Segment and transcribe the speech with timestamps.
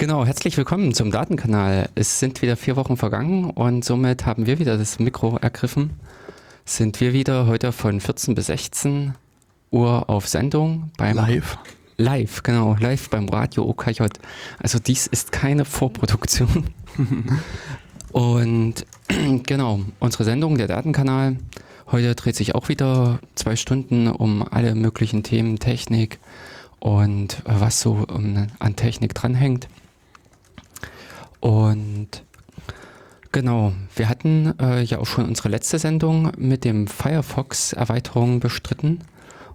[0.00, 1.90] Genau, herzlich willkommen zum Datenkanal.
[1.94, 5.90] Es sind wieder vier Wochen vergangen und somit haben wir wieder das Mikro ergriffen.
[6.64, 9.12] Sind wir wieder heute von 14 bis 16
[9.70, 11.58] Uhr auf Sendung beim Live.
[11.98, 14.04] Live, genau, live beim Radio OKJ.
[14.58, 16.70] Also dies ist keine Vorproduktion.
[18.10, 18.86] und
[19.46, 21.36] genau, unsere Sendung, der Datenkanal,
[21.92, 26.20] heute dreht sich auch wieder zwei Stunden um alle möglichen Themen, Technik
[26.78, 29.68] und was so an Technik dranhängt.
[31.40, 32.22] Und
[33.32, 39.00] genau, wir hatten äh, ja auch schon unsere letzte Sendung mit dem Firefox-Erweiterung bestritten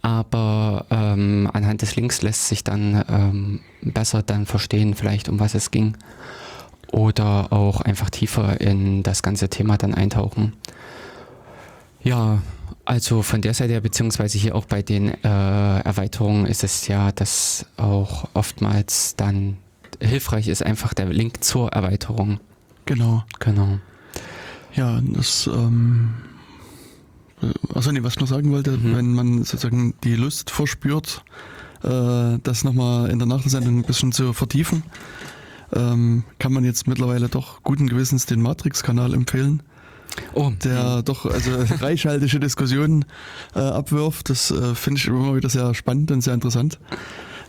[0.00, 5.54] aber ähm, anhand des Links lässt sich dann ähm, besser dann verstehen, vielleicht um was
[5.54, 5.94] es ging
[6.96, 10.54] oder auch einfach tiefer in das ganze Thema dann eintauchen.
[12.02, 12.40] Ja,
[12.86, 17.12] also von der Seite her, beziehungsweise hier auch bei den äh, Erweiterungen ist es ja,
[17.12, 19.58] dass auch oftmals dann
[20.00, 22.40] hilfreich ist einfach der Link zur Erweiterung.
[22.86, 23.24] Genau.
[23.40, 23.78] Genau.
[24.74, 26.14] Ja, das, ähm,
[27.74, 28.96] also nee, was ich noch sagen wollte, mhm.
[28.96, 31.22] wenn man sozusagen die Lust verspürt,
[31.82, 34.82] äh, das nochmal in der Nachsendung ein bisschen zu vertiefen,
[35.74, 39.62] ähm, kann man jetzt mittlerweile doch guten Gewissens den Matrix-Kanal empfehlen.
[40.32, 40.52] Oh.
[40.64, 41.50] Der doch also
[41.80, 43.04] reichhaltige Diskussionen
[43.54, 44.30] äh, abwirft.
[44.30, 46.78] Das äh, finde ich immer wieder sehr spannend und sehr interessant.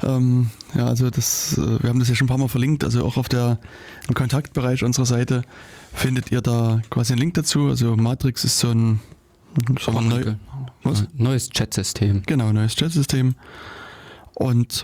[0.03, 3.03] Ähm, ja, also das, äh, wir haben das ja schon ein paar Mal verlinkt, also
[3.03, 3.59] auch auf der
[4.07, 5.41] im Kontaktbereich unserer Seite
[5.93, 7.67] findet ihr da quasi einen Link dazu.
[7.67, 8.99] Also Matrix ist so ein,
[9.79, 10.35] so ein neu,
[11.15, 12.21] neues Chatsystem.
[12.25, 13.35] Genau, neues Chatsystem.
[14.35, 14.83] Und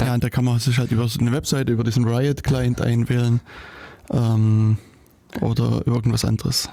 [0.00, 3.40] ja, und da kann man sich halt über eine Webseite, über diesen Riot-Client einwählen
[4.10, 4.78] ähm,
[5.40, 6.68] oder irgendwas anderes.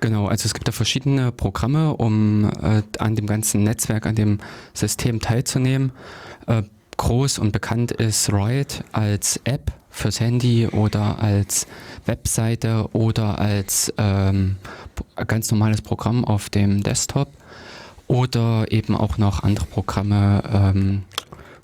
[0.00, 4.38] Genau, also es gibt da verschiedene Programme, um äh, an dem ganzen Netzwerk, an dem
[4.72, 5.92] System teilzunehmen.
[6.46, 6.62] Äh,
[6.96, 11.66] groß und bekannt ist Riot als App fürs Handy oder als
[12.06, 14.56] Webseite oder als ähm,
[15.26, 17.28] ganz normales Programm auf dem Desktop
[18.06, 21.02] oder eben auch noch andere Programme, ähm,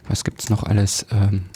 [0.09, 1.06] was gibt es noch alles?
[1.11, 1.47] Ähm,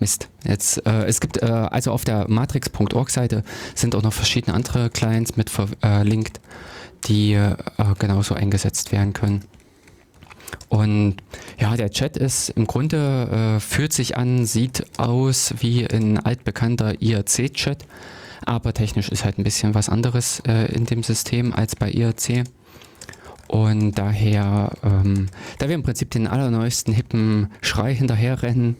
[0.00, 0.28] Mist.
[0.44, 3.42] Jetzt, äh, es gibt äh, also auf der matrix.org-Seite
[3.74, 6.40] sind auch noch verschiedene andere Clients mit verlinkt,
[7.06, 7.56] die äh,
[7.98, 9.44] genauso eingesetzt werden können.
[10.68, 11.16] Und
[11.58, 17.02] ja, der Chat ist im Grunde, äh, fühlt sich an, sieht aus wie ein altbekannter
[17.02, 17.84] IRC-Chat,
[18.46, 22.44] aber technisch ist halt ein bisschen was anderes äh, in dem System als bei IRC.
[23.48, 25.28] Und daher, ähm,
[25.58, 28.76] da wir im Prinzip den allerneuesten hippen Schrei hinterherrennen,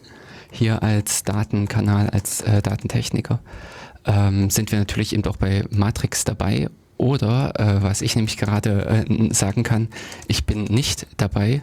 [0.51, 3.39] hier als Datenkanal, als äh, Datentechniker,
[4.05, 6.69] ähm, sind wir natürlich eben auch bei Matrix dabei.
[6.97, 9.87] Oder, äh, was ich nämlich gerade äh, sagen kann,
[10.27, 11.61] ich bin nicht dabei,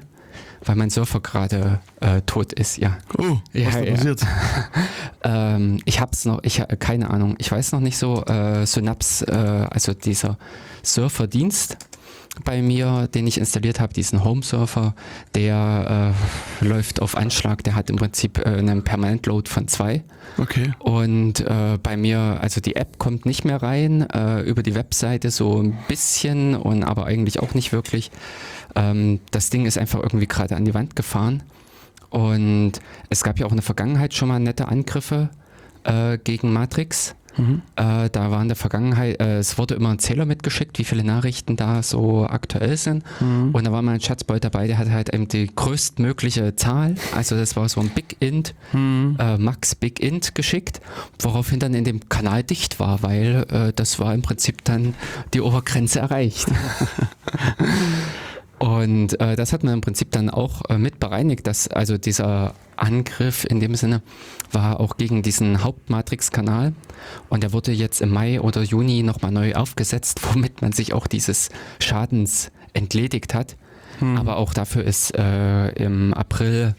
[0.65, 2.97] weil mein Surfer gerade äh, tot ist, ja.
[3.19, 3.95] Oh, ja, was ja.
[3.95, 4.21] passiert?
[5.25, 9.69] ähm, ich hab's noch, ich keine Ahnung, ich weiß noch nicht so, äh, Synapse, äh,
[9.71, 10.39] also dieser
[10.83, 11.77] Surferdienst,
[12.45, 14.95] bei mir, den ich installiert habe, diesen Home Surfer,
[15.35, 16.15] der
[16.61, 20.05] äh, läuft auf Anschlag, der hat im Prinzip äh, einen Permanent Load von zwei.
[20.39, 20.73] Okay.
[20.79, 25.31] Und äh, bei mir, also die App kommt nicht mehr rein, äh, über die Webseite
[25.31, 28.11] so ein bisschen und aber eigentlich auch nicht wirklich.
[28.75, 31.43] Ähm, das Ding ist einfach irgendwie gerade an die Wand gefahren.
[32.11, 32.73] Und
[33.11, 35.31] es gab ja auch in der Vergangenheit schon mal nette Angriffe
[35.85, 37.15] äh, gegen Matrix.
[37.37, 37.63] Mhm.
[37.77, 41.05] Äh, da war in der Vergangenheit, äh, es wurde immer ein Zähler mitgeschickt, wie viele
[41.05, 43.05] Nachrichten da so aktuell sind.
[43.21, 43.51] Mhm.
[43.53, 46.97] Und da war mal ein Schatzboy dabei, der hatte halt eben die größtmögliche Zahl.
[47.15, 49.17] Also das war so ein Big Int, mhm.
[49.19, 50.81] äh, Max Big Int geschickt,
[51.19, 54.95] woraufhin dann in dem Kanal dicht war, weil äh, das war im Prinzip dann
[55.35, 56.47] die Obergrenze erreicht.
[58.59, 62.55] Und äh, das hat man im Prinzip dann auch äh, mit bereinigt, dass also dieser
[62.77, 64.03] Angriff in dem Sinne
[64.53, 66.73] war auch gegen diesen Hauptmatrix-Kanal
[67.29, 71.07] und der wurde jetzt im Mai oder Juni nochmal neu aufgesetzt, womit man sich auch
[71.07, 71.51] dieses
[71.81, 73.57] Schadens entledigt hat.
[73.99, 74.17] Hm.
[74.17, 76.75] Aber auch dafür ist äh, im April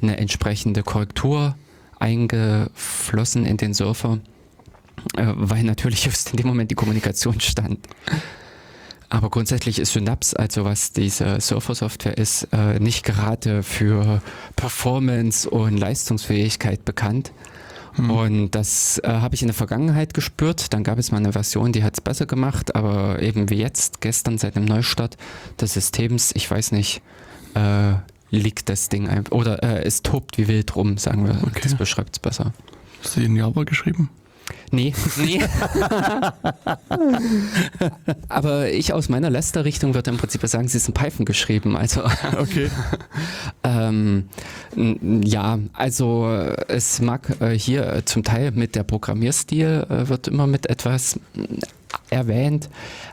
[0.00, 1.56] eine entsprechende Korrektur
[1.98, 4.20] eingeflossen in den Surfer,
[5.16, 7.86] äh, weil natürlich just in dem Moment die Kommunikation stand.
[9.10, 14.20] Aber grundsätzlich ist Synapse, also was diese Surfer-Software ist, äh, nicht gerade für
[14.54, 17.32] Performance und Leistungsfähigkeit bekannt.
[17.94, 18.10] Hm.
[18.10, 20.74] Und das äh, habe ich in der Vergangenheit gespürt.
[20.74, 24.02] Dann gab es mal eine Version, die hat es besser gemacht, aber eben wie jetzt,
[24.02, 25.16] gestern seit dem Neustart
[25.58, 27.00] des Systems, ich weiß nicht,
[27.54, 27.94] äh,
[28.30, 31.42] liegt das Ding einfach, oder äh, es tobt wie wild rum, sagen wir.
[31.42, 31.60] Okay.
[31.62, 32.52] Das beschreibt es besser.
[33.02, 34.10] Hast du in Java geschrieben?
[34.70, 35.40] Nee, nee.
[38.28, 41.76] Aber ich aus meiner Lester-Richtung würde im Prinzip sagen, sie ist in Python geschrieben.
[41.76, 42.02] Also,
[42.38, 42.70] okay.
[43.64, 44.28] ähm,
[44.76, 46.28] ja, also
[46.68, 51.18] es mag äh, hier zum Teil mit der Programmierstil äh, wird immer mit etwas
[52.10, 52.68] erwähnt,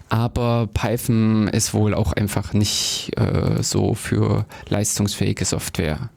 [0.09, 6.09] aber Python ist wohl auch einfach nicht äh, so für leistungsfähige Software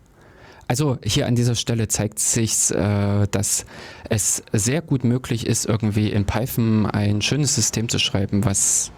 [0.68, 3.64] also hier an dieser Stelle zeigt sich, äh, dass
[4.10, 8.92] es sehr gut möglich ist, irgendwie in Python ein schönes System zu schreiben, was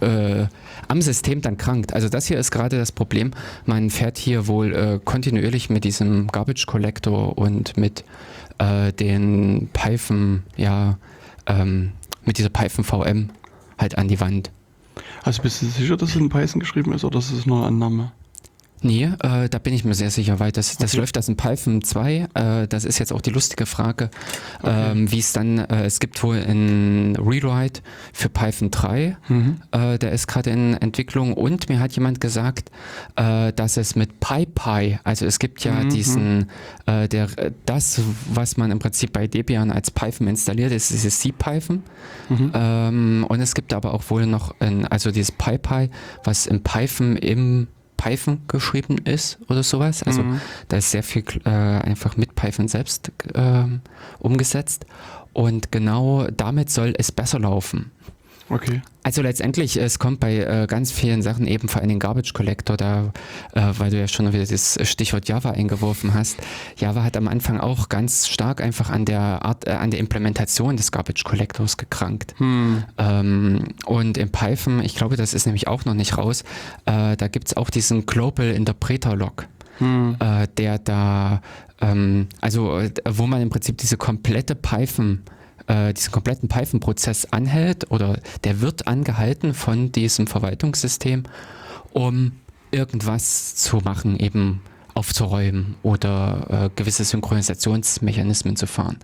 [0.00, 0.46] äh,
[0.86, 1.92] am System dann krankt.
[1.92, 3.32] Also das hier ist gerade das Problem.
[3.66, 8.04] Man fährt hier wohl äh, kontinuierlich mit diesem Garbage Collector und mit
[8.58, 10.96] äh, den Python, ja,
[11.46, 11.92] ähm,
[12.24, 13.30] mit dieser Python VM
[13.78, 14.50] halt an die Wand.
[15.22, 17.66] Also bist du sicher, dass es in Python geschrieben ist oder ist es nur eine
[17.66, 18.12] Annahme?
[18.82, 21.00] Nee, äh, da bin ich mir sehr sicher, weil das, das okay.
[21.00, 22.28] läuft das in Python 2.
[22.34, 24.10] Äh, das ist jetzt auch die lustige Frage,
[24.62, 24.92] okay.
[24.92, 27.82] ähm, wie es dann, äh, es gibt wohl ein Rewrite
[28.12, 29.60] für Python 3, mhm.
[29.72, 32.70] Äh, der ist gerade in Entwicklung und mir hat jemand gesagt,
[33.16, 35.90] äh, dass es mit PyPy, also es gibt ja mhm.
[35.90, 36.50] diesen,
[36.86, 37.28] äh, der,
[37.66, 38.00] das,
[38.32, 41.82] was man im Prinzip bei Debian als Python installiert, ist dieses C-Python.
[42.28, 42.52] Mhm.
[42.54, 45.90] Ähm, und es gibt aber auch wohl noch, ein, also dieses PyPy,
[46.24, 50.02] was in Python im Python geschrieben ist oder sowas.
[50.02, 50.40] Also mhm.
[50.68, 53.64] da ist sehr viel äh, einfach mit Python selbst äh,
[54.18, 54.86] umgesetzt.
[55.34, 57.90] Und genau damit soll es besser laufen.
[58.50, 58.82] Okay.
[59.02, 62.76] Also letztendlich, es kommt bei äh, ganz vielen Sachen eben vor allem den Garbage Collector,
[62.76, 63.12] da,
[63.52, 66.38] äh, weil du ja schon wieder das Stichwort Java eingeworfen hast.
[66.76, 70.76] Java hat am Anfang auch ganz stark einfach an der Art, äh, an der Implementation
[70.76, 72.34] des Garbage Collectors gekrankt.
[72.38, 72.84] Hm.
[72.98, 76.42] Ähm, und in Python, ich glaube, das ist nämlich auch noch nicht raus,
[76.86, 79.46] äh, da gibt es auch diesen Global Interpreter Log.
[79.78, 80.16] Hm.
[80.18, 81.40] Äh, der da,
[81.80, 85.22] ähm, also äh, wo man im Prinzip diese komplette Python
[85.68, 91.24] äh, diesen kompletten Python-Prozess anhält oder der wird angehalten von diesem Verwaltungssystem,
[91.92, 92.32] um
[92.70, 94.60] irgendwas zu machen, eben
[94.94, 98.98] aufzuräumen oder äh, gewisse Synchronisationsmechanismen zu fahren.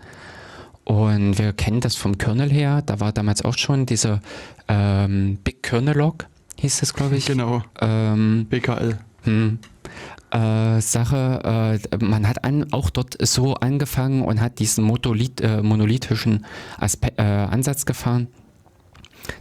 [0.85, 4.21] Und wir kennen das vom Kernel her, da war damals auch schon dieser
[4.69, 6.27] ähm, Big Kernel Log,
[6.59, 7.27] hieß das, glaube ich.
[7.27, 7.63] Genau.
[7.81, 8.99] Ähm, BKL.
[9.23, 9.59] Hm
[10.35, 11.79] äh, Sache.
[11.91, 16.45] Äh, man hat an, auch dort so angefangen und hat diesen Monolith, äh, monolithischen
[16.79, 18.29] Aspe äh, Ansatz gefahren,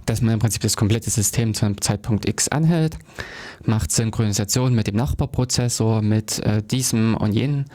[0.05, 2.97] dass man im Prinzip das komplette System zu einem Zeitpunkt X anhält,
[3.65, 7.65] macht Synchronisation mit dem Nachbarprozessor, mit äh, diesem und jenem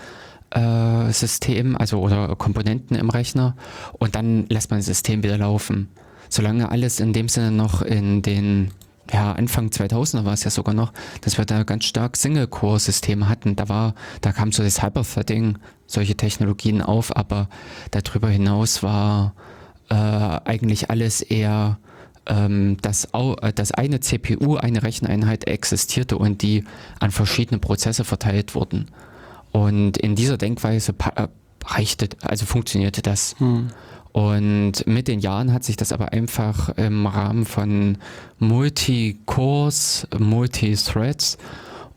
[0.50, 3.56] äh, System, also oder Komponenten im Rechner
[3.92, 5.88] und dann lässt man das System wieder laufen.
[6.30, 8.70] Solange alles in dem Sinne noch in den
[9.12, 13.56] ja, Anfang 2000er war es ja sogar noch, dass wir da ganz stark Single-Core-Systeme hatten.
[13.56, 17.48] Da war, da kam so das Hyperthreading, solche Technologien auf, aber
[17.90, 19.34] darüber hinaus war
[19.88, 21.78] äh, eigentlich alles eher,
[22.26, 26.64] ähm, dass, äh, dass eine CPU, eine Recheneinheit existierte und die
[27.00, 28.90] an verschiedene Prozesse verteilt wurden.
[29.52, 31.28] Und in dieser Denkweise äh,
[31.64, 33.34] reichte, also funktionierte das.
[33.38, 33.70] Hm.
[34.12, 37.98] Und mit den Jahren hat sich das aber einfach im Rahmen von
[38.38, 41.38] Multi-Cores, Multi-Threads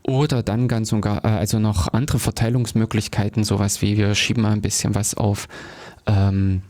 [0.02, 4.52] oder dann ganz und gar, äh, also noch andere Verteilungsmöglichkeiten, sowas wie wir schieben mal
[4.52, 5.48] ein bisschen was auf
[6.06, 6.62] ähm,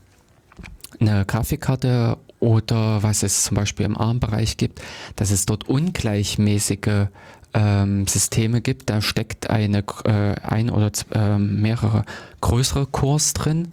[1.00, 4.82] eine Grafikkarte oder was es zum Beispiel im ARM-Bereich gibt,
[5.16, 7.06] dass es dort ungleichmäßige
[7.54, 8.90] ähm, Systeme gibt.
[8.90, 12.04] Da steckt eine, äh, ein oder äh, mehrere
[12.40, 13.72] größere Cores drin,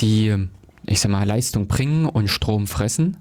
[0.00, 0.48] die,
[0.88, 3.18] ich sag mal, Leistung bringen und Strom fressen.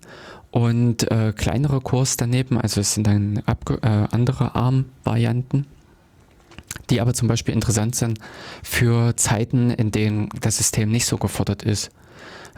[0.51, 5.67] Und äh, kleinere Cores daneben, also es sind dann äh, andere ARM-Varianten,
[6.89, 8.19] die aber zum Beispiel interessant sind
[8.63, 11.91] für Zeiten, in denen das System nicht so gefordert ist.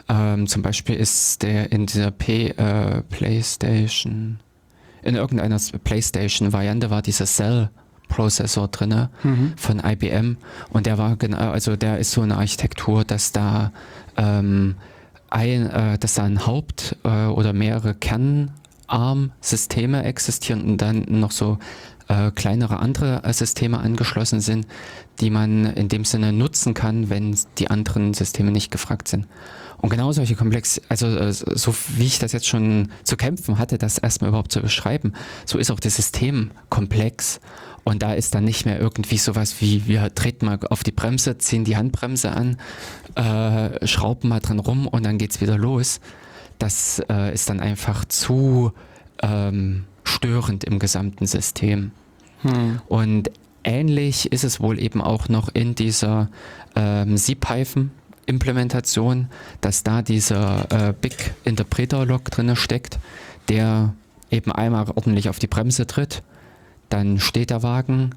[0.08, 4.38] Ähm, zum Beispiel ist der in dieser P, äh, PlayStation
[5.02, 9.52] in irgendeiner PlayStation-Variante war dieser Cell-Prozessor drin mhm.
[9.56, 10.36] von IBM
[10.70, 13.72] und der war genau, also der ist so eine Architektur, dass da
[14.16, 14.76] ähm,
[15.30, 21.58] ein, äh, dass da ein Haupt äh, oder mehrere Kernarm-Systeme existieren und dann noch so
[22.10, 24.66] äh, kleinere andere äh, Systeme angeschlossen sind,
[25.20, 29.26] die man in dem Sinne nutzen kann, wenn die anderen Systeme nicht gefragt sind.
[29.78, 33.78] Und genau solche Komplex, also äh, so wie ich das jetzt schon zu kämpfen hatte,
[33.78, 35.12] das erstmal überhaupt zu beschreiben,
[35.46, 37.40] so ist auch das System komplex.
[37.84, 41.38] Und da ist dann nicht mehr irgendwie sowas wie, wir treten mal auf die Bremse,
[41.38, 42.58] ziehen die Handbremse an,
[43.14, 46.00] äh, schrauben mal dran rum und dann geht's wieder los.
[46.58, 48.72] Das äh, ist dann einfach zu
[49.22, 51.92] ähm, störend im gesamten System.
[52.42, 52.80] Hm.
[52.86, 53.30] Und
[53.64, 56.28] ähnlich ist es wohl eben auch noch in dieser
[56.76, 57.90] ähm, C-Python
[58.26, 59.28] Implementation,
[59.60, 62.98] dass da dieser äh, Big Interpreter Log drin steckt,
[63.48, 63.94] der
[64.30, 66.22] eben einmal ordentlich auf die Bremse tritt,
[66.90, 68.10] dann steht der Wagen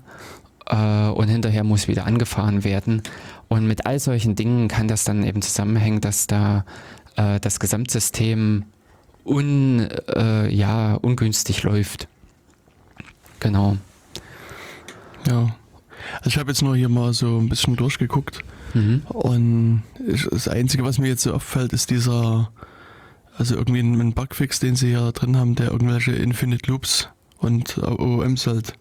[0.65, 3.01] äh, und hinterher muss wieder angefahren werden.
[3.47, 6.65] Und mit all solchen Dingen kann das dann eben zusammenhängen, dass da
[7.15, 8.65] äh, das Gesamtsystem
[9.25, 12.07] un, äh, ja, ungünstig läuft.
[13.39, 13.77] Genau.
[15.27, 15.55] Ja.
[16.17, 18.39] Also ich habe jetzt nur hier mal so ein bisschen durchgeguckt.
[18.73, 19.03] Mhm.
[19.07, 19.83] Und
[20.31, 22.51] das Einzige, was mir jetzt so auffällt, ist dieser,
[23.37, 27.09] also irgendwie ein Bugfix, den sie hier drin haben, der irgendwelche Infinite Loops
[27.43, 28.73] und OOMs halt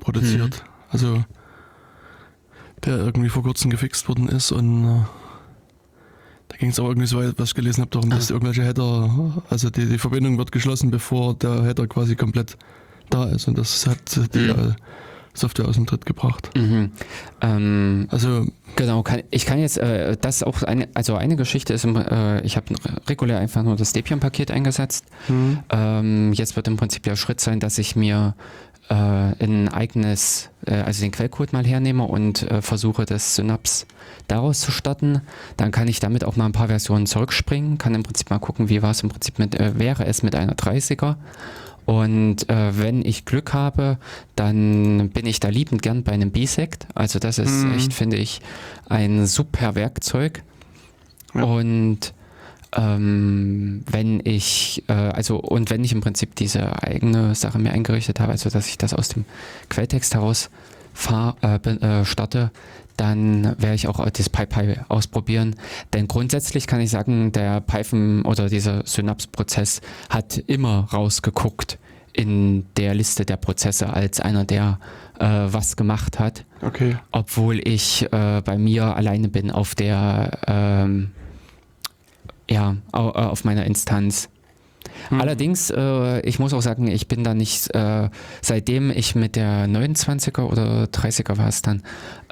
[0.00, 0.64] produziert.
[0.64, 0.72] Mhm.
[0.90, 1.24] Also
[2.84, 5.00] der irgendwie vor kurzem gefixt worden ist und äh,
[6.48, 8.34] da ging es auch irgendwie so weit, was ich gelesen habe, darum, dass ah.
[8.34, 12.56] irgendwelche Header, also die, die Verbindung wird geschlossen, bevor der Header quasi komplett
[13.08, 14.74] da ist und das hat die mhm.
[15.34, 16.50] Software aus dem Tritt gebracht.
[16.56, 16.92] Mhm.
[17.40, 18.46] Ähm, also
[18.76, 22.56] genau, kann, ich kann jetzt äh, das auch eine, also eine Geschichte ist, äh, ich
[22.56, 22.74] habe
[23.08, 25.06] regulär einfach nur das Debian-Paket eingesetzt.
[25.28, 25.60] Mhm.
[25.70, 28.34] Ähm, jetzt wird im Prinzip der Schritt sein, dass ich mir
[28.88, 33.86] äh, ein eigenes, äh, also den Quellcode mal hernehme und äh, versuche das Synapse
[34.28, 35.22] daraus zu starten.
[35.56, 38.68] Dann kann ich damit auch mal ein paar Versionen zurückspringen, kann im Prinzip mal gucken,
[38.68, 41.16] wie war es im Prinzip mit, äh, wäre es mit einer 30er
[41.84, 43.98] und äh, wenn ich Glück habe,
[44.36, 46.86] dann bin ich da liebend gern bei einem Bisect.
[46.94, 47.74] Also das ist mhm.
[47.74, 48.40] echt, finde ich,
[48.88, 50.42] ein super Werkzeug.
[51.34, 51.44] Ja.
[51.44, 52.14] Und
[52.76, 58.20] ähm, wenn ich, äh, also und wenn ich im Prinzip diese eigene Sache mir eingerichtet
[58.20, 59.24] habe, also dass ich das aus dem
[59.68, 60.50] Quelltext heraus
[60.94, 62.50] fahr, äh, äh, starte,
[62.96, 65.56] dann werde ich auch das PyPy ausprobieren.
[65.92, 69.80] Denn grundsätzlich kann ich sagen, der Python oder dieser Synapse-Prozess
[70.10, 71.78] hat immer rausgeguckt
[72.12, 74.78] in der Liste der Prozesse als einer, der
[75.18, 76.44] äh, was gemacht hat.
[76.60, 76.96] Okay.
[77.10, 81.12] Obwohl ich äh, bei mir alleine bin auf der, ähm,
[82.48, 84.28] ja, auf meiner Instanz.
[85.10, 85.20] Mhm.
[85.20, 88.08] Allerdings, äh, ich muss auch sagen, ich bin da nicht, äh,
[88.40, 91.82] seitdem ich mit der 29er oder 30er war es dann, äh,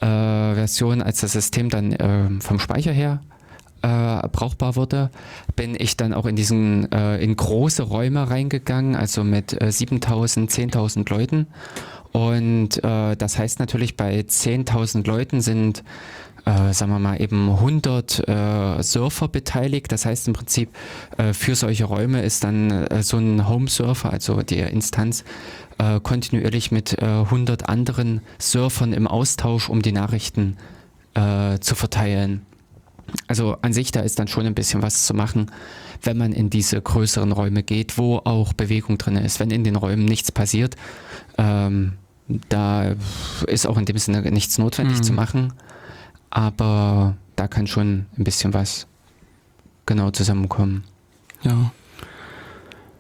[0.07, 3.21] Version, als das System dann ähm, vom Speicher her
[3.83, 5.11] äh, brauchbar wurde,
[5.57, 10.50] bin ich dann auch in diesen äh, in große Räume reingegangen, also mit äh, 7000,
[10.50, 11.47] 10.000 Leuten.
[12.12, 15.85] Und äh, das heißt natürlich, bei 10.000 Leuten sind
[16.45, 19.92] äh, sagen wir mal, eben 100 äh, Surfer beteiligt.
[19.92, 20.71] Das heißt im Prinzip,
[21.19, 25.25] äh, für solche Räume ist dann äh, so ein Home-Surfer, also die Instanz,
[25.80, 30.58] äh, kontinuierlich mit äh, 100 anderen Surfern im Austausch, um die Nachrichten
[31.14, 32.44] äh, zu verteilen.
[33.26, 35.50] Also an sich, da ist dann schon ein bisschen was zu machen,
[36.02, 39.40] wenn man in diese größeren Räume geht, wo auch Bewegung drin ist.
[39.40, 40.76] Wenn in den Räumen nichts passiert,
[41.38, 41.94] ähm,
[42.49, 42.94] da
[43.46, 45.02] ist auch in dem Sinne nichts notwendig mhm.
[45.02, 45.52] zu machen.
[46.28, 48.87] Aber da kann schon ein bisschen was
[49.87, 50.84] genau zusammenkommen.
[51.42, 51.72] Ja.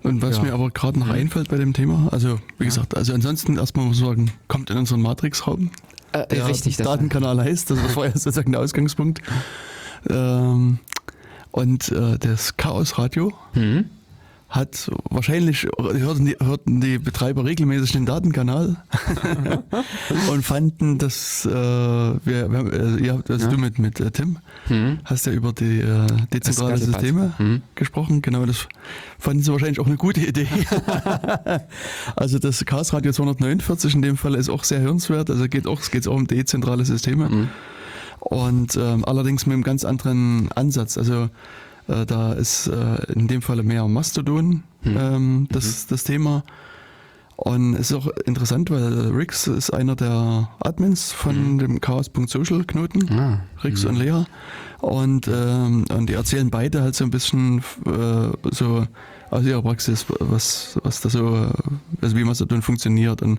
[0.02, 0.44] Und was ja.
[0.44, 1.12] mir aber gerade noch mhm.
[1.12, 2.70] einfällt bei dem Thema, also wie ja.
[2.70, 5.70] gesagt, also ansonsten erstmal muss man sagen, kommt in unseren Matrix-Raum.
[6.12, 9.20] Äh, der richtig, Datenkanal heißt, das war ja sozusagen der Ausgangspunkt.
[10.08, 10.78] Ähm,
[11.50, 13.86] Und äh, das Chaos-Radio Hm?
[14.50, 18.82] Hat wahrscheinlich, hörten die, hörten die Betreiber regelmäßig den Datenkanal
[20.30, 23.52] und fanden, dass äh, wir, wir äh, ihr habt, also Ja.
[23.52, 24.98] du mit, mit äh, Tim Hm?
[25.04, 27.62] hast ja über die äh, dezentrale Systeme Hm?
[27.76, 28.22] gesprochen.
[28.22, 28.66] Genau, das
[29.20, 30.48] fanden sie wahrscheinlich auch eine gute Idee.
[32.16, 35.30] also das Chaos Radio 249 in dem Fall ist auch sehr hörenswert.
[35.30, 37.28] Also geht auch, es geht auch um dezentrale Systeme.
[37.28, 37.48] Hm?
[38.18, 40.98] Und ähm, allerdings mit einem ganz anderen Ansatz.
[40.98, 41.30] Also
[41.90, 44.96] äh, da ist äh, in dem Falle mehr Mastodon Hm.
[44.98, 46.42] ähm, das, das Thema.
[47.36, 53.10] Und es ist auch interessant, weil Rix ist einer der Admins von dem Chaos.social Knoten.
[53.10, 53.40] Ah.
[53.64, 54.24] Rix und Lea.
[54.80, 58.86] Und, ähm, und die erzählen beide halt so ein bisschen äh, so
[59.30, 61.50] aus ihrer Praxis, was, was da so,
[62.00, 63.38] also wie Mastodon funktioniert und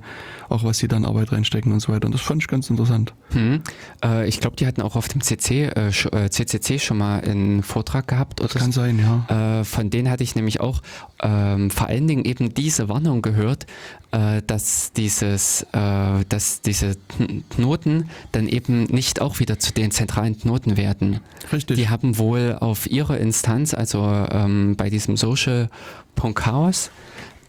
[0.50, 2.06] auch was sie dann Arbeit reinstecken und so weiter.
[2.06, 3.14] Und das fand ich ganz interessant.
[3.32, 3.62] Hm.
[4.04, 7.22] Äh, ich glaube, die hatten auch auf dem CC, äh, sch- äh, CCC schon mal
[7.22, 8.40] einen Vortrag gehabt.
[8.42, 9.60] Das kann sein, ja.
[9.60, 10.82] Äh, von denen hatte ich nämlich auch
[11.22, 13.66] ähm, vor allen Dingen eben diese Warnung gehört,
[14.12, 16.96] äh, dass dieses, äh, dass diese
[17.50, 21.20] Knoten dann eben nicht auch wieder zu den zentralen Knoten werden.
[21.52, 21.78] Richtig.
[21.78, 25.16] Die haben wohl auf ihrer Instanz, also ähm, bei diesem
[26.16, 26.92] Social.chaos,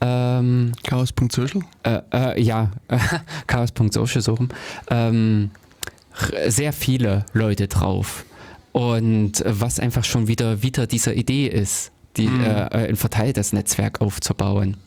[0.00, 1.62] ähm, Chaos.social?
[1.84, 2.70] äh, äh, ja,
[3.46, 4.48] chaos.social so rum,
[4.90, 5.50] ähm,
[6.48, 8.24] sehr viele Leute drauf.
[8.72, 12.40] Und was einfach schon wieder wieder dieser Idee ist, die, Mhm.
[12.44, 14.78] äh, äh, ein verteiltes Netzwerk aufzubauen.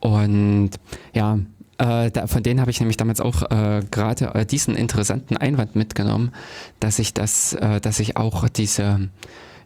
[0.00, 0.70] Und
[1.14, 1.38] ja,
[1.78, 5.76] äh, da, von denen habe ich nämlich damals auch äh, gerade äh, diesen interessanten Einwand
[5.76, 6.32] mitgenommen,
[6.80, 9.08] dass ich das, äh, dass ich auch diese,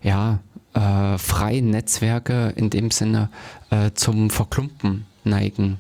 [0.02, 0.40] ja,
[0.74, 3.28] äh, freien Netzwerke in dem Sinne
[3.70, 5.78] äh, zum Verklumpen neigen.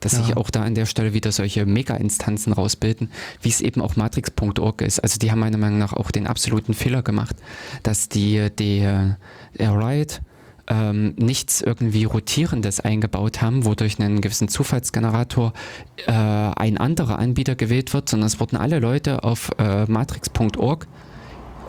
[0.00, 0.22] Dass Ja.
[0.22, 3.10] sich auch da an der Stelle wieder solche Mega-Instanzen rausbilden,
[3.42, 5.00] wie es eben auch Matrix.org ist.
[5.00, 7.36] Also die haben meiner Meinung nach auch den absoluten Fehler gemacht,
[7.82, 9.14] dass die, die äh,
[9.58, 10.22] Riot
[10.68, 15.52] ähm, nichts irgendwie Rotierendes eingebaut haben, wodurch einen gewissen Zufallsgenerator
[16.06, 20.86] äh, ein anderer Anbieter gewählt wird, sondern es wurden alle Leute auf äh, matrix.org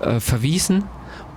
[0.02, 0.84] äh, verwiesen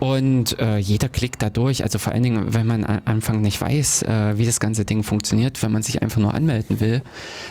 [0.01, 1.83] und äh, jeder klickt da durch.
[1.83, 5.03] Also vor allen Dingen, wenn man am Anfang nicht weiß, äh, wie das ganze Ding
[5.03, 7.03] funktioniert, wenn man sich einfach nur anmelden will,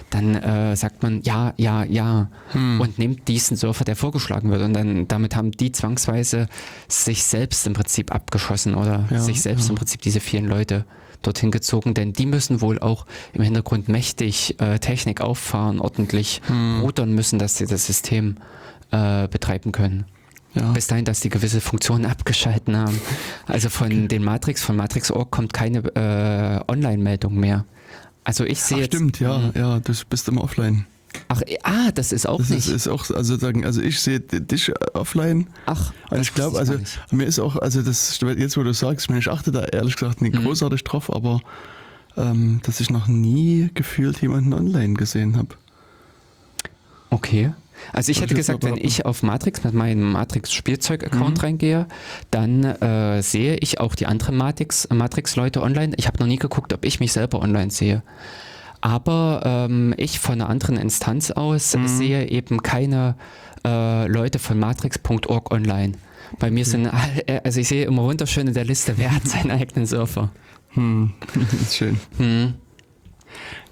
[0.09, 2.79] dann äh, sagt man ja, ja, ja Hm.
[2.81, 4.61] und nimmt diesen Surfer, der vorgeschlagen wird.
[4.61, 6.47] Und dann damit haben die zwangsweise
[6.87, 9.69] sich selbst im Prinzip abgeschossen oder Ja, sich selbst ja.
[9.71, 10.85] im Prinzip diese vielen Leute
[11.21, 16.81] dorthin gezogen, denn die müssen wohl auch im Hintergrund mächtig äh, Technik auffahren, ordentlich Hm.
[16.81, 18.35] rudern müssen, dass sie das System
[18.91, 20.05] äh, betreiben können.
[20.55, 20.71] Ja.
[20.71, 22.99] Bis dahin, dass die gewisse Funktionen abgeschalten haben.
[23.47, 27.65] Also von den Matrix, von Matrix.org kommt keine äh, Online-Meldung mehr.
[28.23, 28.93] Also ich sehe Ach, jetzt.
[28.95, 29.51] stimmt, ja, Mhm.
[29.55, 30.85] ja, du bist immer offline.
[31.27, 32.67] Ach, äh, ah, das ist auch Das nicht.
[32.67, 36.57] ist, ist auch, also sagen, also ich sehe dich offline Ach, und das ich glaube,
[36.57, 36.75] also
[37.11, 40.35] mir ist auch, also das, jetzt wo du sagst, ich achte da ehrlich gesagt nicht
[40.35, 40.43] Mhm.
[40.45, 41.41] großartig drauf, aber
[42.15, 45.49] ähm, dass ich noch nie gefühlt jemanden online gesehen habe.
[47.09, 47.53] Okay.
[47.91, 51.43] Also ich hätte gesagt, wenn ich auf Matrix mit meinem Matrix-Spielzeug-Account Mhm.
[51.43, 51.87] reingehe,
[52.31, 55.93] dann äh, sehe ich auch die anderen Matrix- Matrix-Leute online.
[55.97, 58.03] Ich habe noch nie geguckt, ob ich mich selber online sehe.
[58.81, 61.87] Aber ähm, ich von einer anderen Instanz aus Mhm.
[61.87, 63.15] sehe eben keine
[63.65, 65.93] äh, Leute von matrix.org online.
[66.39, 69.25] Bei mir sind, all- äh, also ich sehe immer wunderschön in der Liste, wer hat
[69.27, 70.31] seinen eigenen Surfer.
[70.69, 71.99] Hm, das ist schön.
[72.17, 72.55] Hm.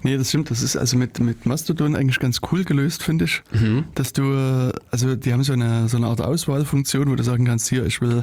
[0.02, 0.50] Nee, das stimmt.
[0.50, 3.42] Das ist also mit, mit Mastodon eigentlich ganz cool gelöst, finde ich.
[3.52, 3.84] Mhm.
[3.94, 7.68] Dass du, also die haben so eine, so eine Art Auswahlfunktion, wo du sagen kannst,
[7.68, 8.20] hier, ich will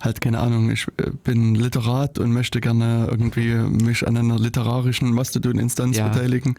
[0.00, 5.12] halt, keine Ahnung, ich äh, bin Literat und möchte gerne irgendwie mich an einer literarischen
[5.12, 6.08] Mastodon-Instanz Ja.
[6.08, 6.56] beteiligen.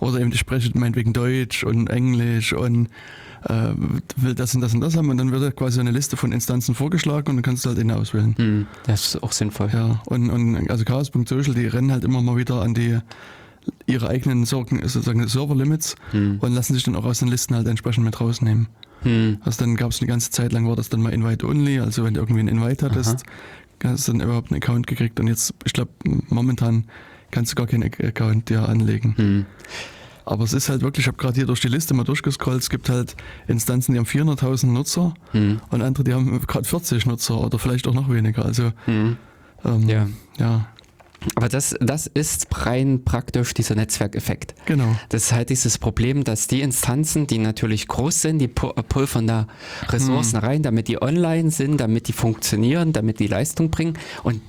[0.00, 2.88] Oder eben, ich spreche meinetwegen Deutsch und Englisch und
[3.48, 3.70] äh,
[4.16, 6.74] will das und das und das haben und dann wird quasi eine Liste von Instanzen
[6.74, 8.34] vorgeschlagen und dann kannst du halt eine auswählen.
[8.36, 8.66] Hm.
[8.84, 9.70] Das ist auch sinnvoll.
[9.72, 12.98] Ja, und, und also Chaos.social, die rennen halt immer mal wieder an die
[13.86, 16.38] ihre eigenen Sorgen, sozusagen Server-Limits Hm.
[16.40, 18.68] und lassen sich dann auch aus den Listen halt entsprechend mit rausnehmen.
[19.02, 19.38] Hm.
[19.42, 22.14] Also dann gab es eine ganze Zeit lang, war das dann mal Invite-Only, also wenn
[22.14, 23.22] du irgendwie einen Invite hattest,
[23.84, 25.92] hast du dann überhaupt einen Account gekriegt und jetzt, ich glaube,
[26.28, 26.84] momentan
[27.30, 29.14] kannst du gar keinen Ac- Account dir anlegen.
[29.16, 29.46] Hm.
[30.24, 32.68] Aber es ist halt wirklich, ich habe gerade hier durch die Liste mal durchgescrollt, es
[32.68, 35.60] gibt halt Instanzen, die haben 400.000 Nutzer Hm.
[35.70, 38.44] und andere, die haben gerade 40 Nutzer oder vielleicht auch noch weniger.
[38.44, 39.16] Also Hm.
[39.64, 40.06] ähm, Ja.
[40.38, 40.66] ja,
[41.34, 44.54] Aber das, das ist rein praktisch dieser Netzwerkeffekt.
[44.66, 44.96] genau.
[45.08, 49.26] Das ist halt dieses Problem, dass die Instanzen, die natürlich groß sind, die pu- pulvern
[49.26, 49.46] da
[49.88, 54.40] Ressourcen rein, damit die online sind, damit die funktionieren, damit die Leistung bringen und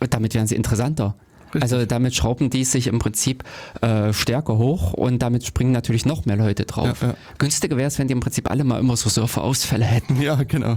[0.00, 1.14] äh, damit werden sie interessanter.
[1.46, 1.62] Richtig.
[1.62, 3.42] Also damit schrauben die sich im Prinzip
[3.80, 7.00] äh, stärker hoch und damit springen natürlich noch mehr Leute drauf.
[7.00, 7.14] Ja, ja.
[7.38, 10.20] Günstiger wäre es, wenn die im Prinzip alle mal immer so Surferausfälle hätten.
[10.20, 10.76] Ja, genau.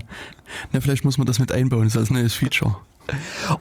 [0.71, 2.77] Na, vielleicht muss man das mit einbauen, das ist als neues Feature.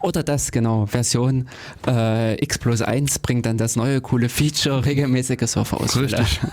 [0.01, 1.49] Oder das, genau, Version
[1.87, 6.19] äh, X plus 1 bringt dann das neue coole Feature, regelmäßige Surferausfälle.
[6.19, 6.41] Richtig.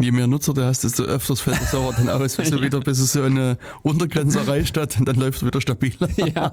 [0.00, 2.80] Je mehr Nutzer du hast, desto öfters fällt der Server dann aus, bis er wieder,
[2.80, 6.08] bis es so eine Untergrenze erreicht hat und dann läuft es wieder stabiler.
[6.16, 6.52] Ja.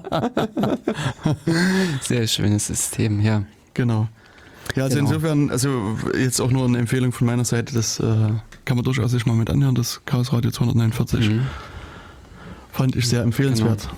[2.00, 3.44] Sehr schönes System, ja.
[3.74, 4.08] Genau.
[4.74, 5.10] Ja, also Genau.
[5.10, 8.04] insofern, also jetzt auch nur eine Empfehlung von meiner Seite, das äh,
[8.64, 11.30] kann man durchaus sich mal mit anhören, das Chaos Radio 249.
[11.30, 11.42] Mhm.
[12.72, 13.88] Fand ich sehr empfehlenswert.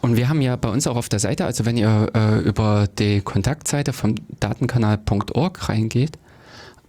[0.00, 2.86] Und wir haben ja bei uns auch auf der Seite, also wenn ihr äh, über
[2.98, 6.18] die Kontaktseite vom Datenkanal.org reingeht,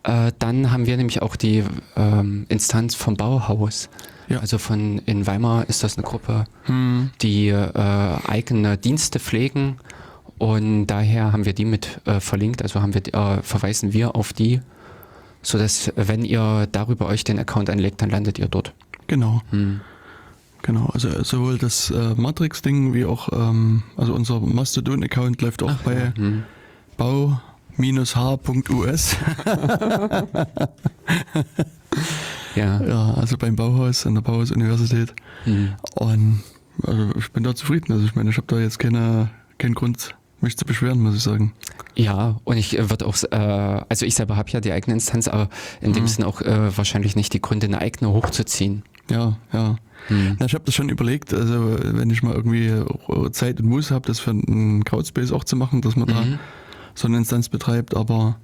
[0.04, 1.64] äh, dann haben wir nämlich auch die
[1.96, 3.90] ähm, Instanz vom Bauhaus.
[4.28, 4.40] Ja.
[4.40, 7.12] Also von in Weimar ist das eine Gruppe, Hm.
[7.22, 7.70] die äh,
[8.28, 9.78] eigene Dienste pflegen
[10.38, 14.34] und daher haben wir die mit äh, verlinkt, also haben wir, äh, verweisen wir auf
[14.34, 14.62] die,
[15.42, 18.74] sodass wenn ihr darüber euch den Account anlegt, dann landet ihr dort.
[19.08, 19.82] Genau, Hm.
[20.64, 20.88] Genau.
[20.88, 26.42] Also sowohl das äh, Matrix-Ding wie auch, ähm, also unser Mastodon-Account läuft auch bei Hm.
[26.98, 29.16] bau-h.us.
[32.56, 32.82] Ja.
[32.84, 35.14] ja, also beim Bauhaus an der Bauhaus-Universität.
[35.46, 35.74] Hm.
[35.96, 36.44] Und
[36.86, 37.92] also ich bin da zufrieden.
[37.94, 41.24] Also ich meine, ich habe da jetzt keine, keinen Grund, mich zu beschweren, muss ich
[41.24, 41.54] sagen.
[41.96, 43.36] Ja, und ich äh, würde auch, äh,
[43.90, 45.50] also ich selber habe ja die eigene Instanz, aber
[45.82, 46.08] in dem Mhm.
[46.08, 48.84] Sinne auch äh, wahrscheinlich nicht die Gründe, eine eigene hochzuziehen.
[49.10, 49.76] Ja, ja.
[50.08, 50.36] Hm.
[50.40, 52.72] Na, ich habe das schon überlegt, also wenn ich mal irgendwie
[53.32, 56.40] Zeit und Muße habe, das für einen Crowdspace auch zu machen, dass man da Mhm.
[56.96, 58.38] so eine Instanz betreibt, aber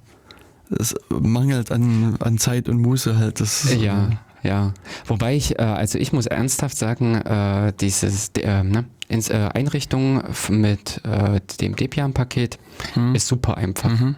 [0.70, 3.40] es mangelt an, an Zeit und Muße halt.
[3.40, 4.10] Das, Ja,
[4.42, 4.72] ja.
[5.06, 10.22] Wobei ich, äh, also ich muss ernsthaft sagen, äh, dieses äh, ne, ins, äh, Einrichtung
[10.48, 12.58] mit äh, dem Debian-Paket
[12.94, 13.14] Hm.
[13.14, 13.90] ist super einfach.
[13.90, 14.14] Mhm.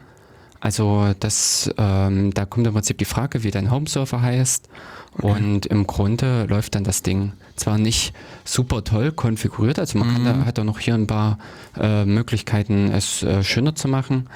[0.64, 4.68] Also das, ähm, da kommt im Prinzip die Frage, wie dein Home-Server heißt.
[5.20, 10.22] Und im Grunde läuft dann das Ding zwar nicht super toll konfiguriert, also man kann
[10.22, 10.40] Mhm.
[10.40, 11.38] da, hat da noch hier ein paar
[11.78, 14.28] äh, Möglichkeiten, es äh, schöner zu machen,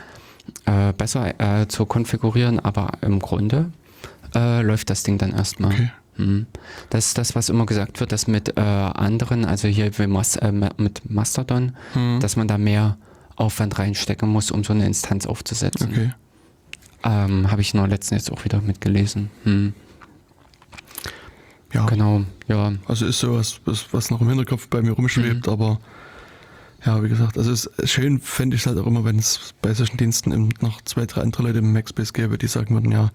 [0.67, 3.71] äh, besser äh, zu konfigurieren, aber im Grunde
[4.35, 5.73] äh, läuft das Ding dann erstmal.
[5.73, 5.91] Okay.
[6.19, 6.47] Mhm.
[6.91, 10.37] Das ist das, was immer gesagt wird, dass mit äh, anderen, also hier wie Mas
[10.37, 12.19] äh, mit Mastodon, Hm.
[12.21, 12.97] dass man da mehr
[13.37, 15.89] Aufwand reinstecken muss, um so eine Instanz aufzusetzen.
[15.91, 16.13] Okay.
[17.05, 19.31] Ähm, Habe ich nur letztens jetzt auch wieder mitgelesen.
[19.45, 19.75] Hm.
[21.73, 22.73] Ja, Genau, ja.
[22.87, 24.95] also ist sowas, was, was noch im Hinterkopf bei mir Mhm.
[24.97, 25.81] rumschwebt, aber
[26.85, 29.55] ja, wie gesagt, also es ist schön fände ich es halt auch immer, wenn es
[29.61, 32.93] bei solchen Diensten eben noch zwei, drei andere Leute im Macspace gäbe, die sagen würden,
[32.93, 33.11] ja,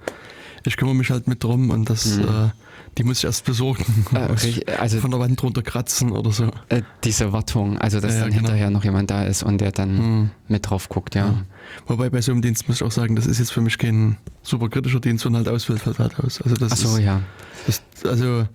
[0.65, 2.23] ich kümmere mich halt mit drum und das, Mhm.
[2.23, 2.49] äh,
[2.97, 3.85] die muss ich erst besorgen.
[4.13, 4.27] Äh,
[4.79, 6.51] also von der Wand runter kratzen oder so.
[6.69, 8.41] äh, diese Wartung, also dass Ja, dann genau.
[8.41, 10.29] hinterher noch jemand da ist und der dann Hm.
[10.47, 11.25] mit drauf guckt, ja.
[11.27, 11.41] Ja.
[11.87, 14.17] Wobei bei so einem Dienst muss ich auch sagen, das ist jetzt für mich kein
[14.43, 16.41] super kritischer Dienst, wenn halt ausfällt, fällt halt aus.
[16.41, 17.21] Also das Ach so, ist, ja.
[17.65, 18.47] das, also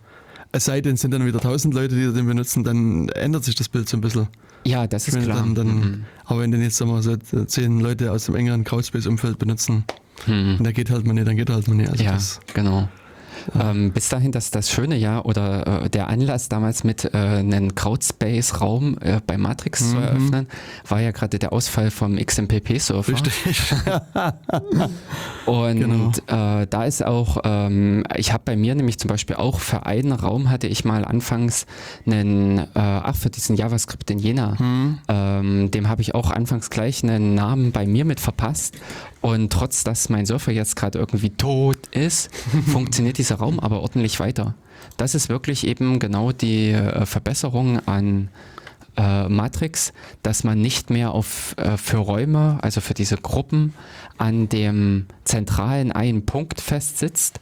[0.52, 3.54] es sei denn, es sind dann wieder tausend Leute, die den benutzen, dann ändert sich
[3.54, 4.28] das Bild so ein bisschen.
[4.64, 5.38] Ja, das ist Wenn klar.
[5.38, 6.04] dann- dann- Mhm.
[6.24, 9.84] Aber wenn dann jetzt sagen wir, so zehn Leute aus dem engeren Crowdspace-Umfeld benutzen,
[10.24, 10.56] Hm.
[10.58, 11.90] und der geht halt mal nicht, dann geht halt mal nicht.
[11.90, 12.88] Also Ja, das, genau.
[13.60, 17.76] Ähm, bis dahin, dass das schöne Jahr oder äh, der Anlass damals mit äh, einem
[17.76, 20.02] Crowdspace-Raum äh, bei Matrix zu Mhm.
[20.02, 20.48] eröffnen,
[20.88, 23.06] war ja gerade der Ausfall vom XMPP-Server.
[23.06, 23.34] richtig.
[25.46, 26.10] Und Genau.
[26.26, 30.12] äh, da ist auch, ähm, ich habe bei mir nämlich zum Beispiel auch für einen
[30.12, 31.66] Raum hatte ich mal anfangs
[32.06, 34.98] einen, äh, ach für diesen JavaScript in Jena, Hm.
[35.08, 38.74] ähm, dem habe ich auch anfangs gleich einen Namen bei mir mit verpasst.
[39.26, 42.30] Und trotz dass mein Surfer jetzt gerade irgendwie tot ist,
[42.68, 44.54] funktioniert dieser Raum aber ordentlich weiter.
[44.98, 48.28] Das ist wirklich eben genau die äh, Verbesserung an
[48.96, 53.74] äh, Matrix, dass man nicht mehr auf äh, für Räume, also für diese Gruppen,
[54.16, 57.40] an dem zentralen einen Punkt festsitzt.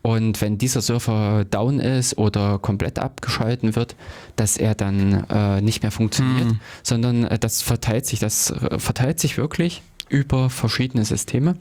[0.00, 3.94] Und wenn dieser Surfer down ist oder komplett abgeschalten wird,
[4.36, 6.60] dass er dann äh, nicht mehr funktioniert, Hm.
[6.82, 11.56] sondern äh, das verteilt sich, das verteilt sich wirklich über verschiedene Systeme.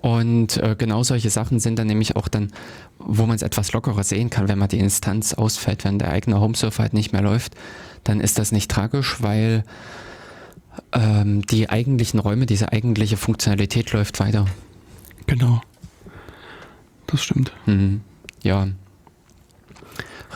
[0.00, 2.52] Und äh, genau solche Sachen sind dann nämlich auch dann,
[2.98, 6.40] wo man es etwas lockerer sehen kann, wenn mal die Instanz ausfällt, wenn der eigene
[6.40, 7.56] Homesurfer halt nicht mehr läuft,
[8.04, 9.64] dann ist das nicht tragisch, weil
[10.92, 14.46] ähm, die eigentlichen Räume, diese eigentliche Funktionalität läuft weiter.
[15.26, 15.60] Genau.
[17.06, 17.52] Das stimmt.
[17.66, 18.02] Mhm.
[18.42, 18.68] Ja.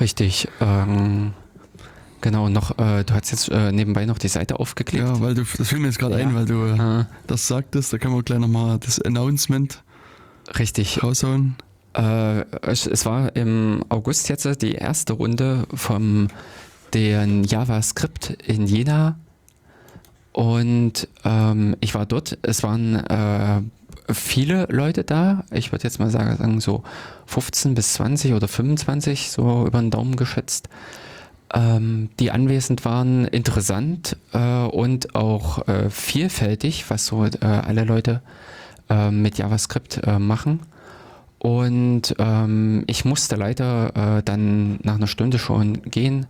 [0.00, 0.48] Richtig.
[0.60, 1.32] Ähm,
[2.20, 5.04] genau, noch, äh, du hast jetzt äh, nebenbei noch die Seite aufgeklickt.
[5.04, 6.26] Ja, weil du, das fiel mir jetzt gerade Ja.
[6.26, 9.82] ein, weil du äh, Ah, das sagtest, da können wir gleich nochmal das Announcement
[10.58, 11.02] richtig.
[11.02, 11.56] raushauen.
[11.94, 16.28] Äh, es, es war im August jetzt äh, die erste Runde vom
[16.94, 19.16] den JavaScript in Jena
[20.32, 22.38] Und ähm, ich war dort.
[22.42, 23.60] Es waren äh,
[24.12, 25.44] viele Leute da.
[25.50, 26.82] Ich würde jetzt mal sagen, so
[27.26, 30.68] 15 bis 20 oder 25, so über den Daumen geschätzt.
[31.52, 38.22] Ähm, die anwesend waren interessant äh, und auch äh, vielfältig, was so äh, alle Leute
[38.88, 40.60] äh, mit JavaScript äh, machen.
[41.38, 46.26] Und ähm, ich musste leider äh, dann nach einer Stunde schon gehen,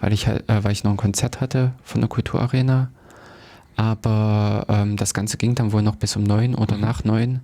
[0.00, 2.90] weil ich, weil ich noch ein Konzert hatte von der Kulturarena.
[3.76, 6.82] Aber ähm, das Ganze ging dann wohl noch bis um neun oder mhm.
[6.82, 7.40] nach neun,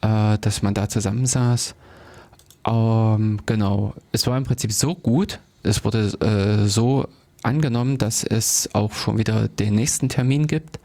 [0.00, 1.74] dass man da zusammensaß.
[2.66, 7.08] Ähm, genau, es war im Prinzip so gut, es wurde äh, so
[7.42, 10.78] angenommen, dass es auch schon wieder den nächsten Termin gibt.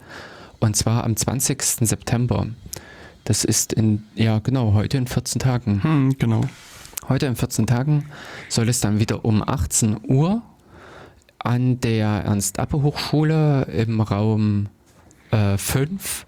[0.58, 1.62] Und zwar am 20.
[1.62, 2.46] September.
[3.24, 5.82] Das ist in, ja genau, heute in 14 Tagen.
[5.82, 6.42] Hm, genau.
[7.08, 8.06] Heute in 14 Tagen
[8.48, 10.42] soll es dann wieder um 18 Uhr
[11.38, 14.68] an der Ernst-Appe-Hochschule im Raum
[15.30, 16.26] 5,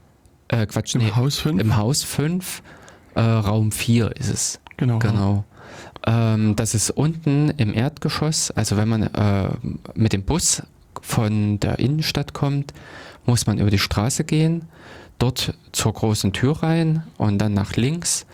[0.49, 1.61] äh, äh, Quatsch, Im nee, Haus 5?
[1.61, 2.63] Im Haus 5,
[3.15, 4.61] äh, Raum 4 ist es.
[4.77, 4.99] Genau.
[4.99, 5.45] Genau.
[6.07, 8.51] Ähm, das ist unten im Erdgeschoss.
[8.51, 9.51] Also wenn man äh,
[9.95, 10.63] mit dem Bus
[11.01, 12.73] von der Innenstadt kommt,
[13.27, 14.63] muss man über die Straße gehen,
[15.19, 18.27] dort zur großen Tür rein und dann nach links,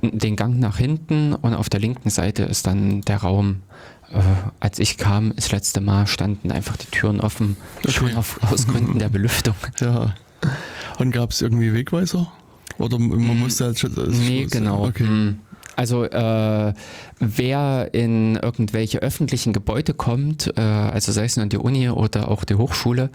[0.00, 3.62] den Gang nach hinten und auf der linken Seite ist dann der Raum
[4.12, 4.20] äh,
[4.60, 7.92] als ich kam, das letzte Mal standen einfach die Türen offen, okay.
[7.92, 9.54] schon auf, aus Gründen der Belüftung.
[9.80, 10.14] Ja.
[10.98, 12.30] Und gab es irgendwie Wegweiser?
[12.78, 13.40] Oder man hm.
[13.40, 13.92] musste halt schon.
[14.10, 14.86] Nee, genau.
[14.86, 15.34] Okay.
[15.76, 16.74] Also äh,
[17.18, 22.44] wer in irgendwelche öffentlichen Gebäude kommt, äh, also sei es nun die Uni oder auch
[22.44, 23.10] die Hochschule,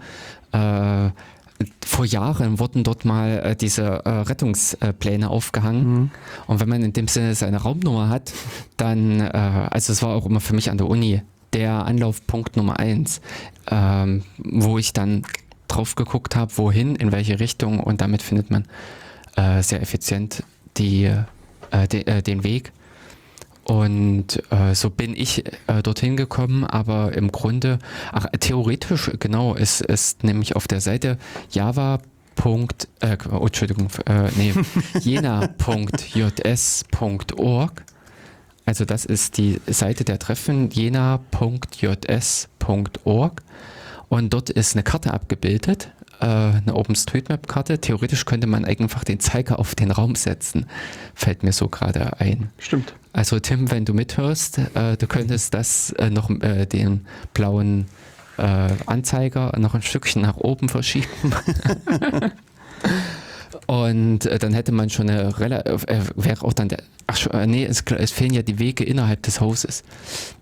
[0.52, 1.10] äh,
[1.84, 5.92] vor Jahren wurden dort mal äh, diese äh, Rettungspläne aufgehangen.
[5.92, 6.10] Mhm.
[6.46, 8.32] Und wenn man in dem Sinne seine Raumnummer hat,
[8.76, 9.30] dann, äh,
[9.70, 13.20] also es war auch immer für mich an der Uni der Anlaufpunkt Nummer eins,
[13.70, 15.22] ähm, wo ich dann
[15.66, 18.64] drauf geguckt habe, wohin, in welche Richtung und damit findet man
[19.60, 20.42] sehr effizient
[20.78, 21.12] die,
[21.70, 22.72] äh, de, äh, den Weg.
[23.64, 27.78] Und äh, so bin ich äh, dorthin gekommen, aber im Grunde,
[28.12, 31.18] ach, theoretisch, genau, es ist nämlich auf der Seite
[31.50, 32.00] Java.
[33.00, 34.54] Äh, oh, Entschuldigung, äh, nee,
[35.00, 35.58] jena.js.org.
[38.64, 41.22] Also das ist die Seite der Treffen, jena.js.org.
[44.08, 45.90] Und dort ist eine Karte abgebildet,
[46.24, 47.80] eine OpenStreetMap-Karte.
[47.80, 50.66] Theoretisch könnte man einfach den Zeiger auf den Raum setzen.
[51.14, 52.50] Fällt mir so gerade ein.
[52.58, 52.94] Stimmt.
[53.12, 57.86] Also Tim, wenn du mithörst, äh, du könntest das äh, noch äh, den blauen
[58.36, 61.06] äh, Anzeiger noch ein Stückchen nach oben verschieben.
[63.68, 67.46] Und äh, dann hätte man schon eine relativ, äh, wäre auch dann der, ach äh,
[67.46, 69.84] nee, es, es, fehlen ja die Wege innerhalb des Hauses.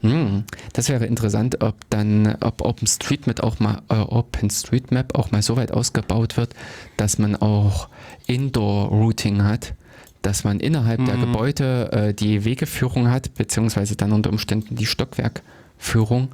[0.02, 5.56] Hm, das wäre interessant, ob dann, ob OpenStreetMap auch mal, äh, OpenStreetMap auch mal so
[5.56, 6.54] weit ausgebaut wird,
[6.96, 7.88] dass man auch
[8.28, 9.74] Indoor-Routing hat
[10.22, 11.06] dass man innerhalb mhm.
[11.06, 16.30] der Gebäude äh, die Wegeführung hat, beziehungsweise dann unter Umständen die Stockwerkführung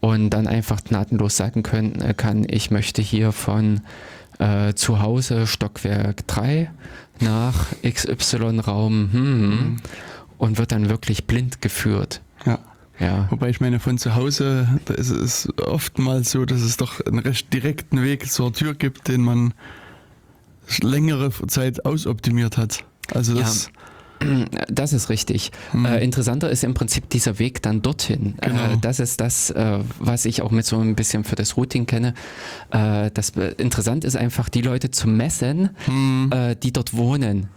[0.00, 3.82] und dann einfach gnadenlos sagen können, äh, kann, ich möchte hier von
[4.38, 6.70] äh, zu Hause Stockwerk 3
[7.20, 9.76] nach XY-Raum hm, mhm.
[10.38, 12.20] und wird dann wirklich blind geführt.
[12.46, 12.58] Ja.
[13.00, 13.28] Ja.
[13.30, 17.20] Wobei ich meine, von zu Hause, da ist es oftmals so, dass es doch einen
[17.20, 19.54] recht direkten Weg zur Tür gibt, den man
[20.82, 22.84] längere Zeit ausoptimiert hat.
[23.14, 23.66] Also das.
[23.66, 23.77] Ja.
[24.68, 25.50] Das ist richtig.
[25.72, 25.86] Mhm.
[25.86, 28.34] Äh, interessanter ist im Prinzip dieser Weg dann dorthin.
[28.40, 28.62] Äh, genau.
[28.64, 31.86] Äh, das ist das, äh, was ich auch mit so ein bisschen für das Routing
[31.86, 32.14] kenne.
[32.70, 36.30] Äh, das interessant ist einfach, die Leute zu messen, mhm.
[36.32, 37.48] Äh, die dort wohnen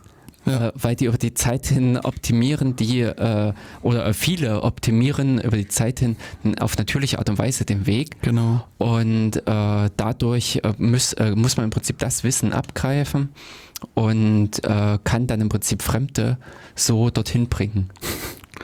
[0.45, 0.67] ja.
[0.67, 5.57] äh, weil die über die Zeit hin optimieren, die äh, oder äh, viele optimieren über
[5.57, 6.15] die Zeit hin
[6.59, 8.21] auf natürliche Art und Weise den Weg.
[8.21, 8.65] Genau.
[8.77, 13.29] Und äh, dadurch äh, muss, äh, muss man im Prinzip das Wissen abgreifen
[13.93, 16.37] und kann dann im Prinzip Fremde
[16.75, 17.89] so dorthin bringen.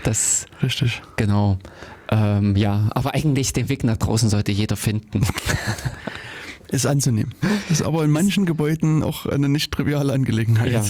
[0.04, 1.02] Das richtig.
[1.16, 1.58] Genau.
[2.10, 5.26] Ähm, ja, aber eigentlich den Weg nach draußen sollte jeder finden.
[6.70, 7.34] ist anzunehmen.
[7.42, 10.72] Das ist aber in manchen Gebäuden auch eine nicht triviale Angelegenheit.
[10.72, 10.84] Ja,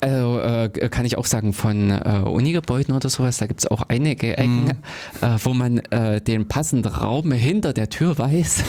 [0.00, 3.82] also äh, kann ich auch sagen, von äh, Unigebäuden oder sowas, da gibt es auch
[3.88, 4.70] einige Ecken, mhm.
[5.22, 8.64] äh, wo man äh, den passenden Raum hinter der Tür weiß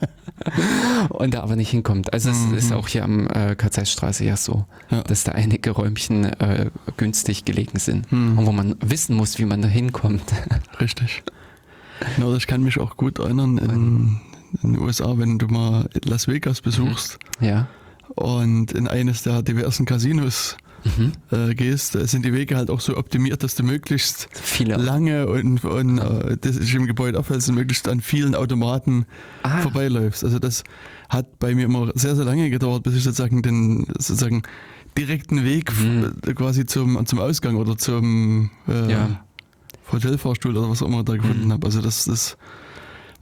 [1.10, 2.12] und da aber nicht hinkommt.
[2.12, 2.54] Also es mhm.
[2.54, 5.02] ist auch hier am äh, Katzeistraße ja so, ja.
[5.02, 8.38] dass da einige Räumchen äh, günstig gelegen sind mhm.
[8.38, 10.24] und wo man wissen muss, wie man da hinkommt.
[10.80, 11.22] Richtig.
[12.16, 14.20] Genau, das kann mich auch gut erinnern in,
[14.62, 17.18] in den USA, wenn du mal Las Vegas besuchst.
[17.40, 17.68] Ja
[18.14, 20.56] und in eines der diversen Casinos
[21.32, 24.76] äh, gehst, sind die Wege halt auch so optimiert, dass du möglichst Viele.
[24.76, 29.06] lange und, und äh, das ist im Gebäude aufhältst und möglichst an vielen Automaten
[29.42, 29.62] Ah.
[29.62, 30.22] vorbeiläufst.
[30.24, 30.62] Also das
[31.08, 34.42] hat bei mir immer sehr, sehr lange gedauert, bis ich sozusagen den sozusagen
[34.98, 36.16] direkten Weg Mhm.
[36.22, 39.24] f- quasi zum, zum Ausgang oder zum äh, Ja.
[39.90, 41.52] Hotelfahrstuhl oder was auch immer da gefunden Mhm.
[41.52, 41.66] habe.
[41.66, 42.36] Also das, das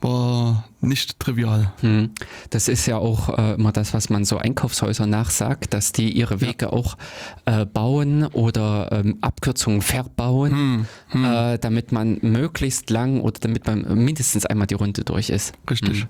[0.03, 1.73] war nicht trivial.
[1.81, 2.11] Hm.
[2.51, 6.41] Das ist ja auch äh, immer das, was man so Einkaufshäusern nachsagt, dass die ihre
[6.41, 6.97] Wege auch
[7.45, 13.83] äh, bauen oder ähm, Abkürzungen verbauen, Hm, Äh, damit man möglichst lang oder damit man
[14.05, 15.53] mindestens einmal die Runde durch ist.
[15.71, 16.01] Richtig.
[16.01, 16.07] Ja.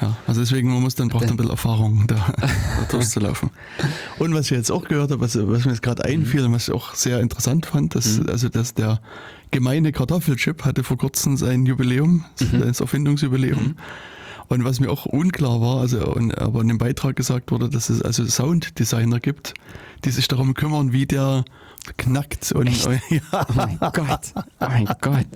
[0.00, 2.48] Ja, also deswegen, man muss dann braucht ein bisschen Erfahrung, da, da
[2.90, 3.50] durchzulaufen.
[4.18, 6.68] Und was ich jetzt auch gehört habe, was, was mir jetzt gerade einfiel und was
[6.68, 8.28] ich auch sehr interessant fand, dass, Mhm.
[8.30, 9.00] also, dass der
[9.50, 12.60] gemeine Kartoffelchip hatte vor kurzem sein Jubiläum, Mhm.
[12.60, 13.76] das Erfindungsjubiläum.
[14.48, 17.88] Und was mir auch unklar war, also und, aber in dem Beitrag gesagt wurde, dass
[17.88, 19.54] es also Sounddesigner gibt,
[20.04, 21.44] die sich darum kümmern, wie der
[21.96, 22.88] knackt und Echt?
[23.10, 24.32] ja, Oh mein Gott.
[24.34, 25.26] Oh mein Gott.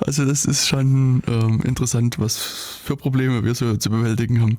[0.00, 2.36] also das ist schon ähm, interessant, was
[2.84, 4.58] für Probleme wir so zu bewältigen haben.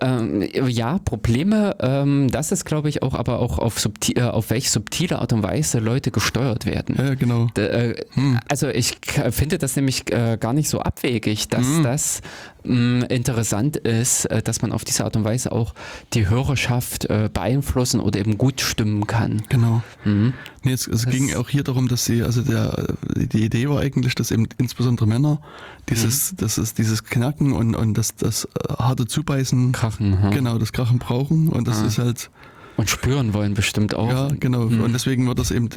[0.00, 4.50] Ähm, ja, Probleme, ähm, das ist glaube ich auch, aber auch auf, subti äh, auf
[4.50, 6.96] welche subtile Art und Weise Leute gesteuert werden.
[6.98, 7.46] Ja, genau.
[7.56, 8.38] D- äh, Hm.
[8.48, 8.98] Also ich
[9.30, 11.82] finde das nämlich äh, gar nicht so abwegig, dass Mhm.
[11.82, 12.20] das
[12.66, 15.74] interessant ist, äh, dass man auf diese Art und Weise auch
[16.12, 19.42] die Hörerschaft äh, beeinflussen oder eben gut stimmen kann.
[19.48, 19.82] Genau.
[20.04, 20.32] Mhm.
[20.62, 24.14] Nee, es, es ging auch hier darum, dass sie, also der, die Idee war eigentlich,
[24.14, 25.40] dass eben insbesondere Männer
[25.88, 26.36] dieses, Mhm.
[26.38, 30.22] das ist dieses Knacken und, und das, das äh, harte Zubeißen, Krachen.
[30.22, 30.30] hm?
[30.32, 31.86] genau, das Krachen brauchen und das Ah.
[31.86, 32.30] ist halt,
[32.76, 34.10] Und spüren wollen bestimmt auch.
[34.10, 34.64] ja, genau.
[34.66, 34.80] Mhm.
[34.82, 35.68] Und deswegen wird das eben,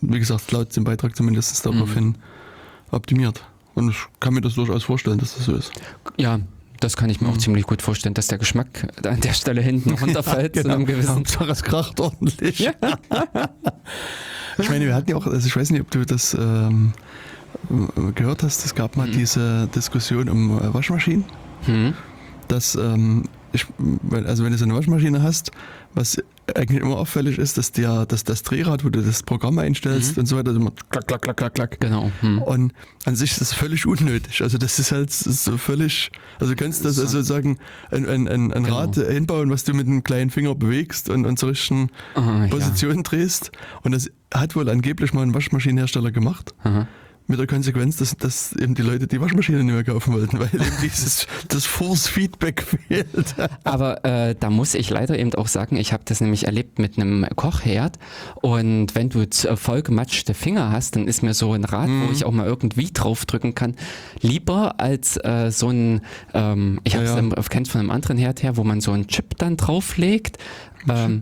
[0.00, 1.72] wie gesagt, laut dem Beitrag zumindest Mhm.
[1.72, 2.14] daraufhin
[2.90, 3.42] optimiert.
[3.74, 5.72] Und ich kann mir das durchaus vorstellen, dass das so ist.
[6.16, 6.40] Ja,
[6.80, 7.40] das kann ich mir auch Mhm.
[7.40, 10.74] ziemlich gut vorstellen, dass der Geschmack an der Stelle hinten runterfällt zu genau.
[10.76, 11.14] einem gewissen.
[11.16, 12.68] Hauptsache es kracht ordentlich.
[14.58, 16.92] ich meine, wir hatten ja auch, also ich weiß nicht, ob du das ähm,
[18.14, 19.12] gehört hast, es gab mal Mhm.
[19.12, 21.24] diese Diskussion um äh, Waschmaschinen,
[21.66, 21.94] Hm?
[22.48, 23.66] dass, ähm, ich,
[24.24, 25.50] also wenn du so eine Waschmaschine hast,
[25.94, 26.22] was
[26.56, 30.20] eigentlich immer auffällig ist, dass der, dass das Drehrad, wo du das Programm einstellst Mhm.
[30.20, 31.80] und so weiter, immer klack, klack, klack, klack, klack.
[31.80, 32.10] Genau.
[32.20, 32.42] Hm.
[32.42, 32.72] Und
[33.04, 34.42] an sich ist das völlig unnötig.
[34.42, 37.02] Also das ist halt so völlig, also du kannst das So.
[37.02, 37.58] also sagen,
[37.90, 38.78] ein, ein, ein, ein Genau.
[38.78, 42.46] Rad hinbauen, was du mit einem kleinen Finger bewegst und, und zur richtigen Ah, ja.
[42.48, 43.50] Position drehst.
[43.82, 46.54] Und das hat wohl angeblich mal ein Waschmaschinenhersteller gemacht.
[46.64, 46.86] Aha.
[47.30, 50.48] Mit der Konsequenz, dass, dass eben die Leute die Waschmaschine nicht mehr kaufen wollten, weil
[50.52, 53.34] eben dieses das Force-Feedback fehlt.
[53.62, 56.98] Aber äh, da muss ich leider eben auch sagen, ich habe das nämlich erlebt mit
[56.98, 57.98] einem Kochherd
[58.42, 62.08] und wenn du z- vollgematschte Finger hast, dann ist mir so ein Rad, Mhm.
[62.08, 63.76] wo ich auch mal irgendwie draufdrücken kann,
[64.20, 66.00] lieber als äh, so ein,
[66.34, 67.20] ähm, ich habe es ja.
[67.22, 67.42] ja.
[67.48, 70.38] kennt von einem anderen Herd her, wo man so einen Chip dann drauflegt.
[70.88, 71.20] Ähm,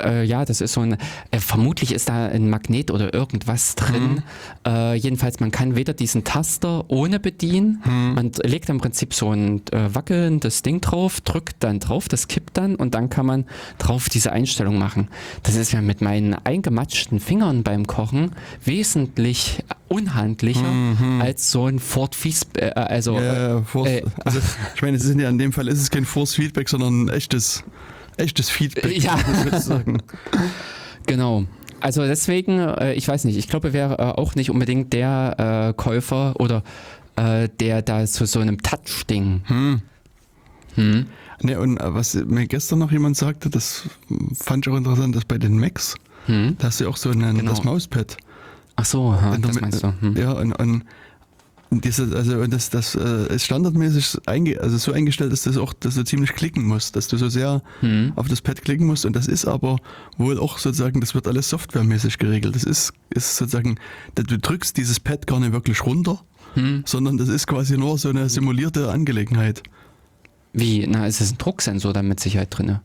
[0.00, 0.96] äh, ja, das ist so ein,
[1.30, 4.22] äh, vermutlich ist da ein Magnet oder irgendwas drin.
[4.66, 7.82] Äh, jedenfalls, man kann weder diesen Taster ohne bedienen,
[8.14, 12.28] man d- legt im Prinzip so ein äh, wackelndes Ding drauf, drückt dann drauf, das
[12.28, 13.44] kippt dann und dann kann man
[13.78, 15.08] drauf diese Einstellung machen.
[15.42, 18.32] Das ist ja mit meinen eingematschten Fingern beim Kochen
[18.64, 20.72] wesentlich unhandlicher
[21.20, 23.24] als so ein Ford Fies, äh, also Mhm.
[23.24, 24.38] Ja, ja, Force, äh, also,
[24.74, 27.64] ich meine, es ist ja in dem Fall ist es kein Force-Feedback, sondern ein echtes,
[28.20, 28.96] echtes Feedback.
[29.02, 29.18] Ja.
[31.06, 31.44] Genau.
[31.80, 35.70] Also deswegen, äh, ich weiß nicht, ich glaube, er wäre äh, auch nicht unbedingt der
[35.70, 36.62] äh, Käufer oder
[37.60, 39.42] der da zu so einem Touch-Ding.
[39.44, 39.82] Hm.
[40.76, 41.06] Hm?
[41.42, 43.82] Ne, und was mir gestern noch jemand sagte, das
[44.32, 46.56] fand ich auch interessant, dass bei den Macs, Hm?
[46.58, 47.50] da hast du ja auch so ein, Genau.
[47.50, 48.16] das Mauspad.
[48.76, 49.92] Ach so, der das Mitte- meinst du.
[50.00, 50.16] Hm.
[50.16, 50.84] Ja, und, und
[51.70, 55.72] diese, also und das, das äh, ist standardmäßig einge, also so eingestellt, dass das auch,
[55.72, 58.12] dass du ziemlich klicken musst, dass du so sehr Hm.
[58.16, 59.06] auf das Pad klicken musst.
[59.06, 59.76] Und das ist aber
[60.18, 62.56] wohl auch sozusagen, das wird alles softwaremäßig geregelt.
[62.56, 63.76] Das ist, ist sozusagen,
[64.16, 66.82] du drückst dieses Pad gar nicht wirklich runter, Hm.
[66.84, 69.62] sondern das ist quasi nur so eine simulierte Angelegenheit.
[70.52, 70.84] Wie?
[70.88, 72.80] Na, ist es ein Drucksensor da mit Sicherheit drin?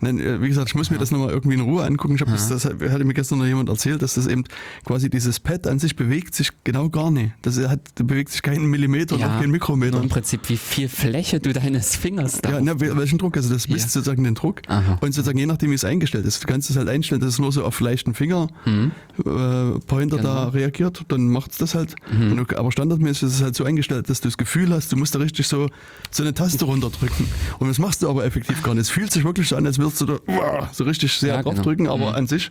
[0.00, 2.14] Nein, äh, wie gesagt, ich muss mir das nochmal irgendwie in Ruhe angucken.
[2.16, 4.44] Ich hab das, das hat- hatte mir gestern noch jemand erzählt, dass das eben
[4.84, 7.32] quasi dieses Pad an sich bewegt sich genau gar nicht.
[7.42, 10.02] Das hat, bewegt sich keinen Millimeter und auch keinen Mikrometer.
[10.02, 13.36] im Prinzip, wie viel Fläche du deines Fingers da Ja, wel- welchen Druck?
[13.36, 13.90] Also das misst Ja.
[13.90, 14.62] sozusagen den Druck.
[14.68, 14.98] Aha.
[15.00, 16.42] Und sozusagen je nachdem, wie es eingestellt ist.
[16.42, 18.90] Du kannst es halt einstellen, dass es nur so auf leichten Finger Hm?
[19.18, 20.48] äh, Pointer da Genau.
[20.50, 21.94] reagiert, dann macht es das halt.
[22.12, 22.36] Mhm.
[22.36, 25.14] Du, aber standardmäßig ist es halt so eingestellt, dass du das Gefühl hast, du musst
[25.14, 25.68] da richtig so,
[26.10, 27.26] so eine Taste runterdrücken.
[27.58, 28.82] Und das machst du aber effektiv gar nicht.
[28.82, 31.54] Es fühlt sich wirklich so an, als würdest du da so richtig sehr Ja, genau.
[31.54, 32.14] draufdrücken, aber Mhm.
[32.16, 32.50] an sich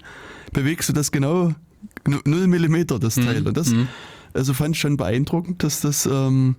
[0.53, 1.53] bewegst du das genau
[2.07, 3.47] nu- null Millimeter, das Teil.
[3.47, 3.87] Und das Mhm.
[4.33, 6.55] also fand ich schon beeindruckend, dass das, ähm,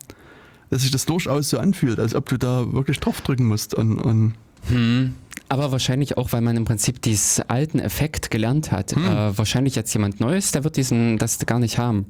[0.71, 3.75] dass sich das durchaus so anfühlt, als ob du da wirklich draufdrücken musst.
[3.75, 4.35] Und, und
[4.69, 5.15] Hm.
[5.49, 8.97] Aber wahrscheinlich auch, weil man im Prinzip diesen alten Effekt gelernt hat.
[8.97, 9.05] Hm.
[9.05, 12.07] Äh, wahrscheinlich jetzt jemand Neues, der wird diesen, das gar nicht haben.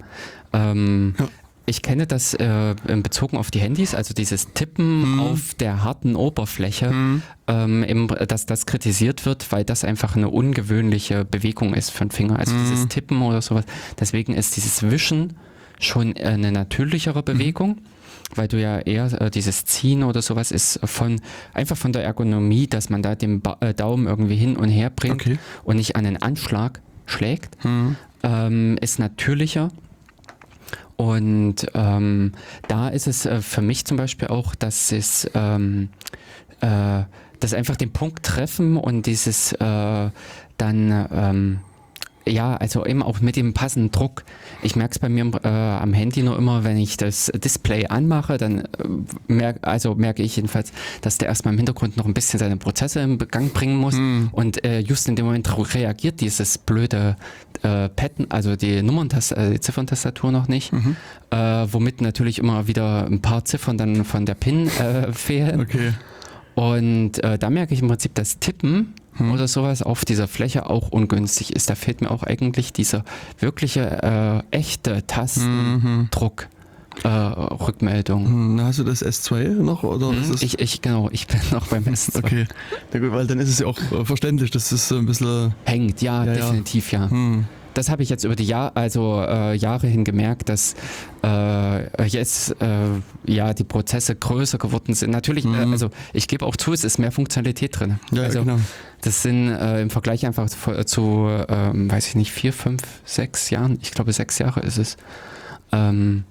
[0.55, 1.29] Ähm, Ja.
[1.69, 5.21] Ich kenne das äh, in bezogen auf die Handys, also dieses Tippen Hm.
[5.21, 6.95] auf der harten Oberfläche,
[7.49, 12.11] ähm, eben, dass das kritisiert wird, weil das einfach eine ungewöhnliche Bewegung ist für den
[12.13, 12.39] Finger.
[12.39, 13.65] Also dieses Tippen oder sowas.
[13.99, 15.37] Deswegen ist dieses Wischen
[15.81, 17.79] schon äh, eine natürlichere Bewegung.
[18.35, 21.21] Weil du ja eher äh, dieses Ziehen oder sowas ist von
[21.55, 24.91] einfach von der Ergonomie, dass man da den ba äh, Daumen irgendwie hin und her
[24.91, 25.39] bringt Okay.
[25.63, 27.95] und nicht an den Anschlag schlägt, Hm.
[28.25, 29.71] ähm, ist natürlicher.
[30.97, 32.33] Und ähm,
[32.69, 35.91] da ist es äh, für mich zum Beispiel auch, dass es ähm,
[36.61, 37.03] äh,
[37.41, 40.11] dass einfach den Punkt treffen und dieses äh,
[40.57, 41.61] dann ähm,
[42.29, 44.25] ja, also eben auch mit dem passenden Druck.
[44.63, 48.37] Ich merke es bei mir äh, am Handy nur immer, wenn ich das Display anmache,
[48.37, 48.67] dann äh,
[49.29, 53.01] merk, also merke ich jedenfalls, dass der erstmal im Hintergrund noch ein bisschen seine Prozesse
[53.01, 53.97] in Gang bringen muss
[54.33, 57.17] und äh, just in dem Moment reagiert dieses blöde
[57.67, 60.73] äh, Pad, also die Nummerntastatur, äh, die Zifferntastatur noch nicht,
[61.31, 65.61] äh, womit natürlich immer wieder ein paar Ziffern dann von der PIN äh, fehlen.
[65.61, 65.93] Okay.
[66.55, 68.95] Und äh, da merke ich im Prinzip, dass Tippen
[69.33, 71.71] oder sowas auf dieser Fläche auch ungünstig ist.
[71.71, 73.05] Da fehlt mir auch eigentlich dieser
[73.39, 76.49] wirkliche, äh, echte Tastendruck.
[77.05, 78.25] Äh, Rückmeldung.
[78.27, 81.67] Hm, Hast du das S2 noch oder ist es Ich, ich, genau, ich bin noch
[81.69, 82.19] beim S2.
[82.19, 82.47] Okay.
[82.93, 85.55] Na gut, weil dann ist es ja auch äh, verständlich, das ist so ein bisschen.
[85.65, 86.39] Hängt, ja, Ja, ja.
[86.47, 87.11] definitiv, ja.
[87.11, 87.45] Hm.
[87.75, 90.75] Das habe ich jetzt über die Jahr, also, äh, Jahre hin gemerkt, dass
[91.23, 92.67] äh, jetzt äh,
[93.27, 95.11] ja die Prozesse größer geworden sind.
[95.11, 95.73] Natürlich, äh, Mhm.
[95.73, 98.01] also ich gebe auch zu, es ist mehr Funktionalität drin.
[98.13, 98.59] Ja, also, genau.
[99.03, 103.51] Das sind äh, im Vergleich einfach zu, zu ähm, weiß ich nicht, vier, fünf, sechs
[103.51, 104.97] Jahren, ich glaube sechs Jahre ist es,
[105.71, 106.25] ähm,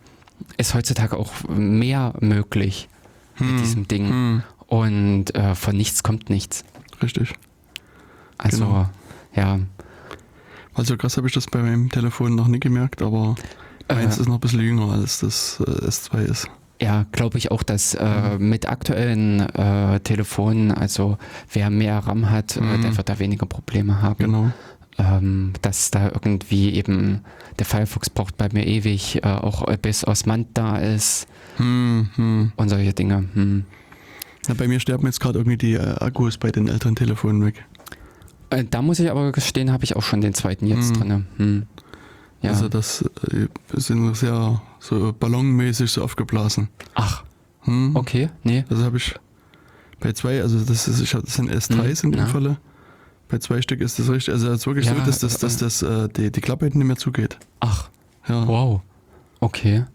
[0.57, 2.88] ist heutzutage auch mehr möglich
[3.39, 3.57] mit Hm.
[3.57, 4.09] diesem Ding.
[4.09, 4.43] Hm.
[4.67, 6.63] Und äh, von nichts kommt nichts.
[7.01, 7.33] Richtig.
[8.38, 8.89] Also, Genau.
[9.36, 9.59] ja.
[10.73, 13.36] Also krass habe ich das bei meinem Telefon noch nie gemerkt, aber
[13.89, 16.47] meins Äh, ist noch ein bisschen jünger als das äh, S2 ist.
[16.81, 21.17] Ja, glaube ich auch, dass äh, mit aktuellen äh, Telefonen, also
[21.53, 22.81] wer mehr RAM hat, Mhm.
[22.81, 24.17] der wird da weniger Probleme haben.
[24.25, 24.51] Genau.
[24.97, 27.21] Ähm, dass da irgendwie eben
[27.59, 31.27] der Firefox braucht bei mir ewig, äh, auch bis Osmand da ist
[31.57, 32.51] Hm, hm.
[32.55, 33.25] und solche Dinge.
[33.33, 33.65] Hm.
[34.47, 37.65] Na, bei mir sterben jetzt gerade irgendwie die äh, Akkus bei den älteren Telefonen weg.
[38.51, 40.99] Äh, da muss ich aber gestehen, habe ich auch schon den zweiten jetzt Mhm.
[40.99, 41.25] drinne.
[41.37, 41.63] Hm.
[42.41, 42.51] Ja.
[42.51, 46.67] Also das äh, sind sehr so ballonmäßig so aufgeblasen.
[46.93, 47.23] Ach,
[47.61, 47.95] Hm.
[47.95, 48.63] okay, nee.
[48.69, 49.15] Das habe ich
[49.99, 52.25] bei zwei, also das, ist, ich hab, das sind S3s Mhm, in dem ja.
[52.27, 52.57] Falle.
[53.28, 55.57] Bei zwei Stück ist das richtig, also es ist wirklich Ja, so, dass, das, dass
[55.57, 57.38] das, äh, die, die Klappe hinten nicht mehr zugeht.
[57.59, 57.89] Ach,
[58.28, 58.47] Ja.
[58.47, 58.82] wow.
[59.39, 59.86] Okay.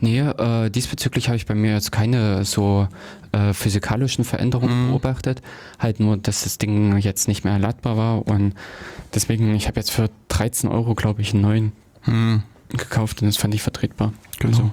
[0.00, 2.86] Nee, äh, diesbezüglich habe ich bei mir jetzt keine so
[3.32, 4.90] äh, physikalischen Veränderungen Mhm.
[4.90, 5.42] beobachtet.
[5.80, 8.54] Halt nur, dass das Ding jetzt nicht mehr ladbar war und
[9.12, 11.72] deswegen, ich habe jetzt für 13 Euro, glaube ich, einen neuen
[12.02, 12.42] Hm.
[12.68, 14.12] gekauft und das fand ich vertretbar.
[14.38, 14.56] Genau.
[14.56, 14.70] Also,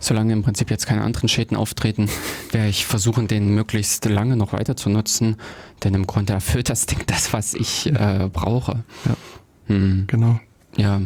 [0.00, 2.08] solange im Prinzip jetzt keine anderen Schäden auftreten,
[2.50, 5.36] werde ich versuchen, den möglichst lange noch weiter zu nutzen,
[5.84, 8.82] denn im Grunde erfüllt das Ding das, was ich äh, brauche.
[9.04, 9.14] Ja.
[9.66, 10.40] Hm, Genau.
[10.76, 11.00] ja.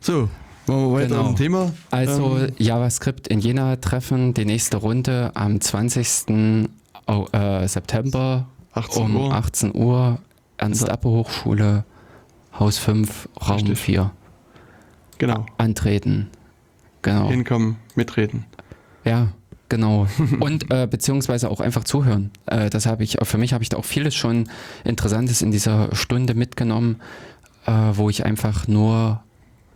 [0.00, 0.28] So,
[0.66, 1.32] machen wir weiter Genau.
[1.32, 1.72] Thema.
[1.90, 6.68] Also Ähm, JavaScript in Jena treffen, die nächste Runde am 20.
[7.06, 9.34] Au- äh, September 18 um Uhr.
[9.34, 10.18] 18 Uhr,
[10.58, 11.84] Ernst-Appe-Hochschule,
[12.58, 13.78] Haus 5, Raum Richtig.
[13.78, 14.10] 4.
[15.18, 15.46] Genau.
[15.56, 16.28] Antreten.
[17.02, 17.28] Genau.
[17.28, 18.44] Hinkommen, mitreden.
[19.04, 19.28] Ja,
[19.68, 20.06] genau.
[20.40, 22.30] Und äh, beziehungsweise auch einfach zuhören.
[22.46, 24.48] Äh, das habe ich, für mich habe ich da auch vieles schon
[24.84, 27.00] Interessantes in dieser Stunde mitgenommen,
[27.66, 29.22] äh, wo ich einfach nur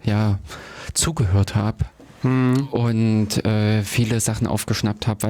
[0.04, 0.38] ja
[0.94, 1.84] zugehört habe
[2.22, 2.68] Hm.
[2.70, 5.22] und äh, viele Sachen aufgeschnappt habe,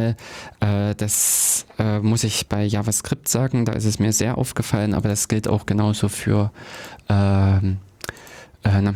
[0.61, 4.93] weil äh, das äh, muss ich bei JavaScript sagen, da ist es mir sehr aufgefallen,
[4.93, 6.53] aber das gilt auch genauso für
[7.09, 7.79] ähm,
[8.63, 8.95] äh, na,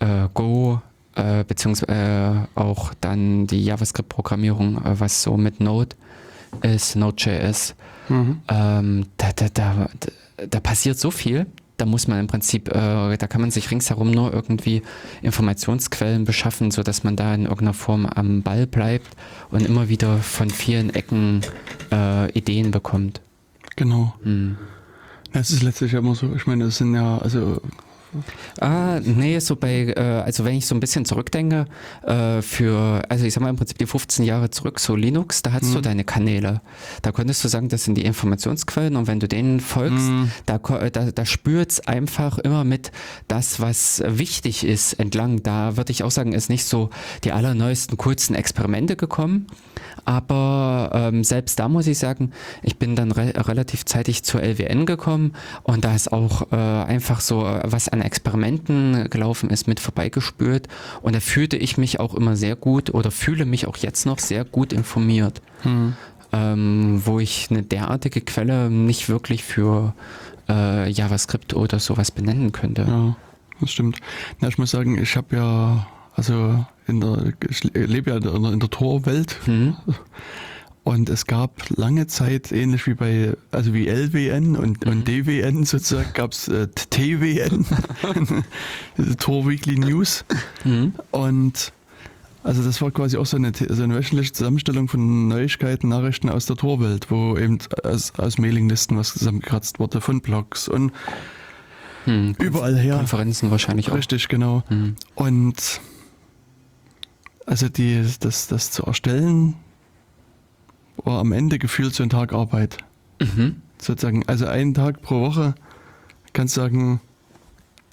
[0.00, 0.82] äh, Go,
[1.18, 5.96] äh, beziehungsweise äh, auch dann die JavaScript-Programmierung, äh, was so mit Node
[6.62, 7.74] ist, Node.js.
[8.08, 8.40] Mhm.
[8.48, 9.88] Ähm, da, da, da,
[10.48, 11.46] da passiert so viel.
[11.76, 14.82] Da muss man im Prinzip, äh, da kann man sich ringsherum nur irgendwie
[15.22, 19.08] Informationsquellen beschaffen, sodass man da in irgendeiner Form am Ball bleibt
[19.50, 21.42] und immer wieder von vielen Ecken
[21.92, 23.20] äh, Ideen bekommt.
[23.76, 24.14] Genau.
[24.24, 24.56] Hm.
[25.32, 27.60] Ja, Es ist letztlich ja immer so, ich meine, es sind ja, also
[28.60, 31.66] Ah, nee, so bei, äh, also wenn ich so ein bisschen zurückdenke,
[32.06, 35.52] äh, für, also ich sag mal im Prinzip die 15 Jahre zurück, so Linux, da
[35.52, 35.76] hattest Mhm.
[35.76, 36.60] du deine Kanäle.
[37.02, 40.30] Da konntest du sagen, das sind die Informationsquellen und wenn du denen folgst, Mhm.
[40.46, 42.90] da, äh, da, da spürt's einfach immer mit
[43.28, 45.42] das, was wichtig ist, entlang.
[45.42, 46.90] Da würde ich auch sagen, ist nicht so
[47.24, 49.46] die allerneuesten, coolsten Experimente gekommen.
[50.04, 52.32] Aber ähm, selbst da muss ich sagen,
[52.62, 55.34] ich bin dann re relativ zeitig zur LWN gekommen
[55.64, 60.68] und da ist auch äh, einfach so, was an Experimenten gelaufen ist, mit vorbeigespürt.
[61.02, 64.18] Und da fühlte ich mich auch immer sehr gut oder fühle mich auch jetzt noch
[64.18, 65.40] sehr gut informiert.
[65.62, 65.94] Hm.
[66.30, 69.94] Ähm, wo ich eine derartige Quelle nicht wirklich für
[70.48, 72.82] äh, JavaScript oder sowas benennen könnte.
[72.82, 73.16] Ja,
[73.60, 73.98] das stimmt.
[74.40, 78.56] Na, ich muss sagen, ich habe ja, also in der, ich lebe ja in der,
[78.56, 79.76] der Tor-Welt Hm?
[80.88, 84.90] und es gab lange Zeit, ähnlich wie bei, also wie LWN und, Mhm.
[84.90, 87.66] und DWN sozusagen, gab es äh, TWN,
[89.18, 90.24] Tor Weekly News.
[90.62, 90.94] Hm?
[91.10, 91.72] Und
[92.42, 96.46] also das war quasi auch so eine, so eine wöchentliche Zusammenstellung von Neuigkeiten, Nachrichten aus
[96.46, 100.92] der Torwelt, wo eben aus, aus Mailinglisten was zusammengekratzt wurde, von Blogs und
[102.04, 102.34] Hm.
[102.38, 102.96] überall her.
[102.96, 103.96] Konferenzen wahrscheinlich auch.
[103.96, 104.64] Richtig, genau.
[104.68, 104.96] Hm.
[105.16, 105.82] Und
[107.44, 109.54] also die, das, das zu erstellen,
[111.04, 112.78] war am Ende gefühlt so ein Tag Arbeit.
[113.20, 113.62] Mhm.
[113.80, 115.54] Sozusagen, also einen Tag pro Woche
[116.32, 117.00] kannst du sagen,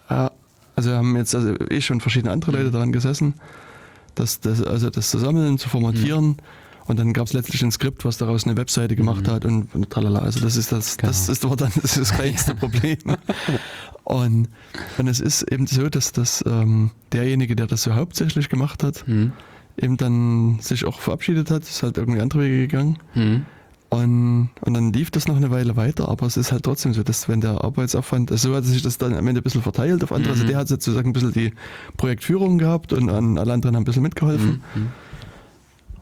[0.10, 0.32] ja,
[0.76, 3.36] also haben jetzt also ich und verschiedene andere Leute daran gesessen,
[4.16, 6.38] das, das, also das zu sammeln, zu formatieren.
[6.88, 9.32] Und dann gab es letztlich ein Skript, was daraus eine Webseite gemacht Mhm.
[9.32, 10.20] hat und, und tralala.
[10.20, 11.32] Also das ist das, das Genau.
[11.34, 12.97] ist war dann das, ist das kleinste Problem.
[14.03, 14.49] Und,
[14.99, 19.06] und es ist eben so, dass das ähm, derjenige, der das so hauptsächlich gemacht hat,
[19.08, 19.32] Hm.
[19.78, 22.97] Eben dann sich auch verabschiedet hat, ist halt irgendwie andere Wege gegangen.
[23.13, 23.45] Hm.
[23.89, 27.03] Und, und dann lief das noch eine Weile weiter, aber es ist halt trotzdem so,
[27.03, 30.03] dass wenn der Arbeitsaufwand, also so hat sich das dann am Ende ein bisschen verteilt
[30.03, 30.32] auf andere.
[30.32, 30.47] Also Mhm.
[30.47, 31.53] der hat sozusagen ein bisschen die
[31.95, 34.63] Projektführung gehabt und an alle anderen haben ein bisschen mitgeholfen.
[34.73, 34.88] Hm.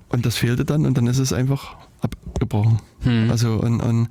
[0.10, 2.80] Und das fehlte dann und dann ist es einfach abgebrochen.
[3.04, 3.30] Hm.
[3.30, 4.10] Also und, und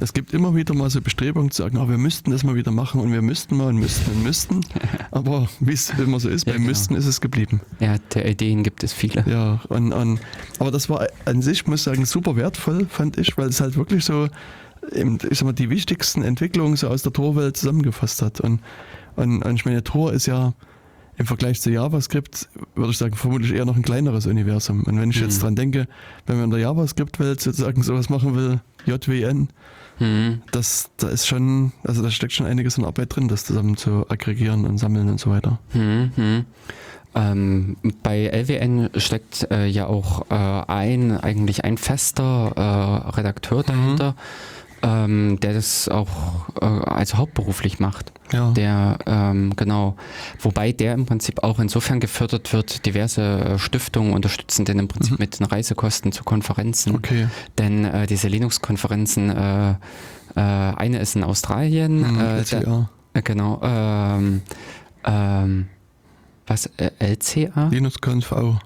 [0.00, 2.70] es gibt immer wieder mal so Bestrebungen zu sagen, oh, wir müssten das mal wieder
[2.70, 4.60] machen und wir müssten mal und müssten und müssten.
[5.10, 6.70] Aber wie es immer so ist, Ja, beim genau.
[6.70, 7.60] Müssten ist es geblieben.
[7.80, 9.24] Ja, der Ideen gibt es viele.
[9.26, 10.20] Ja, und, und,
[10.58, 13.76] aber das war an sich, muss ich sagen, super wertvoll, fand ich, weil es halt
[13.76, 14.28] wirklich so,
[14.92, 18.40] ich sag mal, die wichtigsten Entwicklungen so aus der Tor-Welt zusammengefasst hat.
[18.40, 18.60] Und,
[19.16, 20.54] und, und ich meine, Tor ist ja
[21.16, 24.82] im Vergleich zu JavaScript, würde ich sagen, vermutlich eher noch ein kleineres Universum.
[24.84, 25.42] Und wenn ich jetzt Mhm.
[25.42, 25.88] dran denke,
[26.26, 29.48] wenn man in der JavaScript-Welt sozusagen sowas machen will, JWN,
[29.98, 30.42] Hm.
[30.50, 34.04] das, da ist schon, also da steckt schon einiges an Arbeit drin, das zusammen zu
[34.08, 35.60] aggregieren und sammeln und so weiter.
[35.70, 36.44] Hm, hm.
[37.16, 44.16] Ähm, bei LWN steckt äh, ja auch äh, ein, eigentlich ein fester äh, Redakteur dahinter,
[44.86, 46.08] ähm, der das auch
[46.60, 48.12] äh, also hauptberuflich macht.
[48.32, 48.50] Ja.
[48.50, 49.96] Der, ähm, genau,
[50.40, 55.12] wobei der im Prinzip auch insofern gefördert wird, diverse äh, Stiftungen unterstützen den im Prinzip
[55.12, 55.18] Mhm.
[55.20, 56.96] mit den Reisekosten zu Konferenzen.
[56.96, 57.28] Okay.
[57.58, 59.74] Denn äh, diese Linux-Konferenzen, äh, äh,
[60.36, 62.60] eine ist in Australien, Mhm, äh, LCA.
[62.60, 64.42] da, äh, genau, ähm,
[65.04, 65.66] ähm,
[66.46, 67.68] was, äh, LCA?
[67.68, 68.58] LinuxConf AU.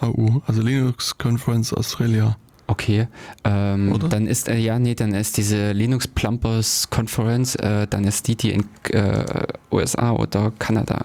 [0.00, 2.36] AU, also Linux Conference Australia.
[2.68, 3.06] Okay,
[3.44, 8.26] ähm, dann ist, äh, ja, nee, dann ist diese Linux Plumbers Conference, äh, dann ist
[8.26, 9.24] die, die in äh,
[9.70, 11.00] USA oder Kanada.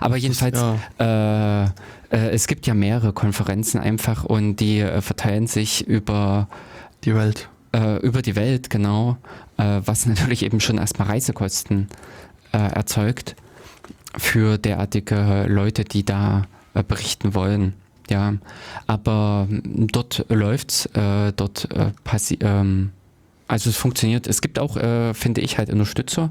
[0.00, 1.64] Aber jedenfalls, Ja, äh,
[2.16, 6.48] äh, es gibt ja mehrere Konferenzen einfach und die äh, verteilen sich über
[7.04, 7.48] die Welt.
[7.72, 9.16] äh, über die Welt, genau,
[9.56, 11.88] äh, was natürlich eben schon erstmal Reisekosten
[12.52, 13.36] äh, erzeugt
[14.18, 16.42] für derartige Leute, die da
[16.74, 17.74] äh, berichten wollen.
[18.10, 18.34] Ja,
[18.86, 22.90] aber dort läuft's, äh, dort äh, passi ähm,
[23.48, 24.28] also es funktioniert.
[24.28, 26.28] Es gibt auch, äh, finde ich, halt Unterstützer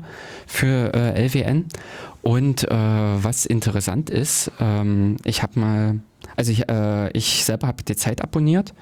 [0.47, 1.65] für äh, LWN.
[2.21, 5.99] Und äh, was interessant ist, ähm, ich habe mal,
[6.37, 8.73] also ich, äh, ich selber habe die Zeit abonniert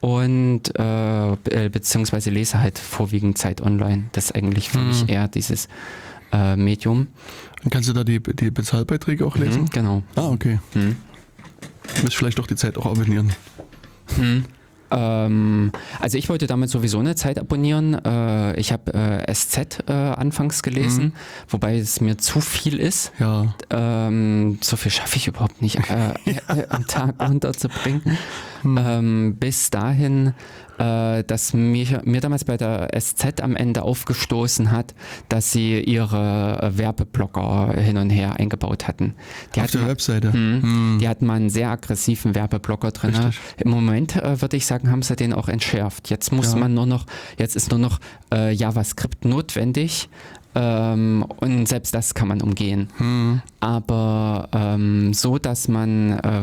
[0.00, 4.04] und äh, be- beziehungsweise lese halt vorwiegend Zeit online.
[4.12, 4.88] Das ist eigentlich für Mhm.
[4.88, 5.68] mich eher dieses
[6.32, 7.06] äh, Medium.
[7.62, 9.62] Dann kannst du da die, die Bezahlbeiträge auch lesen?
[9.62, 10.02] Mhm, genau.
[10.14, 10.58] Ah, okay.
[10.74, 10.96] Mhm.
[12.02, 13.32] Müsst vielleicht doch die Zeit auch abonnieren.
[14.16, 14.44] Hm.
[14.90, 15.70] Ähm,
[16.00, 17.92] also ich wollte damit sowieso eine Zeit abonnieren.
[18.04, 21.12] Äh, ich habe äh, SZ äh, anfangs gelesen, Mhm.
[21.48, 23.12] wobei es mir zu viel ist.
[23.18, 23.54] Ja.
[23.68, 26.14] Ähm, so viel schaffe ich überhaupt nicht äh,
[26.70, 28.16] am Tag unterzubringen.
[28.62, 28.78] Hm.
[28.80, 30.32] Ähm, bis dahin
[30.78, 34.94] äh, dass mir, mir damals bei der SZ am Ende aufgestoßen hat,
[35.28, 39.14] dass sie ihre äh, Werbeblocker hin und her eingebaut hatten.
[39.54, 40.28] Die Auf der mal, Webseite.
[40.28, 40.98] Mh, hm.
[41.00, 43.14] Die hatten mal einen sehr aggressiven Werbeblocker drin.
[43.14, 43.40] Richtig.
[43.58, 46.10] Im Moment äh, würde ich sagen, haben sie den auch entschärft.
[46.10, 46.58] Jetzt muss ja.
[46.58, 47.06] man nur noch,
[47.38, 47.98] jetzt ist nur noch
[48.32, 50.08] äh, JavaScript notwendig.
[50.54, 52.88] Ähm, und selbst das kann man umgehen.
[52.96, 53.42] Hm.
[53.60, 56.40] Aber ähm, so, dass man, äh,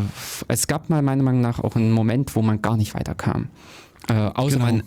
[0.48, 3.48] es gab mal meiner Meinung nach auch einen Moment, wo man gar nicht weiterkam.
[4.08, 4.66] Äh, außer genau.
[4.66, 4.84] man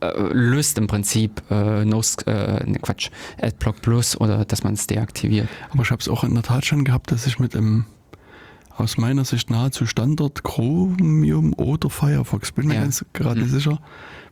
[0.00, 3.10] äh, löst im Prinzip äh, no, äh, ne Quatsch,
[3.40, 5.48] Adblock Plus oder dass man es deaktiviert.
[5.70, 7.86] Aber ich habe es auch in der Tat schon gehabt, dass ich mit einem
[8.76, 12.80] aus meiner Sicht nahezu Standard Chromium oder Firefox, bin mir ja.
[12.80, 13.48] ganz gerade hm.
[13.48, 13.78] sicher,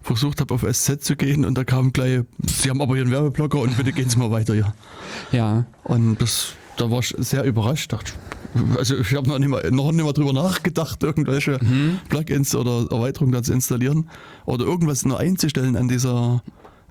[0.00, 3.12] versucht habe auf SZ zu gehen und da kam gleich, Sie haben aber hier einen
[3.12, 4.74] Werbeblocker und bitte gehen Sie mal weiter hier.
[5.30, 5.64] Ja.
[5.84, 8.12] Und das, da war ich sehr überrascht, dachte
[8.76, 11.98] also ich habe noch nicht mal, noch nicht mal drüber nachgedacht, irgendwelche mhm.
[12.08, 14.08] Plugins oder Erweiterungen da zu installieren
[14.44, 16.42] oder irgendwas nur einzustellen an dieser,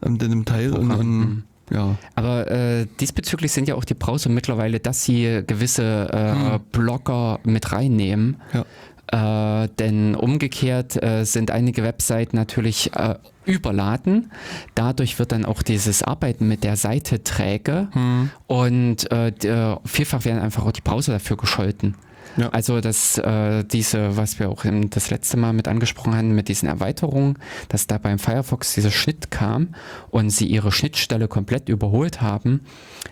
[0.02, 0.90] an dem Teil Programm.
[0.90, 1.44] und dann, mhm.
[1.72, 1.98] ja.
[2.16, 6.60] Aber äh, diesbezüglich sind ja auch die Browser mittlerweile, dass sie gewisse äh, hm.
[6.72, 8.38] Blocker mit reinnehmen.
[8.54, 8.66] Ja.
[9.12, 14.32] Äh, denn umgekehrt äh, sind einige Webseiten natürlich äh, überladen.
[14.74, 18.30] Dadurch wird dann auch dieses Arbeiten mit der Seite träge hm.
[18.48, 21.96] und äh, äh, vielfach werden einfach auch die Browser dafür gescholten.
[22.38, 22.50] Ja.
[22.50, 26.68] Also dass äh, diese, was wir auch das letzte Mal mit angesprochen haben, mit diesen
[26.68, 27.38] Erweiterungen,
[27.70, 29.76] dass da beim Firefox dieser Schnitt kam
[30.10, 32.62] und sie ihre Schnittstelle komplett überholt haben,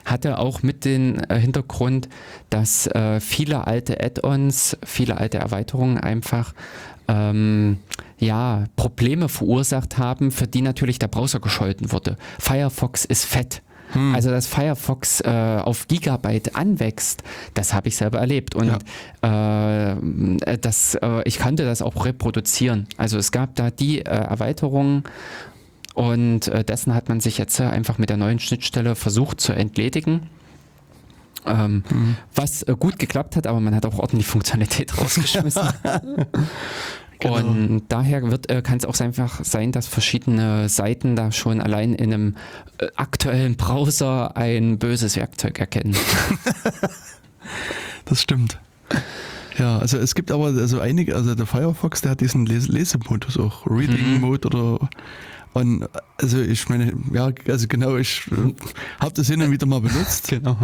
[0.05, 2.09] hatte auch mit den äh, Hintergrund,
[2.49, 6.53] dass äh, viele alte Add-ons, viele alte Erweiterungen einfach
[7.07, 7.78] ähm,
[8.20, 12.17] ja, Probleme verursacht haben, für die natürlich der Browser gescholten wurde.
[12.39, 13.61] Firefox ist fett.
[13.91, 14.13] Hm.
[14.13, 15.29] Also, dass Firefox äh,
[15.63, 17.23] auf Gigabyte anwächst,
[17.53, 18.55] das habe ich selber erlebt.
[18.55, 18.71] Und
[19.23, 19.91] ja.
[19.91, 22.87] äh, das, äh, ich kannte das auch reproduzieren.
[22.97, 25.03] Also es gab da die äh, Erweiterungen
[25.93, 30.29] und äh, dessen hat man sich jetzt einfach mit der neuen Schnittstelle versucht zu entledigen.
[31.45, 32.15] Ähm, mhm.
[32.35, 35.67] Was äh, gut geklappt hat, aber man hat auch ordentlich Funktionalität rausgeschmissen.
[37.20, 37.36] Genau.
[37.36, 41.93] Und daher wird äh, kann es auch einfach sein, dass verschiedene Seiten da schon allein
[41.93, 42.36] in einem
[42.78, 45.97] äh, aktuellen Browser ein böses Werkzeug erkennen.
[48.05, 48.59] das stimmt.
[49.57, 53.38] Ja, also es gibt aber also einige, also der Firefox, der hat diesen Les Lesemodus
[53.38, 54.22] auch, Reading mhm.
[54.22, 54.89] Mode oder
[55.54, 55.88] und
[56.18, 58.54] also ich meine, ja, also genau, ich äh,
[59.00, 60.28] habe das hin und wieder mal benutzt.
[60.30, 60.58] genau.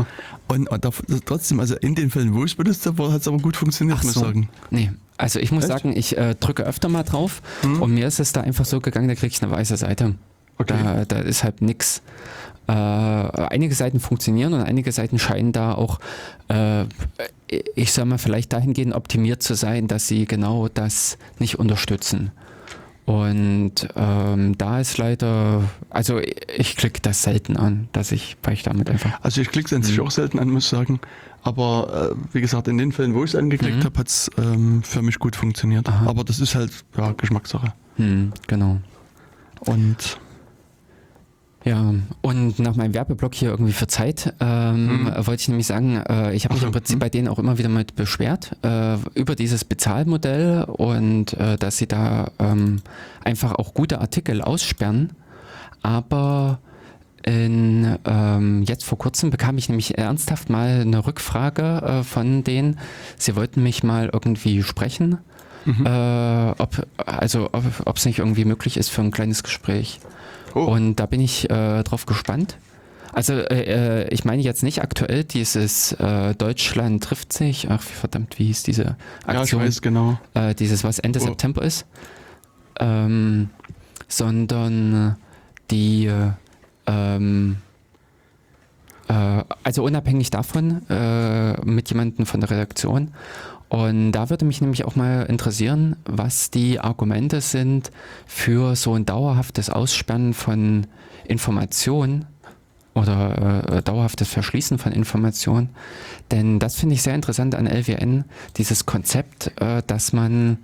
[0.47, 0.91] Und, und da,
[1.25, 3.97] trotzdem, also in den Fällen, wo ich es benutzt habe, hat es aber gut funktioniert,
[3.99, 4.25] Ach muss ich so.
[4.25, 4.49] sagen.
[4.69, 5.73] Nee, also ich muss Echt?
[5.73, 7.81] sagen, ich äh, drücke öfter mal drauf mhm.
[7.81, 10.15] und mir ist es da einfach so gegangen, da kriege ich eine weiße Seite.
[10.57, 10.75] Okay.
[10.81, 12.01] Da, da ist halt nichts.
[12.67, 15.99] Äh, einige Seiten funktionieren und einige Seiten scheinen da auch,
[16.47, 16.85] äh,
[17.75, 22.31] ich sag mal, vielleicht dahingehend optimiert zu sein, dass sie genau das nicht unterstützen.
[23.05, 28.63] Und ähm, da ist leider, also ich klicke das selten an, dass ich, weil ich
[28.63, 29.21] damit einfach.
[29.21, 30.05] Also ich klicke es an sich mhm.
[30.05, 30.99] auch selten an, muss ich sagen.
[31.43, 33.83] Aber äh, wie gesagt, in den Fällen, wo ich es angeklickt mhm.
[33.83, 35.87] habe, hat es ähm, für mich gut funktioniert.
[35.87, 36.07] Aha.
[36.07, 37.73] Aber das ist halt ja, Geschmackssache.
[37.97, 38.79] Mhm, genau.
[39.59, 40.19] Und
[41.65, 45.25] ja, und nach meinem Werbeblock hier irgendwie für Zeit ähm, hm.
[45.25, 46.99] wollte ich nämlich sagen, äh, ich habe mich im Prinzip hm.
[46.99, 51.87] bei denen auch immer wieder mit beschwert äh, über dieses Bezahlmodell und äh, dass sie
[51.87, 52.81] da ähm,
[53.23, 55.13] einfach auch gute Artikel aussperren.
[55.81, 56.59] Aber
[57.23, 62.77] in, ähm, jetzt vor kurzem bekam ich nämlich ernsthaft mal eine Rückfrage äh, von denen.
[63.17, 65.17] Sie wollten mich mal irgendwie sprechen.
[65.65, 65.83] Mhm.
[65.83, 69.99] Äh, ob, also ob es nicht irgendwie möglich ist für ein kleines Gespräch.
[70.55, 70.61] Oh.
[70.61, 72.57] Und da bin ich äh, drauf gespannt.
[73.13, 78.39] Also äh, äh, ich meine jetzt nicht aktuell dieses äh, Deutschland trifft sich, ach verdammt,
[78.39, 79.35] wie hieß diese Aktion?
[79.35, 80.19] Ja, ich weiß genau.
[80.33, 81.25] Äh, dieses, was Ende oh.
[81.25, 81.85] September ist.
[82.79, 83.49] Ähm,
[84.07, 85.15] sondern
[85.71, 86.11] die
[86.87, 87.57] ähm,
[89.07, 93.11] äh, also unabhängig davon äh, mit jemandem von der Redaktion
[93.75, 97.91] und da würde mich nämlich auch mal interessieren, was die Argumente sind
[98.25, 100.87] für so ein dauerhaftes Aussperren von
[101.27, 102.25] Informationen
[102.93, 105.71] oder äh, dauerhaftes Verschließen von Informationen.
[106.31, 108.23] Denn das finde ich sehr interessant an LWN,
[108.55, 110.59] dieses Konzept, äh, dass man,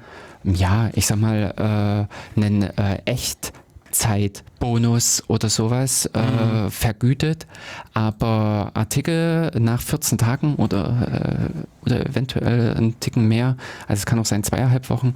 [0.46, 2.08] ja, ich sag mal,
[2.38, 3.52] äh, einen äh, echt
[3.92, 6.72] Zeitbonus oder sowas äh, mhm.
[6.72, 7.48] vergütet,
[7.94, 14.20] aber Artikel nach 14 Tagen oder, äh, oder eventuell ein Ticken mehr, also es kann
[14.20, 15.14] auch sein zweieinhalb Wochen,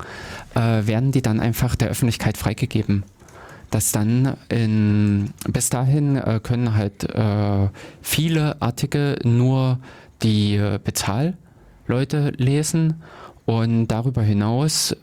[0.55, 3.03] äh, werden die dann einfach der Öffentlichkeit freigegeben.
[3.71, 7.69] Dass dann in, bis dahin äh, können halt äh,
[8.01, 9.79] viele Artikel nur
[10.21, 13.03] die Bezahlleute lesen
[13.43, 14.95] und darüber hinaus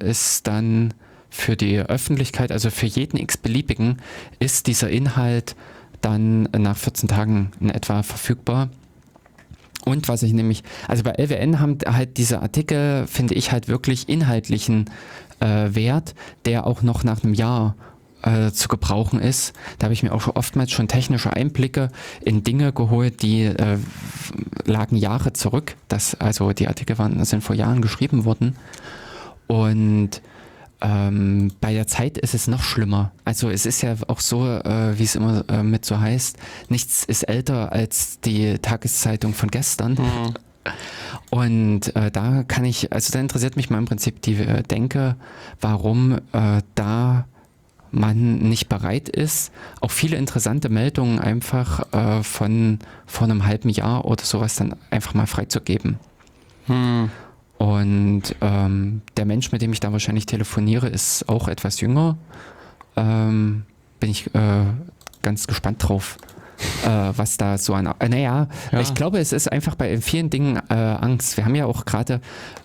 [0.00, 0.92] ist dann
[1.30, 3.98] für die Öffentlichkeit, also für jeden x-beliebigen,
[4.38, 5.56] ist dieser Inhalt
[6.00, 8.70] dann nach 14 Tagen in etwa verfügbar.
[9.84, 14.08] Und was ich nämlich, also bei LWN haben halt diese Artikel, finde ich halt wirklich
[14.08, 14.90] inhaltlichen
[15.40, 16.14] äh, Wert,
[16.44, 17.76] der auch noch nach einem Jahr
[18.22, 19.54] äh, zu gebrauchen ist.
[19.78, 21.88] Da habe ich mir auch oftmals schon technische Einblicke
[22.20, 23.78] in Dinge geholt, die äh,
[24.64, 25.76] lagen Jahre zurück.
[25.88, 28.56] Das, also die Artikel waren, sind vor Jahren geschrieben worden.
[29.46, 30.20] Und
[30.80, 33.12] ähm, bei der Zeit ist es noch schlimmer.
[33.24, 37.04] Also es ist ja auch so, äh, wie es immer äh, mit so heißt, nichts
[37.04, 39.92] ist älter als die Tageszeitung von gestern.
[39.92, 40.34] Mhm.
[41.30, 45.16] Und äh, da kann ich, also da interessiert mich mal im Prinzip die äh, Denke,
[45.60, 47.26] warum äh, da
[47.92, 54.04] man nicht bereit ist, auch viele interessante Meldungen einfach äh, von vor einem halben Jahr
[54.04, 55.98] oder sowas dann einfach mal freizugeben.
[56.66, 57.10] Hm.
[57.60, 62.16] Und ähm, der Mensch, mit dem ich da wahrscheinlich telefoniere, ist auch etwas jünger.
[62.96, 63.64] Ähm,
[64.00, 64.64] bin ich äh,
[65.20, 66.16] ganz gespannt drauf,
[66.86, 67.92] äh, was da so an.
[67.98, 68.80] Äh, naja, ja.
[68.80, 71.36] ich glaube, es ist einfach bei vielen Dingen äh, Angst.
[71.36, 72.22] Wir haben ja auch gerade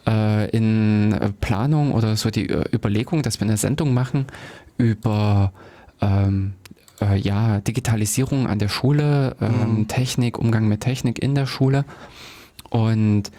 [0.08, 4.28] äh, in Planung oder so die äh, Überlegung, dass wir eine Sendung machen
[4.78, 5.52] über
[6.00, 6.54] ähm,
[7.02, 9.88] äh, ja, Digitalisierung an der Schule, ähm, mhm.
[9.90, 11.84] Technik, Umgang mit Technik in der Schule.
[12.70, 13.30] Und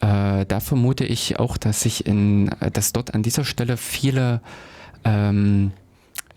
[0.00, 4.40] äh, da vermute ich auch, dass sich in, dass dort an dieser Stelle viele
[5.04, 5.72] ähm,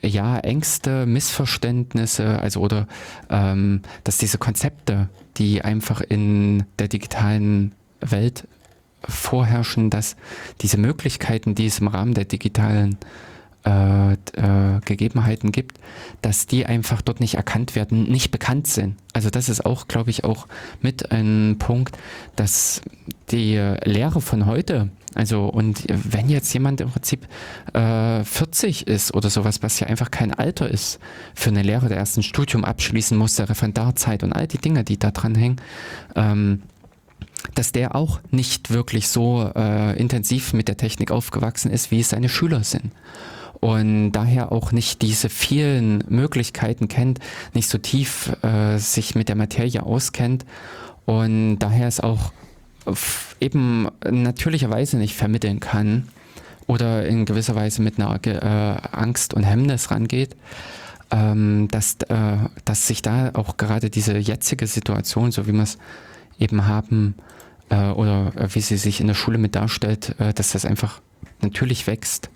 [0.01, 2.87] ja, Ängste, Missverständnisse, also oder
[3.29, 8.47] ähm, dass diese Konzepte, die einfach in der digitalen Welt
[9.07, 10.15] vorherrschen, dass
[10.61, 12.97] diese Möglichkeiten, die es im Rahmen der digitalen
[13.65, 15.79] äh, äh, Gegebenheiten gibt,
[16.21, 18.97] dass die einfach dort nicht erkannt werden, nicht bekannt sind.
[19.13, 20.47] Also das ist auch, glaube ich, auch
[20.81, 21.97] mit ein Punkt,
[22.35, 22.81] dass
[23.31, 23.55] die
[23.85, 27.27] Lehre von heute, also und wenn jetzt jemand im Prinzip
[27.73, 30.99] äh, 40 ist oder sowas, was ja einfach kein Alter ist
[31.33, 34.83] für eine Lehre, der erst ein Studium abschließen muss, der Referendarzeit und all die Dinge,
[34.83, 35.61] die da dran hängen,
[36.15, 36.63] ähm,
[37.55, 42.09] dass der auch nicht wirklich so äh, intensiv mit der Technik aufgewachsen ist, wie es
[42.09, 42.91] seine Schüler sind
[43.63, 47.19] und daher auch nicht diese vielen Möglichkeiten kennt,
[47.53, 50.45] nicht so tief äh, sich mit der Materie auskennt.
[51.05, 52.33] Und daher es auch
[53.39, 56.09] eben natürlicherweise nicht vermitteln kann
[56.67, 60.35] oder in gewisser Weise mit einer äh, Angst und Hemmnis rangeht,
[61.09, 62.35] ähm, dass, äh,
[62.65, 65.77] dass sich da auch gerade diese jetzige Situation, so wie wir es
[66.37, 67.15] eben haben,
[67.69, 70.99] äh, oder wie sie sich in der Schule mit darstellt, äh, dass das einfach
[71.41, 72.29] natürlich wächst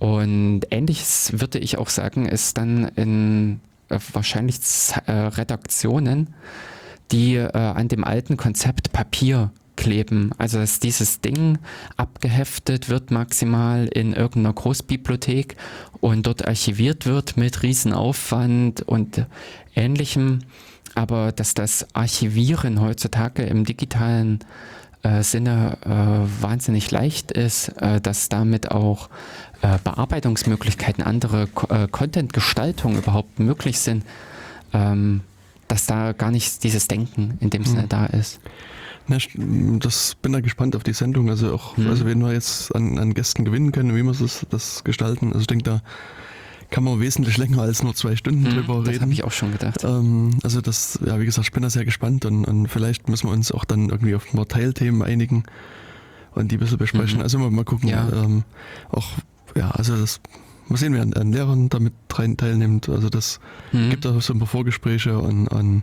[0.00, 4.56] und ähnliches würde ich auch sagen, ist dann in äh, wahrscheinlich
[5.06, 6.34] äh, Redaktionen,
[7.12, 10.32] die äh, an dem alten Konzept Papier kleben.
[10.38, 11.58] Also dass dieses Ding
[11.98, 15.56] abgeheftet wird maximal in irgendeiner Großbibliothek
[16.00, 19.26] und dort archiviert wird mit Riesenaufwand und
[19.74, 20.40] ähnlichem.
[20.94, 24.40] Aber dass das Archivieren heutzutage im digitalen
[25.02, 29.08] äh, Sinne äh, wahnsinnig leicht ist, äh, dass damit auch
[29.62, 34.04] äh, Bearbeitungsmöglichkeiten, andere äh, Content-Gestaltung überhaupt möglich sind,
[34.72, 35.20] ähm,
[35.68, 37.88] dass da gar nicht dieses Denken in dem Sinne mhm.
[37.88, 38.40] da ist.
[39.06, 39.18] Na,
[39.78, 41.30] das bin da gespannt auf die Sendung.
[41.30, 41.88] Also auch, mhm.
[41.88, 45.28] also wenn wir jetzt an, an Gästen gewinnen können, wie wir das, das gestalten.
[45.28, 45.82] Also ich denke, da
[46.70, 48.92] kann man wesentlich länger als nur zwei Stunden mhm, drüber reden.
[48.92, 49.82] Das habe ich auch schon gedacht.
[49.84, 53.28] Ähm, also das, ja, wie gesagt, ich bin da sehr gespannt und, und vielleicht müssen
[53.28, 55.44] wir uns auch dann irgendwie auf ein paar Teilthemen einigen
[56.34, 57.18] und die ein bisschen besprechen.
[57.18, 57.22] Mhm.
[57.22, 58.08] Also mal, mal gucken, ja.
[58.12, 58.44] ähm,
[58.90, 59.08] auch
[59.56, 60.20] ja, also das
[60.68, 62.88] mal sehen, wer an, an Lehrern damit rein teilnimmt.
[62.88, 63.40] Also das
[63.72, 63.90] mhm.
[63.90, 65.82] gibt auch so ein paar Vorgespräche und, und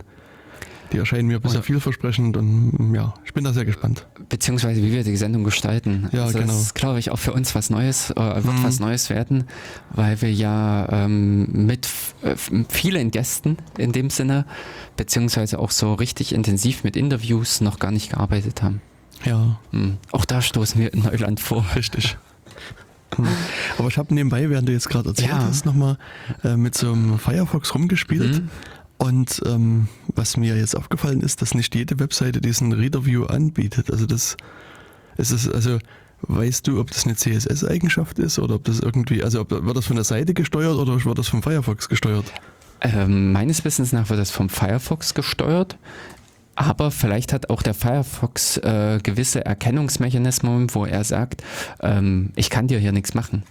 [0.92, 4.06] die erscheinen mir bisher vielversprechend und ja, ich bin da sehr gespannt.
[4.28, 6.08] Beziehungsweise wie wir die Sendung gestalten.
[6.12, 6.52] Ja, also genau.
[6.52, 8.64] Das ist, glaube ich, auch für uns was Neues, äh, wird mhm.
[8.64, 9.44] was Neues werden,
[9.90, 11.88] weil wir ja ähm, mit
[12.22, 12.36] äh,
[12.68, 14.46] vielen Gästen in dem Sinne,
[14.96, 18.80] beziehungsweise auch so richtig intensiv mit Interviews noch gar nicht gearbeitet haben.
[19.24, 19.58] Ja.
[19.72, 19.98] Mhm.
[20.12, 21.66] Auch da stoßen wir in Neuland vor.
[21.76, 22.16] Richtig.
[23.78, 25.44] Aber ich habe nebenbei, während du jetzt gerade erzählt ja.
[25.44, 25.98] hast, nochmal
[26.44, 28.42] äh, mit so einem Firefox rumgespielt.
[28.42, 28.50] Mhm.
[28.98, 33.90] Und ähm, was mir jetzt aufgefallen ist, dass nicht jede Webseite diesen Reader View anbietet.
[33.90, 34.36] Also das
[35.16, 35.78] ist es, also
[36.22, 39.86] weißt du, ob das eine CSS-Eigenschaft ist oder ob das irgendwie, also ob, wird das
[39.86, 42.26] von der Seite gesteuert oder wird das vom Firefox gesteuert?
[42.80, 45.78] Ähm, meines Wissens nach wird das vom Firefox gesteuert.
[46.60, 51.44] Aber vielleicht hat auch der Firefox äh, gewisse Erkennungsmechanismen, wo er sagt,
[51.80, 53.44] ähm, ich kann dir hier nichts machen.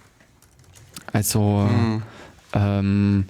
[1.13, 2.03] Also, mhm.
[2.51, 3.25] ähm,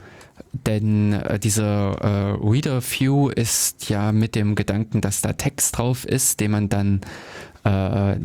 [0.52, 6.06] denn äh, dieser äh, Reader View ist ja mit dem Gedanken, dass da Text drauf
[6.06, 7.02] ist, den man dann
[7.64, 8.16] äh,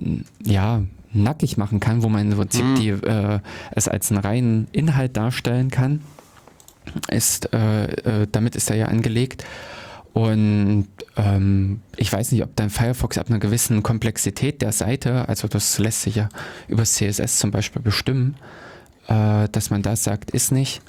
[0.43, 0.83] ja
[1.13, 2.75] nackig machen kann, wo man im Prinzip Mhm.
[2.77, 3.41] die, äh,
[3.73, 6.01] es als einen reinen Inhalt darstellen kann.
[7.11, 9.45] Ist, äh, damit ist er ja angelegt.
[10.15, 15.49] Und ähm, ich weiß nicht, ob dann Firefox ab einer gewissen Komplexität der Seite, also
[15.49, 16.29] das lässt sich ja
[16.69, 18.37] über CSS zum Beispiel bestimmen,
[19.09, 20.81] äh, dass man da sagt, ist nicht.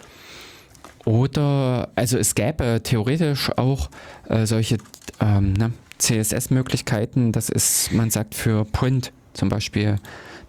[1.05, 3.89] Oder, also es gäbe theoretisch auch
[4.29, 4.77] äh, solche
[5.19, 9.97] ähm, ne, CSS-Möglichkeiten, das ist, man sagt für Print zum Beispiel,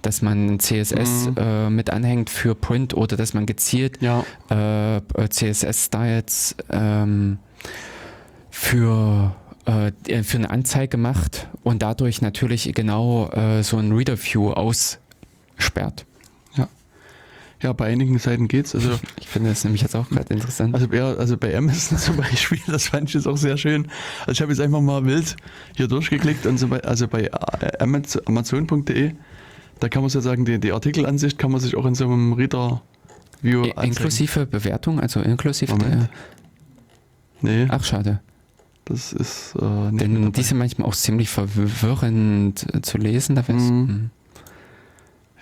[0.02, 1.34] dass man CSS Mhm.
[1.36, 7.38] äh, mit anhängt für Print oder dass man gezielt Ja, äh, äh, CSS-Styles ähm,
[8.50, 9.34] für,
[9.66, 16.06] äh, für eine Anzeige macht und dadurch natürlich genau äh, so ein Reader-View aussperrt.
[17.62, 18.74] ja, bei einigen Seiten geht's.
[18.74, 20.74] Also, Ich finde das nämlich jetzt auch gerade interessant.
[20.74, 23.88] also, bei, also bei Amazon zum Beispiel, das fand ich jetzt auch sehr schön.
[24.20, 25.34] Also ich habe jetzt einfach mal wild
[25.76, 27.30] hier durchgeklickt und so bei, also bei äh,
[27.82, 29.12] Amaz- Amazon.de,
[29.80, 32.34] da kann man ja sagen, die, die Artikelansicht kann man sich auch in so einem
[32.34, 32.82] Reader
[33.40, 33.88] View I- anzeigen.
[33.92, 36.08] inklusive Bewertung, also inklusive der.
[37.40, 38.20] Nee, Ach, schade.
[38.84, 43.34] Das ist äh, nicht Denn die sind manchmal auch ziemlich verwirrend äh, zu lesen.
[43.36, 44.10] Da wär's- Mhm.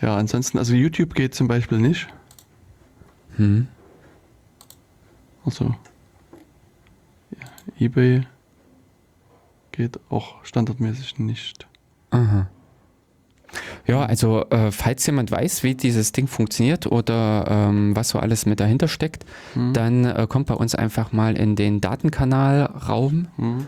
[0.00, 2.08] Ja, ansonsten, also YouTube geht zum Beispiel nicht.
[3.36, 3.68] Hm.
[5.44, 5.74] Also
[7.30, 7.46] ja,
[7.78, 8.26] eBay
[9.70, 11.66] geht auch standardmäßig nicht.
[12.10, 12.48] Aha.
[13.86, 18.46] Ja, also äh, falls jemand weiß, wie dieses Ding funktioniert oder ähm, was so alles
[18.46, 19.24] mit dahinter steckt,
[19.54, 19.72] Hm.
[19.74, 23.66] dann äh, kommt bei uns einfach mal in den Datenkanalraum Hm.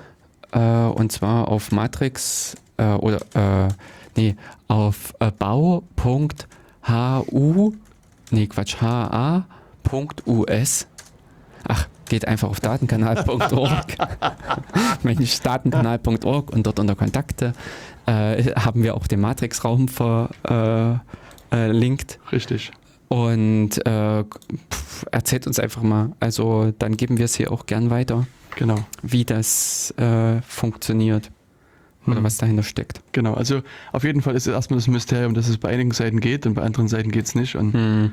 [0.53, 3.69] äh, und zwar auf Matrix äh, oder äh,
[4.17, 4.37] nee,
[4.69, 5.83] auf äh, bau.hu
[8.31, 10.87] nee, Quatsch, ha.us
[11.67, 13.87] Ach, geht einfach auf datenkanal.org.
[15.03, 17.55] Mensch, datenkanal.org und dort unter Kontakte
[18.07, 21.01] äh, haben wir auch den Matrix-Raum verlinkt.
[21.53, 22.19] Äh, linkt.
[22.33, 22.73] Richtig.
[23.09, 26.13] und äh, pf, erzählt uns einfach mal.
[26.21, 28.27] Also dann geben wir es hier auch gern weiter,
[28.57, 28.77] Genau.
[29.03, 31.31] wie das äh, funktioniert
[32.07, 32.25] oder Hm.
[32.25, 33.01] was dahinter steckt.
[33.13, 33.35] Genau.
[33.35, 36.45] Also auf jeden Fall ist es erstmal das Mysterium, dass es bei einigen Seiten geht
[36.47, 37.55] und bei anderen Seiten geht es nicht.
[37.57, 38.13] Und, Hm.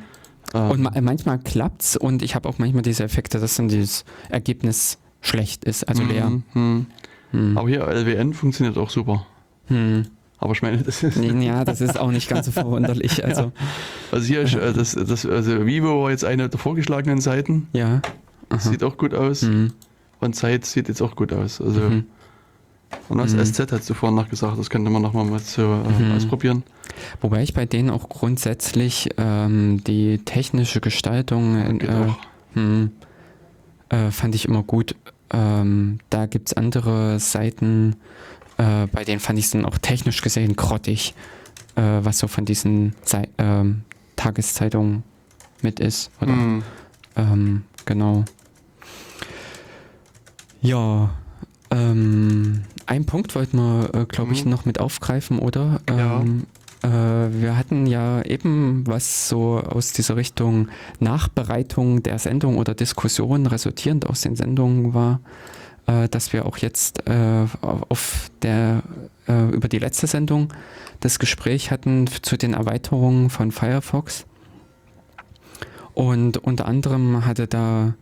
[0.54, 4.06] ähm, Und ma manchmal klappt's und ich habe auch manchmal diese Effekte, dass dann dieses
[4.30, 6.26] Ergebnis schlecht ist, also leer.
[6.28, 6.86] hm, hm.
[7.32, 7.58] Hm.
[7.58, 9.26] Aber hier LWN funktioniert auch super.
[9.72, 10.06] Hm.
[10.40, 11.18] Aber ich meine, das ist.
[11.18, 13.24] Ja, das ist auch nicht ganz so verwunderlich.
[13.24, 13.52] Also,
[14.12, 17.68] Also hier ist äh, das, das, also Vivo war jetzt eine der vorgeschlagenen Seiten.
[17.74, 18.02] ja.
[18.50, 18.60] Aha.
[18.60, 19.44] Sieht auch gut aus.
[19.44, 19.72] Hm.
[20.20, 21.62] Und Zeit sieht jetzt auch gut aus.
[21.62, 22.04] Also Mhm.
[23.08, 23.46] und was Mhm.
[23.46, 26.12] SZ hat zuvor nachgesagt, das könnte man nochmal mal so äh, Mhm.
[26.18, 26.64] ausprobieren.
[27.22, 32.08] Wobei ich bei denen auch grundsätzlich ähm, die technische Gestaltung äh,
[32.56, 32.92] hm,
[33.90, 34.96] äh, fand ich immer gut.
[35.34, 37.96] Ähm, da gibt es andere Seiten,
[38.58, 41.14] äh, bei denen fand ich es dann auch technisch gesehen grottig,
[41.76, 43.84] äh, was so von diesen Zei ähm,
[44.16, 45.04] Tageszeitungen
[45.62, 46.12] mit ist.
[46.22, 46.64] Oder, Mhm.
[47.16, 48.26] ähm, genau.
[50.62, 51.12] Ja,
[51.72, 54.52] ähm, ein Punkt wollten wir, äh, glaube ich, Mhm.
[54.52, 55.80] noch mit aufgreifen, oder?
[55.90, 56.22] Ja.
[56.22, 56.46] Ähm,
[56.84, 63.46] äh, wir hatten ja eben was so aus dieser Richtung Nachbereitung der Sendung oder Diskussion
[63.48, 65.20] resultierend aus den Sendungen war,
[65.88, 68.84] äh, dass wir auch jetzt äh, auf der,
[69.28, 70.54] äh, über die letzte Sendung
[71.00, 74.26] das Gespräch hatten zu den Erweiterungen von Firefox.
[75.94, 77.96] Und unter anderem hatte da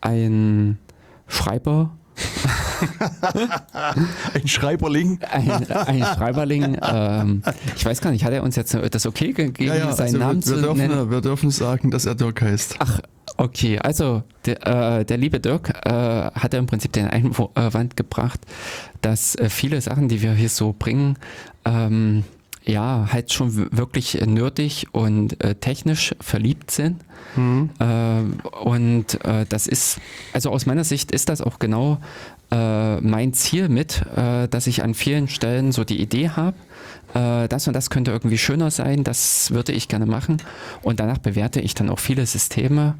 [0.00, 0.78] ein
[1.26, 1.90] Schreiber,
[4.34, 5.18] Ein Schreiberling.
[5.30, 7.42] ein, ein Schreiberling, ähm,
[7.74, 10.62] ich weiß gar nicht, hat er uns jetzt das okay gegeben, seinen Namen also wir,
[10.62, 10.94] zu wir, nennen?
[10.94, 12.76] dürfen, wir dürfen sagen, dass er Dirk heißt.
[12.78, 13.00] Ach,
[13.36, 13.78] okay.
[13.78, 14.66] Also der,
[15.00, 18.40] äh, der liebe Dirk äh, hat ja im Prinzip den Einwand gebracht,
[19.02, 21.18] dass äh, viele Sachen, die wir hier so bringen,
[21.64, 22.24] ähm,
[22.64, 27.00] ja, halt schon wirklich nerdig und äh, technisch verliebt sind.
[27.36, 27.70] Mhm.
[27.78, 30.00] Ähm, und äh, das ist,
[30.32, 31.98] also aus meiner Sicht ist das auch genau
[32.50, 36.56] äh, mein Ziel mit, äh, dass ich an vielen Stellen so die Idee habe,
[37.16, 40.36] äh, das und das könnte irgendwie schöner sein, das würde ich gerne machen.
[40.82, 42.94] Und danach bewerte ich dann auch viele Systeme,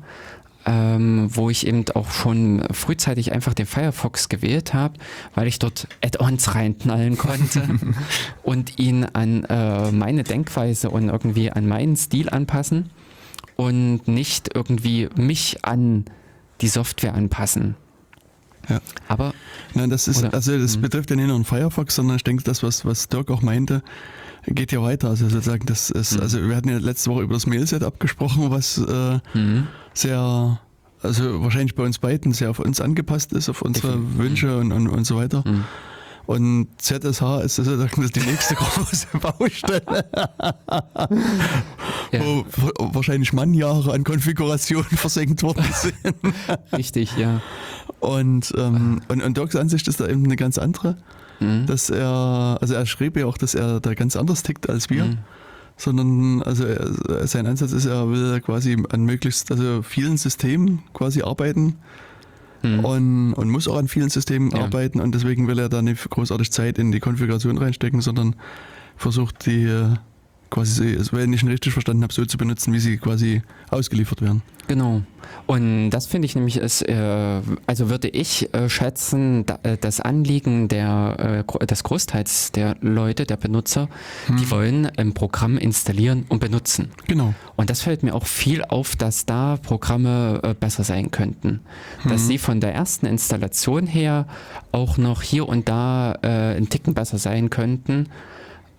[0.65, 4.95] ähm, wo ich eben auch schon frühzeitig einfach den Firefox gewählt habe,
[5.35, 7.79] weil ich dort Add-ons reinknallen konnte
[8.43, 12.91] und ihn an äh, meine Denkweise und irgendwie an meinen Stil anpassen
[13.55, 16.07] und nicht irgendwie mich an
[16.63, 17.77] die Software anpassen.
[18.69, 18.81] Ja.
[19.09, 19.33] Aber
[19.75, 20.81] Nein, das ist, Oder- also das Mhm.
[20.83, 23.83] betrifft ja nicht nur Firefox, sondern ich denke, das, was, was Dirk auch meinte,
[24.47, 25.09] geht ja weiter.
[25.09, 26.21] Also sozusagen, das ist, Mhm.
[26.23, 30.61] also wir hatten ja letzte Woche über das Mailset gesprochen, was äh, hm, sehr,
[31.03, 34.19] also wahrscheinlich bei uns beiden sehr auf uns angepasst ist, auf unsere Definitiv.
[34.19, 35.45] Wünsche und, und, und so weiter.
[35.45, 35.65] hm,
[36.27, 40.05] Und ZSH ist sozusagen die nächste große Baustelle,
[42.13, 42.21] Ja.
[42.25, 42.45] wo
[42.95, 45.95] wahrscheinlich Mannjahre an Konfiguration versenkt worden sind.
[46.77, 47.41] Richtig, ja.
[48.07, 50.97] Und, ähm, und, und Docs Ansicht ist da eben eine ganz andere.
[51.41, 51.67] Mhm.
[51.67, 55.05] Dass er, also er schrieb ja auch, dass er da ganz anders tickt als wir.
[55.05, 55.19] Mhm.
[55.77, 61.23] Sondern, also er, sein Ansatz ist, er will quasi an möglichst, also vielen Systemen quasi
[61.23, 61.77] arbeiten
[62.63, 62.85] Mhm.
[62.85, 64.63] und, und muss auch an vielen Systemen Ja.
[64.63, 68.35] arbeiten und deswegen will er da nicht großartig Zeit in die Konfiguration reinstecken, sondern
[68.97, 69.69] versucht die
[70.49, 74.23] quasi, also wenn ich ihn richtig verstanden habe, so zu benutzen, wie sie quasi ausgeliefert
[74.23, 74.43] werden.
[74.69, 75.03] Genau.
[75.47, 80.01] Und das finde ich nämlich ist, äh, also würde ich äh, schätzen, da, äh, das
[80.01, 83.89] Anliegen der, äh, des Großteils der Leute, der Benutzer,
[84.29, 86.91] die wollen ein Programm installieren und benutzen.
[87.07, 87.35] Genau.
[87.55, 91.61] Und das fällt mir auch viel auf, dass da Programme äh, besser sein könnten.
[92.09, 94.27] Dass sie von der ersten Installation her
[94.73, 98.09] auch noch hier und da äh, einen Ticken besser sein könnten,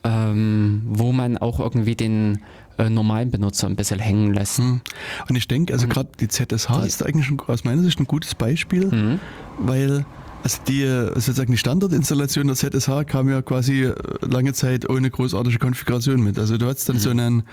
[0.03, 2.39] ähm, wo man auch irgendwie den
[2.77, 4.57] äh, normalen Benutzer ein bisschen hängen lässt.
[4.59, 4.81] Hm.
[5.29, 8.35] Und ich denke, also gerade die ZSH ist eigentlich ein, aus meiner Sicht ein gutes
[8.35, 9.19] Beispiel, Mhm.
[9.59, 10.05] weil
[10.43, 15.57] also die sozusagen die Standardinstallation der ZSH kam ja quasi äh, lange Zeit ohne großartige
[15.59, 16.37] Konfiguration mit.
[16.39, 17.43] Also du hattest dann so einen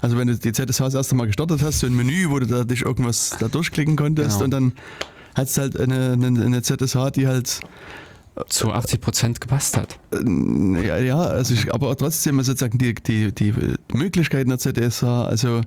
[0.00, 2.46] also wenn du die ZSH das erste Mal gestartet hast, so ein Menü, wo du
[2.46, 4.44] da dich irgendwas da durchklicken konntest Genau.
[4.46, 4.72] und dann
[5.36, 7.60] hattest halt eine, eine, eine ZSH, die halt
[8.48, 9.98] Zu 80 Prozent gepasst hat.
[10.12, 13.52] äh, ja, ja also ich, aber trotzdem sozusagen die, die, die
[13.92, 15.60] Möglichkeiten der ZSH also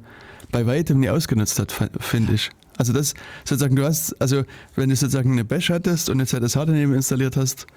[0.51, 2.49] bei weitem nie ausgenutzt hat, finde ich.
[2.78, 3.13] Also das
[3.43, 4.43] sozusagen, du hast, also
[4.76, 7.68] wenn du sozusagen eine Bash hattest und eine ZSH daneben installiert hast,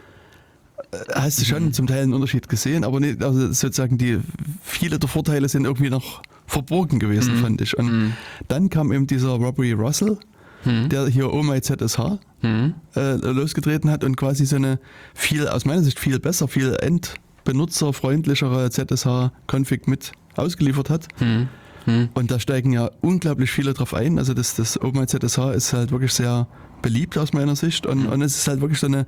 [0.91, 4.21] äh, hast du schon zum Teil einen Unterschied gesehen, aber nicht, also sozusagen die
[4.63, 7.77] viele der Vorteile sind irgendwie noch verborgen gewesen, fand ich.
[7.77, 8.15] Und
[8.49, 10.19] dann kam eben dieser Robbery Russell,
[10.65, 12.75] der hier Oh My ZSH Mhm.
[12.95, 14.79] äh, losgetreten hat und quasi so eine
[15.15, 21.09] viel, aus meiner Sicht viel besser, viel endbenutzerfreundlichere ZSH-Config mit ausgeliefert hat.
[21.21, 21.49] Mhm.
[21.87, 22.09] Mhm.
[22.15, 24.19] Und da steigen ja unglaublich viele drauf ein.
[24.19, 26.47] Also das, das OpenZSH ist halt wirklich sehr
[26.83, 29.05] beliebt aus meiner Sicht und, und es ist halt wirklich so eine,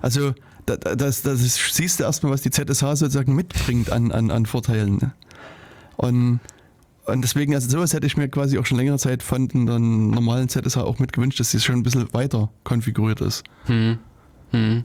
[0.00, 0.32] also
[0.64, 4.30] da- da- das, das ist, siehst du erstmal, was die ZSH sozusagen mitbringt an, an,
[4.30, 4.96] an Vorteilen.
[4.96, 5.12] Ne?
[5.96, 6.40] Und,
[7.06, 10.48] und deswegen, also sowas hätte ich mir quasi auch schon längere Zeit von der normalen
[10.48, 13.42] ZSH auch mit gewünscht, dass sie schon ein bisschen weiter konfiguriert ist.
[13.68, 13.98] Mhm.
[14.52, 14.84] Mhm.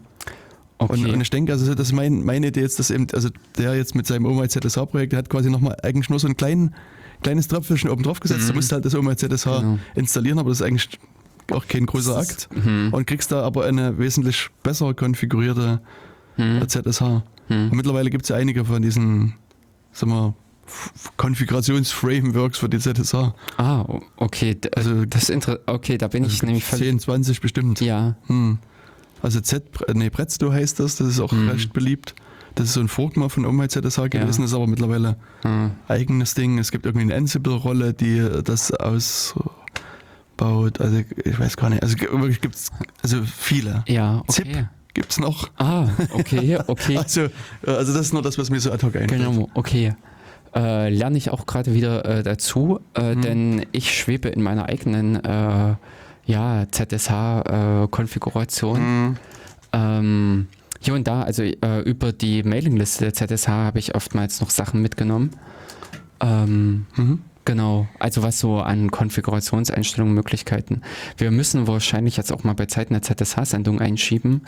[0.79, 0.93] Okay.
[0.93, 3.75] Und, und ich denke, also das ist mein, meine Idee jetzt, dass eben, also der
[3.75, 6.73] jetzt mit seinem OMI ZSH-Projekt, der hat quasi nochmal eigentlich nur so ein klein,
[7.23, 8.49] kleines Tröpfelchen oben drauf gesetzt.
[8.49, 9.79] Du musst halt das OMI ZSH Genau.
[9.95, 10.99] installieren, aber das ist eigentlich
[11.51, 12.49] auch kein großer Akt.
[12.53, 12.89] Mhm.
[12.91, 15.81] Und kriegst da aber eine wesentlich besser konfigurierte
[16.37, 16.67] Mhm.
[16.67, 17.01] ZSH.
[17.49, 17.71] Mhm.
[17.71, 19.33] Und mittlerweile gibt es ja einige von diesen,
[19.91, 20.35] sagen wir,
[21.17, 23.33] Konfigurationsframeworks für die ZSH.
[23.57, 23.85] Ah,
[24.17, 24.57] okay.
[24.75, 27.81] Also- das inter okay, da bin Also ich nämlich ver- 10, 20 bestimmt.
[27.81, 28.15] Ja.
[28.27, 28.59] Hm.
[29.21, 29.63] Also Z,
[29.95, 31.49] nee, Prezto heißt das, das ist auch Mhm.
[31.49, 32.13] recht beliebt.
[32.55, 34.45] Das ist so ein mal von OMI ZSH gewesen, Ja.
[34.45, 35.71] ist aber mittlerweile Mhm.
[35.87, 36.57] eigenes Ding.
[36.59, 39.51] Es gibt irgendwie eine Ansible-Rolle, die das ausbaut.
[40.81, 41.83] Also ich weiß gar nicht.
[41.83, 42.71] Also wirklich gibt es
[43.03, 43.83] also viele.
[43.87, 44.65] Ja, Zip okay.
[44.93, 45.49] gibt es noch.
[45.57, 46.97] Ah, okay, okay.
[47.07, 47.29] Also, äh,
[47.65, 49.21] also das ist nur das, was mir so ad hoc einfällt.
[49.21, 49.95] Genau, okay.
[50.57, 53.21] Äh, lerne ich auch gerade wieder äh, dazu, äh, Mhm.
[53.21, 55.75] denn ich schwebe in meiner eigenen äh,
[56.25, 58.79] ja, ZSH-Konfiguration.
[58.79, 59.15] Mhm.
[59.73, 60.47] Ähm,
[60.79, 64.81] hier und da, also äh, über die Mailingliste der ZSH habe ich oftmals noch Sachen
[64.81, 65.31] mitgenommen.
[66.19, 67.21] Ähm, Mhm.
[67.45, 70.81] Genau, also was so an Konfigurationseinstellungen, Möglichkeiten.
[71.17, 74.41] Wir müssen wahrscheinlich jetzt auch mal bei Zeiten der ZSH-Sendung einschieben.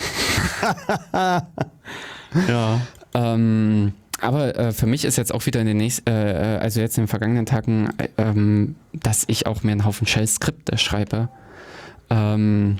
[2.47, 2.81] Ja.
[3.13, 6.79] Ähm, aber äh, für mich ist jetzt auch wieder in den nächsten, äh, äh, also
[6.79, 11.29] jetzt in den vergangenen Tagen, äh, ähm, dass ich auch mir einen Haufen Shell-Skripte schreibe.
[12.09, 12.77] Ähm,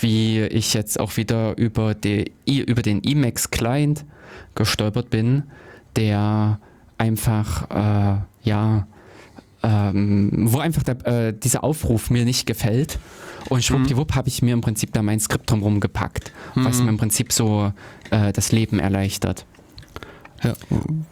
[0.00, 4.04] wie ich jetzt auch wieder über, die, über den Emacs-Client
[4.54, 5.42] gestolpert bin,
[5.96, 6.60] der
[6.98, 8.86] einfach, äh, ja,
[9.64, 13.00] ähm, wo einfach der, äh, dieser Aufruf mir nicht gefällt.
[13.48, 16.84] Und schwuppdiwupp habe ich mir im Prinzip da mein Skript drumherum gepackt, was Mhm.
[16.84, 17.72] mir im Prinzip so
[18.10, 19.46] äh, das Leben erleichtert.
[20.42, 20.54] Ja.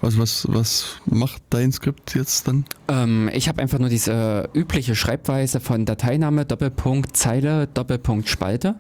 [0.01, 2.64] Was, was, was macht dein Skript jetzt dann?
[2.89, 8.77] Ähm, ich habe einfach nur diese übliche Schreibweise von Dateiname, Doppelpunkt, Zeile, Doppelpunkt, Spalte.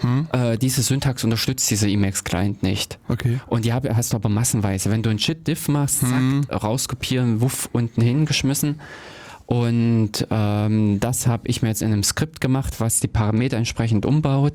[0.00, 0.26] Hm?
[0.32, 2.98] Äh, diese Syntax unterstützt diese Emacs-Client nicht.
[3.08, 3.40] Okay.
[3.46, 4.90] Und die hab, hast du aber massenweise.
[4.90, 6.44] Wenn du ein Shit-Diff machst, zack, Mhm.
[6.52, 8.80] rauskopieren, wuff, unten hingeschmissen.
[9.46, 14.04] Und ähm, das habe ich mir jetzt in einem Skript gemacht, was die Parameter entsprechend
[14.04, 14.54] umbaut.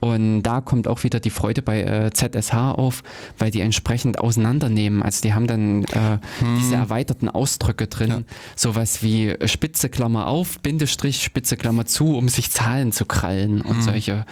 [0.00, 3.02] Und da kommt auch wieder die Freude bei äh, ZSH auf,
[3.38, 5.02] weil die entsprechend auseinandernehmen.
[5.02, 6.18] Also die haben dann äh,
[6.58, 8.10] diese erweiterten Ausdrücke drin.
[8.10, 8.22] Ja.
[8.56, 13.82] Sowas wie Spitze Klammer auf, Bindestrich, Spitze Klammer zu, um sich Zahlen zu krallen und
[13.82, 14.24] solche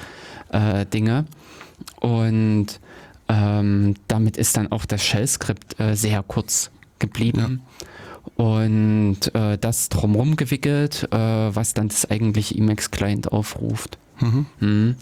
[0.53, 1.27] äh, Dinge.
[2.01, 2.81] Und
[3.31, 7.61] Ähm, damit ist dann auch das Shell-Skript äh, sehr kurz geblieben.
[8.37, 13.99] Und äh, das drumherum gewickelt, äh, was dann das eigentliche Emacs-Client aufruft.
[14.21, 14.47] Mhm.
[14.61, 14.97] Mhm.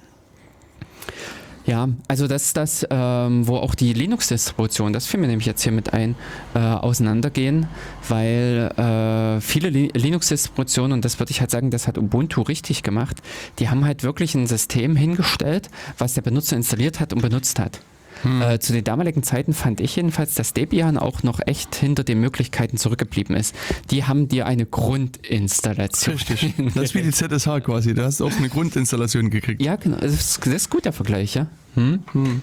[1.66, 5.62] Ja, also das ist das, ähm, wo auch die Linux-Distribution, das fiel mir nämlich jetzt
[5.62, 6.14] hier mit ein,
[6.54, 7.66] äh, auseinandergehen,
[8.08, 12.84] weil äh, viele Li Linux-Distributionen, und das würde ich halt sagen, das hat Ubuntu richtig
[12.84, 13.16] gemacht,
[13.58, 15.68] die haben halt wirklich ein System hingestellt,
[15.98, 17.80] was der Benutzer installiert hat und benutzt hat.
[18.26, 18.42] Hm.
[18.42, 22.20] Äh, zu den damaligen Zeiten fand ich jedenfalls, dass Debian auch noch echt hinter den
[22.20, 23.54] Möglichkeiten zurückgeblieben ist.
[23.90, 26.16] Die haben dir eine Grundinstallation.
[26.16, 26.54] Richtig.
[26.74, 27.94] Das ist wie die ZSH quasi.
[27.94, 29.62] Da hast du auch eine Grundinstallation gekriegt.
[29.62, 29.98] Ja, genau.
[29.98, 31.46] Das ist, das ist gut der Vergleich, ja.
[31.74, 32.00] Hm?
[32.12, 32.42] Hm.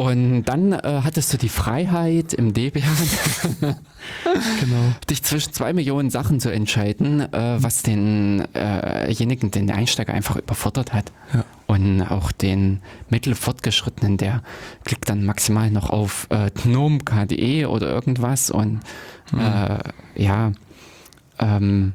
[0.00, 2.88] Und dann äh, hattest du die Freiheit im Debian,
[3.60, 4.94] Genau.
[5.10, 10.94] dich zwischen zwei Millionen Sachen zu entscheiden, äh, was denjenigen, äh den Einsteiger einfach überfordert
[10.94, 11.12] hat.
[11.34, 11.44] Ja.
[11.66, 12.80] Und auch den
[13.10, 14.42] Mittelfortgeschrittenen, der
[14.86, 18.80] klickt dann maximal noch auf äh, GNOME KDE oder irgendwas und
[19.38, 19.78] äh,
[20.16, 20.52] ja,
[21.38, 21.92] ähm,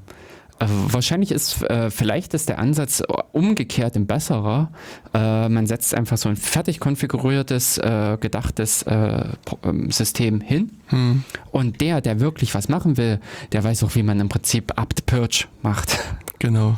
[0.59, 4.71] äh, wahrscheinlich ist äh, vielleicht ist der Ansatz umgekehrt ein besserer.
[5.13, 9.25] Äh, man setzt einfach so ein fertig konfiguriertes, äh, gedachtes äh,
[9.63, 11.23] ähm, System hin Hm.
[11.51, 13.19] und der, der wirklich was machen will,
[13.51, 15.97] der weiß auch, wie man im Prinzip apt purge macht.
[16.37, 16.77] Genau,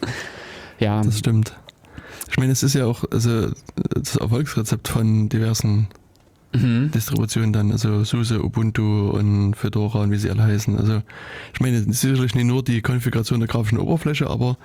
[0.80, 1.54] ja, das stimmt.
[2.30, 5.88] Ich meine, es ist ja auch also, das Erfolgsrezept von diversen
[6.52, 6.90] mhm.
[6.90, 10.76] Distributionen dann, also SUSE, Ubuntu und Fedora und wie sie alle heißen.
[10.76, 11.02] Also
[11.52, 14.56] ich meine, sicherlich nicht nur die Konfiguration der grafischen Oberfläche, aber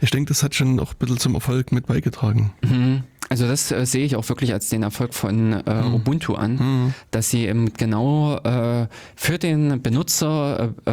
[0.00, 2.52] ich denke, das hat schon auch ein bisschen zum Erfolg mit beigetragen.
[2.62, 3.04] Mhm.
[3.30, 5.94] Also das äh, sehe ich auch wirklich als den Erfolg von äh, Mhm.
[5.94, 6.94] Ubuntu an, Hm.
[7.10, 10.90] dass sie eben genau äh, für den Benutzer, äh,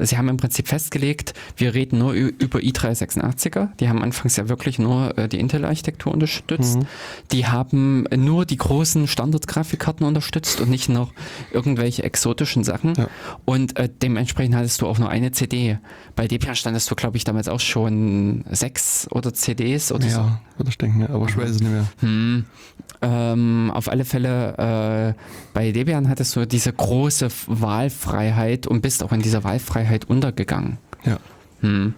[0.00, 4.48] äh, sie haben im Prinzip festgelegt, wir reden nur über i386er, die haben anfangs ja
[4.48, 6.86] wirklich nur äh, die Intel-Architektur unterstützt, Mhm.
[7.32, 11.12] die haben nur die großen Standard-Grafikkarten unterstützt und nicht noch
[11.52, 13.08] irgendwelche exotischen Sachen Ja.
[13.44, 15.78] und dementsprechend hattest du auch nur eine CD.
[16.14, 20.18] Bei Debian standest du, glaube ich, damals auch schon sechs oder CDs oder so.
[20.20, 21.86] Ja, würde ich denken, ja, aber ich weiß es nicht mehr.
[22.00, 22.44] Hm.
[23.00, 25.20] Ähm, auf alle Fälle, äh,
[25.54, 30.78] bei Debian hattest du diese große Wahlfreiheit und bist auch in dieser Wahlfreiheit untergegangen.
[31.04, 31.18] Ja.
[31.60, 31.94] Hm.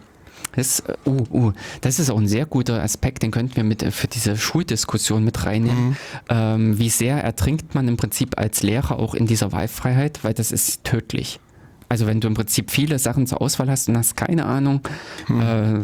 [0.57, 3.83] Das, äh, uh, uh, das ist auch ein sehr guter Aspekt, den könnten wir mit,
[3.83, 5.89] äh, für diese Schuldiskussion mit reinnehmen.
[5.89, 5.97] Mhm.
[6.29, 10.53] Ähm, wie sehr ertrinkt man im Prinzip als Lehrer auch in dieser Wahlfreiheit, weil das
[10.53, 11.41] ist tödlich.
[11.89, 14.81] Also wenn du im Prinzip viele Sachen zur Auswahl hast und hast keine Ahnung,
[15.27, 15.41] Hm.
[15.41, 15.81] äh,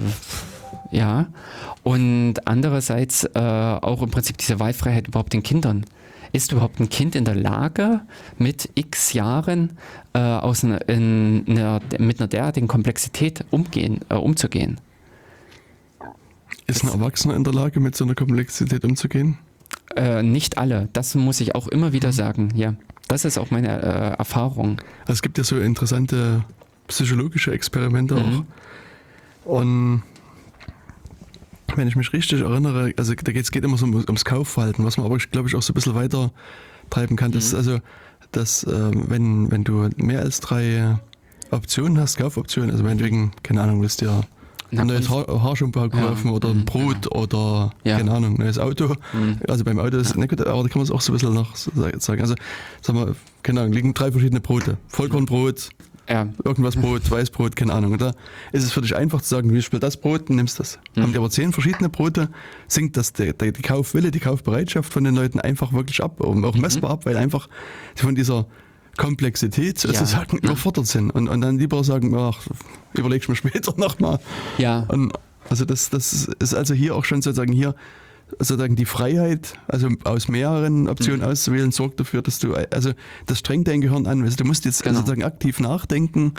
[0.91, 1.29] ja.
[1.83, 5.85] Und andererseits äh, auch im Prinzip diese Wahlfreiheit überhaupt den Kindern.
[6.33, 8.03] Ist überhaupt ein Kind in der Lage,
[8.39, 9.77] mit x Jahren
[10.13, 14.81] äh, aus einer, in einer, mit einer derartigen Komplexität umgehen, äh, umzugehen?
[16.69, 19.39] Ist ein Erwachsener in der Lage, mit so einer Komplexität umzugehen?
[19.97, 20.89] Äh, nicht alle.
[20.93, 22.53] Das muss ich auch immer wieder sagen.
[22.55, 22.75] Ja,
[23.09, 24.81] das ist auch meine äh, Erfahrung.
[25.01, 26.45] Also es gibt ja so interessante
[26.87, 28.21] psychologische Experimente Mhm.
[29.45, 29.51] auch.
[29.53, 30.03] Und
[31.77, 34.85] wenn ich mich richtig erinnere, also da geht es geht immer so um, ums Kaufverhalten,
[34.85, 36.31] was man aber, glaube ich, auch so ein bisschen weiter
[36.91, 37.33] treiben kann.
[37.33, 37.59] Das ist Mhm.
[37.59, 37.79] also,
[38.33, 40.99] dass ähm, wenn, wenn du mehr als drei
[41.51, 44.23] Optionen hast, Kaufoptionen, also meinetwegen, keine Ahnung, willst dir
[44.73, 46.33] ein neues Haarshampoo kaufen Ja.
[46.33, 47.97] oder ein Mhm, Brot oder, Ja.
[47.99, 48.95] keine Ahnung, neues Auto.
[49.13, 49.39] Mhm.
[49.49, 50.19] Also beim Auto ist, Ja.
[50.21, 52.21] ne, gut, aber da kann man es auch so ein bisschen noch sagen.
[52.21, 52.37] Also,
[52.81, 54.77] sagen wir, keine Ahnung, liegen drei verschiedene Brote.
[54.87, 55.71] Vollkornbrot,
[56.11, 57.97] Ja, irgendwas Brot, Weißbrot, keine Ahnung.
[57.97, 58.13] Da
[58.53, 60.79] ist es für dich einfach zu sagen, ich will das Brot, und nimmst das.
[60.97, 61.03] Mhm.
[61.03, 62.31] Haben die aber zehn verschiedene Brote,
[62.67, 66.35] sinkt das der, der, die Kaufwille, die Kaufbereitschaft von den Leuten einfach wirklich ab, auch
[66.35, 66.61] Mhm.
[66.61, 67.49] messbar ab, weil einfach
[67.95, 68.47] von dieser
[68.97, 70.43] Komplexität sozusagen Ja.
[70.51, 72.39] überfordert sind und, und dann lieber sagen, ach,
[72.93, 74.19] überleg ich mir später nochmal.
[74.59, 75.13] ja, Und
[75.49, 77.75] also das, das ist also hier auch schon sozusagen hier
[78.39, 81.27] sozusagen die Freiheit, also aus mehreren Optionen Mhm.
[81.27, 82.93] auszuwählen, sorgt dafür, dass du, also
[83.27, 84.23] das strengt dein Gehirn an.
[84.23, 84.97] Also du musst jetzt Genau.
[84.97, 86.35] sozusagen aktiv nachdenken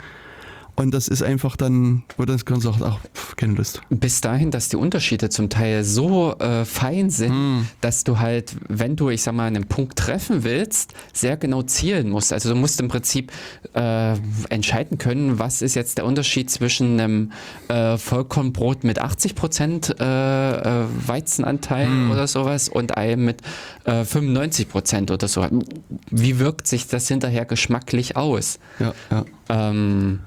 [0.74, 3.80] und das ist einfach dann, wo das Gehirn sagt, ach, pf, keine Lust.
[3.90, 7.66] bis dahin, dass die Unterschiede zum Teil so äh, fein sind, Hm.
[7.80, 12.08] dass du halt, wenn du, ich sag mal, einen Punkt treffen willst, sehr genau zielen
[12.10, 12.32] musst.
[12.32, 13.32] Also du musst im Prinzip
[13.74, 14.14] äh,
[14.48, 17.32] entscheiden können, was ist jetzt der Unterschied zwischen einem
[17.68, 22.10] äh, Vollkornbrot mit 80% äh, äh, Weizenanteil Hm.
[22.10, 23.42] oder sowas und einem mit
[23.84, 25.46] äh, 95% oder so.
[26.10, 28.58] Wie wirkt sich das hinterher geschmacklich aus?
[28.78, 29.24] Ja, ja.
[29.48, 30.20] Ähm,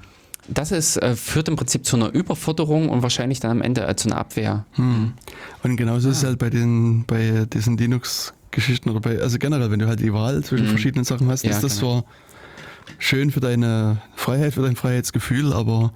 [0.48, 3.96] das ist, äh, führt im Prinzip zu einer Überforderung und wahrscheinlich dann am Ende äh,
[3.96, 4.64] zu einer Abwehr.
[4.74, 5.12] Hm.
[5.62, 6.28] Und genauso ist es Ah.
[6.28, 10.42] halt bei den, bei diesen Linux-Geschichten oder bei, also generell, wenn du halt die Wahl
[10.44, 10.70] zwischen Mhm.
[10.70, 12.02] verschiedenen Sachen hast, Ja, ist das genau.
[12.02, 12.04] zwar
[12.98, 15.92] schön für deine Freiheit, für dein Freiheitsgefühl, aber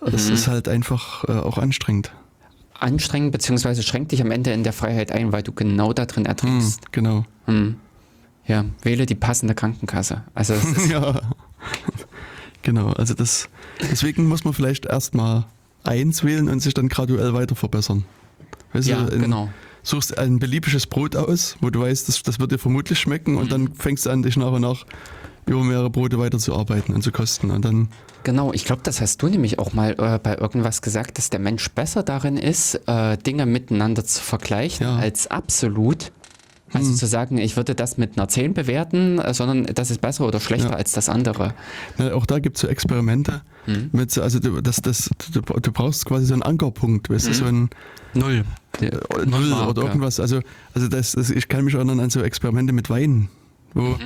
[0.00, 0.34] es Mhm.
[0.34, 2.12] ist halt einfach äh, auch anstrengend.
[2.78, 6.24] anstrengend, beziehungsweise schränkt dich am Ende in der Freiheit ein, weil du genau da drin
[6.24, 6.92] Hm, ertrinkst.
[6.92, 7.24] genau.
[7.46, 7.76] Hm.
[8.46, 10.22] Ja, wähle die passende Krankenkasse.
[10.34, 11.20] Also es ist, ja.
[12.66, 13.48] Genau, also das,
[13.92, 15.44] deswegen muss man vielleicht erstmal
[15.84, 18.04] eins wählen und sich dann graduell weiter verbessern.
[18.72, 19.48] Weißt ja, du, in- genau.
[19.84, 23.44] suchst ein beliebiges Brot aus, wo du weißt, das, das wird dir vermutlich schmecken und
[23.44, 23.48] Mhm.
[23.50, 24.84] dann fängst du an, dich nach und nach
[25.46, 27.52] über mehrere Brote weiterzuarbeiten und zu kosten.
[27.52, 27.88] Und dann,
[28.24, 31.38] Genau, ich glaube, das hast du nämlich auch mal äh, bei irgendwas gesagt, dass der
[31.38, 34.96] Mensch besser darin ist, äh, Dinge miteinander zu vergleichen Ja.
[34.96, 36.10] als absolut.
[36.76, 36.96] Also Hm.
[36.96, 40.40] zu sagen, ich würde das mit einer 10 bewerten, äh, sondern das ist besser oder
[40.40, 40.76] schlechter Ja.
[40.76, 41.54] als das andere.
[41.98, 43.42] na, auch da gibt es so Experimente.
[43.66, 43.90] Mhm.
[43.92, 47.32] Mit, so- also du, das, das, du, du brauchst quasi so einen Ankerpunkt, weißt du,
[47.34, 47.68] so ein
[48.14, 48.44] Null.
[48.80, 48.90] äh,
[49.26, 50.20] Null oder irgendwas.
[50.20, 50.40] Also,
[50.74, 53.28] also das, das, ich kann mich erinnern an so Experimente mit Wein,
[53.74, 53.96] wo, Mhm.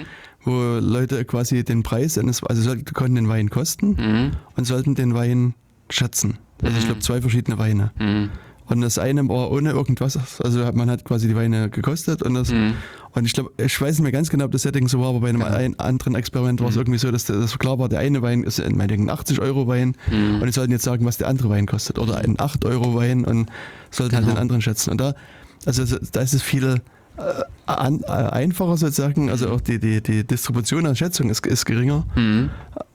[0.45, 4.31] wo Leute quasi den Preis eines, also sollten, konnten den Wein kosten Mhm.
[4.57, 5.55] und sollten den Wein
[5.91, 6.39] schätzen.
[6.63, 7.91] Also ich glaube zwei verschiedene Weine.
[7.99, 8.31] Mhm.
[8.71, 12.35] Und das eine war ohne irgendwas, also hat- man hat quasi die Weine gekostet und
[12.35, 12.75] das Mhm.
[13.15, 15.21] und ich glaube, ich weiß nicht mehr ganz genau, ob das Setting so war, aber
[15.21, 15.53] bei einem Genau.
[15.55, 16.83] ein, anderen Experiment war es Mhm.
[16.83, 19.67] irgendwie so, dass das klar war, der eine Wein ist in meinetwegen ein 80 Euro
[19.67, 20.37] Wein Mhm.
[20.41, 23.25] und die sollten jetzt sagen, was der andere Wein kostet oder ein 8 Euro Wein
[23.25, 23.51] und
[23.91, 24.37] sollten halt Genau.
[24.37, 24.91] den anderen schätzen.
[24.91, 25.15] Und da,
[25.67, 26.81] also so- da ist es viel
[27.19, 27.23] äh,
[27.67, 32.07] an, äh, einfacher sozusagen, also auch die, die, die Distribution an Schätzung ist, ist geringer
[32.15, 32.49] Mhm.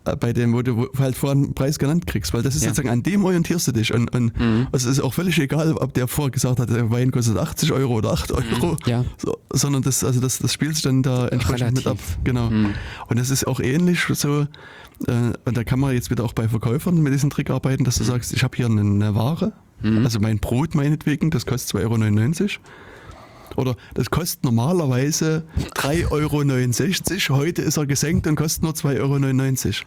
[0.05, 2.69] Äh, bei dem, wo du halt vorhin einen Preis genannt kriegst, weil das ist Ja.
[2.69, 4.67] sozusagen, an dem orientierst du dich und, und Mhm.
[4.71, 7.95] es ist auch völlig egal, ob der vorher gesagt hat, der Wein kostet 80 Euro
[7.95, 9.03] oder 8 Euro, Ja.
[9.17, 11.97] so, sondern das, also das, das spielt sich dann da entsprechend mit ab.
[11.97, 12.17] Relativ.
[12.23, 12.49] Genau.
[12.49, 12.73] Mhm.
[13.07, 14.47] Und das ist auch ähnlich so, äh,
[15.45, 18.03] und da kann man jetzt wieder auch bei Verkäufern mit diesem Trick arbeiten, dass du
[18.03, 20.05] sagst, ich habe hier eine, eine Ware, Mhm.
[20.05, 22.49] also mein Brot meinetwegen, das kostet 2,99 Euro.
[23.55, 25.43] Oder das kostet normalerweise
[25.75, 27.39] 3,69 Euro.
[27.39, 29.85] Heute ist er gesenkt und kostet nur 2,99 Euro.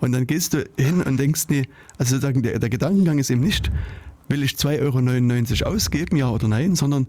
[0.00, 1.68] Und dann gehst du hin und denkst, nee,
[1.98, 3.70] also der, der Gedankengang ist eben nicht,
[4.28, 7.06] will ich 2,99 Euro ausgeben, ja oder nein, sondern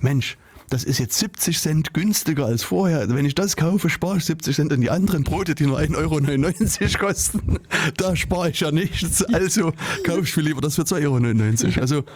[0.00, 0.36] Mensch,
[0.68, 3.08] das ist jetzt 70 Cent günstiger als vorher.
[3.08, 5.96] Wenn ich das kaufe, spare ich 70 Cent und die anderen Brote, die nur 1,99
[6.82, 7.60] Euro kosten,
[7.96, 9.22] da spare ich ja nichts.
[9.24, 9.72] Also
[10.04, 11.02] kaufe ich viel lieber das für 2,99
[11.92, 12.04] Euro.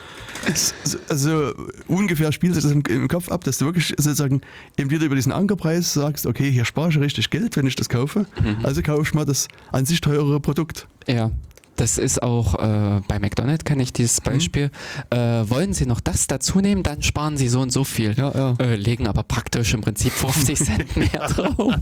[0.50, 1.52] Also, also
[1.86, 4.40] ungefähr spielt sich das im, im Kopf ab, dass du wirklich sozusagen
[4.78, 7.88] eben wieder über diesen Ankerpreis sagst, okay, hier spare ich richtig Geld, wenn ich das
[7.88, 8.26] kaufe.
[8.62, 10.88] Also kaufe ich mal das an sich teurere Produkt.
[11.06, 11.30] Ja.
[11.76, 13.94] Das ist auch äh, bei McDonald's kenne ich Mhm.
[13.94, 14.70] dieses Beispiel.
[15.10, 15.16] Äh,
[15.48, 18.12] wollen Sie noch das dazu nehmen, dann sparen Sie so und so viel.
[18.18, 18.54] Ja, ja.
[18.58, 21.74] Äh, legen aber praktisch im Prinzip 50 Cent mehr drauf.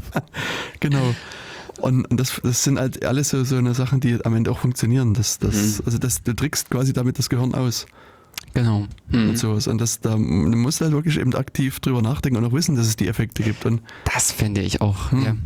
[0.81, 1.15] Genau.
[1.81, 5.15] Und, das, das sind halt alles so, so eine Sachen, die am Ende auch funktionieren.
[5.15, 5.83] Das, das, Mhm.
[5.87, 7.87] Also das, du trickst quasi damit das Gehirn aus
[8.55, 8.87] Genau.
[9.11, 9.31] Mhm.
[9.31, 9.67] und sowas.
[9.69, 12.87] Und das, da du musst halt wirklich eben aktiv drüber nachdenken und auch wissen, dass
[12.87, 13.65] es die Effekte gibt.
[13.67, 13.83] Und,
[14.13, 15.11] Das finde ich auch.
[15.13, 15.25] Hm.
[15.25, 15.37] Ja.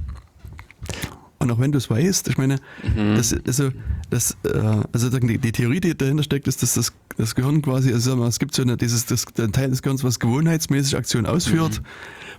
[1.43, 3.15] Und auch wenn du es weißt, ich meine, Mhm.
[3.17, 3.71] das, also,
[4.11, 7.93] das, äh, also die, die Theorie, die dahinter steckt, ist, dass das, das Gehirn quasi,
[7.93, 11.81] also es gibt so eine, dieses, das, der Teil des Gehirns, was gewohnheitsmäßig Aktionen ausführt,
[11.81, 11.87] Mhm.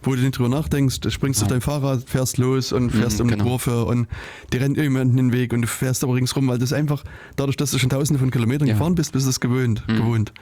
[0.03, 1.45] wo du nicht drüber nachdenkst, du springst Ja.
[1.45, 3.43] auf dein Fahrrad, fährst los und fährst Mhm, um genau.
[3.43, 4.07] eine Kurve und
[4.51, 7.03] dir rennt jemand in den Weg und du fährst aber ringsrum, weil das einfach,
[7.35, 8.73] dadurch, dass du schon tausende von Kilometern Ja.
[8.73, 9.95] gefahren bist, bist du es gewöhnt, Mhm.
[9.97, 10.33] gewohnt.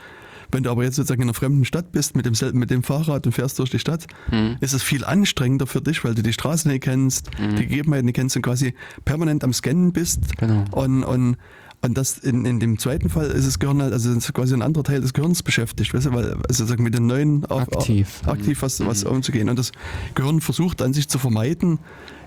[0.52, 3.26] Wenn du aber jetzt sozusagen in einer fremden Stadt bist, mit dem, mit dem Fahrrad
[3.26, 4.58] und fährst durch die Stadt, Mhm.
[4.60, 7.56] ist es viel anstrengender für dich, weil du die Straße nicht kennst, Mhm.
[7.56, 8.74] die Gegebenheiten nicht kennst und quasi
[9.06, 10.38] permanent am Scannen bist.
[10.38, 10.66] Genau.
[10.72, 11.38] Und, und,
[11.84, 14.62] und das in, in dem zweiten Fall ist das Gehirn halt, also ist quasi ein
[14.62, 18.22] anderer Teil des Gehirns beschäftigt, weißt du, weil also sozusagen mit den neuen auf, Aktiv.
[18.28, 19.12] aktiv was, was Mhm.
[19.12, 19.50] umzugehen.
[19.50, 19.72] Und das
[20.16, 21.80] Gehirn versucht an sich zu vermeiden,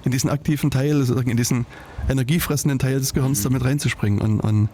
[0.04, 1.66] in diesen aktiven Teil, sozusagen in diesen
[2.08, 3.44] energiefressenden Teil des Gehirns Mhm.
[3.44, 4.20] damit reinzuspringen.
[4.20, 4.68] Und, und,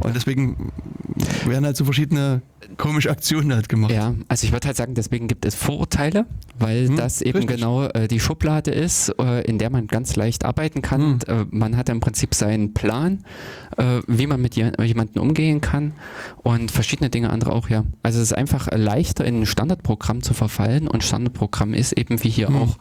[0.00, 0.72] und deswegen
[1.46, 2.42] werden halt so verschiedene
[2.76, 3.90] komische Aktionen halt gemacht.
[3.92, 6.26] Ja, also ich würde halt sagen, deswegen gibt es Vorurteile,
[6.58, 7.56] weil Hm, das eben richtig.
[7.56, 11.00] genau äh, die Schublade ist, äh, in der man ganz leicht arbeiten kann.
[11.00, 11.12] Hm.
[11.12, 13.24] Und, äh, man hat im Prinzip seinen Plan,
[13.76, 15.92] äh, wie man mit je jemandem umgehen kann
[16.42, 17.84] und verschiedene Dinge andere auch, ja.
[18.02, 22.30] Also es ist einfach leichter in ein Standardprogramm zu verfallen und Standardprogramm ist eben wie
[22.30, 22.56] hier Hm.
[22.56, 22.78] auch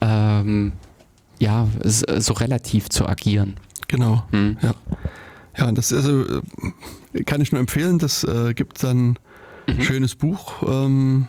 [0.00, 0.72] ähm,
[1.38, 3.54] ja, so relativ zu agieren.
[3.88, 4.24] Genau.
[4.30, 4.56] Hm.
[4.62, 4.74] Ja.
[5.56, 6.24] Ja, und das also,
[7.26, 7.98] kann ich nur empfehlen.
[7.98, 9.18] Das äh, gibt dann
[9.66, 9.82] ein Mhm.
[9.82, 10.62] schönes Buch.
[10.66, 11.26] Ähm,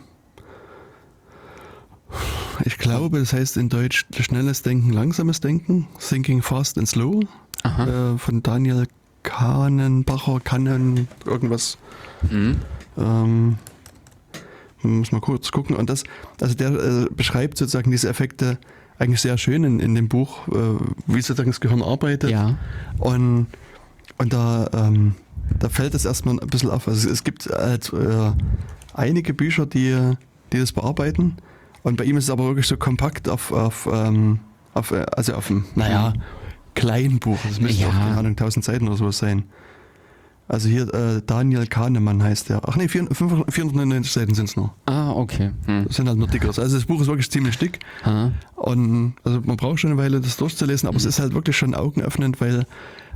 [2.64, 5.88] ich glaube, das heißt in Deutsch Schnelles Denken, Langsames Denken.
[5.98, 7.20] Thinking Fast and Slow.
[7.62, 8.14] Aha.
[8.14, 8.86] Äh, von Daniel
[9.22, 11.78] Kahnenbacher, Kannen, irgendwas.
[12.28, 12.56] Hm.
[12.98, 13.58] Ähm,
[14.82, 15.76] muss mal kurz gucken.
[15.76, 16.02] Und das,
[16.40, 18.58] also der äh, beschreibt sozusagen diese Effekte
[18.98, 20.52] eigentlich sehr schön in, in dem Buch, äh,
[21.06, 22.30] wie sozusagen das Gehirn arbeitet.
[22.30, 22.58] Ja.
[22.98, 23.46] Und,
[24.22, 25.14] und da, ähm,
[25.58, 26.88] da fällt es erstmal ein bisschen auf.
[26.88, 28.32] Also es gibt halt, äh,
[28.94, 30.12] einige Bücher, die,
[30.52, 31.36] die das bearbeiten.
[31.82, 34.38] Und bei ihm ist es aber wirklich so kompakt auf, auf, ähm,
[34.74, 36.12] auf äh, also auf einem, naja,
[36.74, 37.38] kleinen Buch.
[37.46, 37.88] Das müsste Ja.
[37.88, 39.44] auf, keine Ahnung, 1000 Seiten oder sowas sein.
[40.48, 42.60] Also hier äh, Daniel Kahnemann heißt der.
[42.68, 44.74] Ach nee, 499 Seiten sind es nur.
[44.86, 45.52] Ah, okay.
[45.66, 45.84] Hm.
[45.86, 46.48] Das sind halt nur dicker.
[46.48, 47.78] Also das Buch ist wirklich ziemlich dick.
[48.04, 48.30] Ah.
[48.56, 51.74] Und also man braucht schon eine Weile, das durchzulesen, aber es ist halt wirklich schon
[51.74, 52.66] augenöffnend, weil,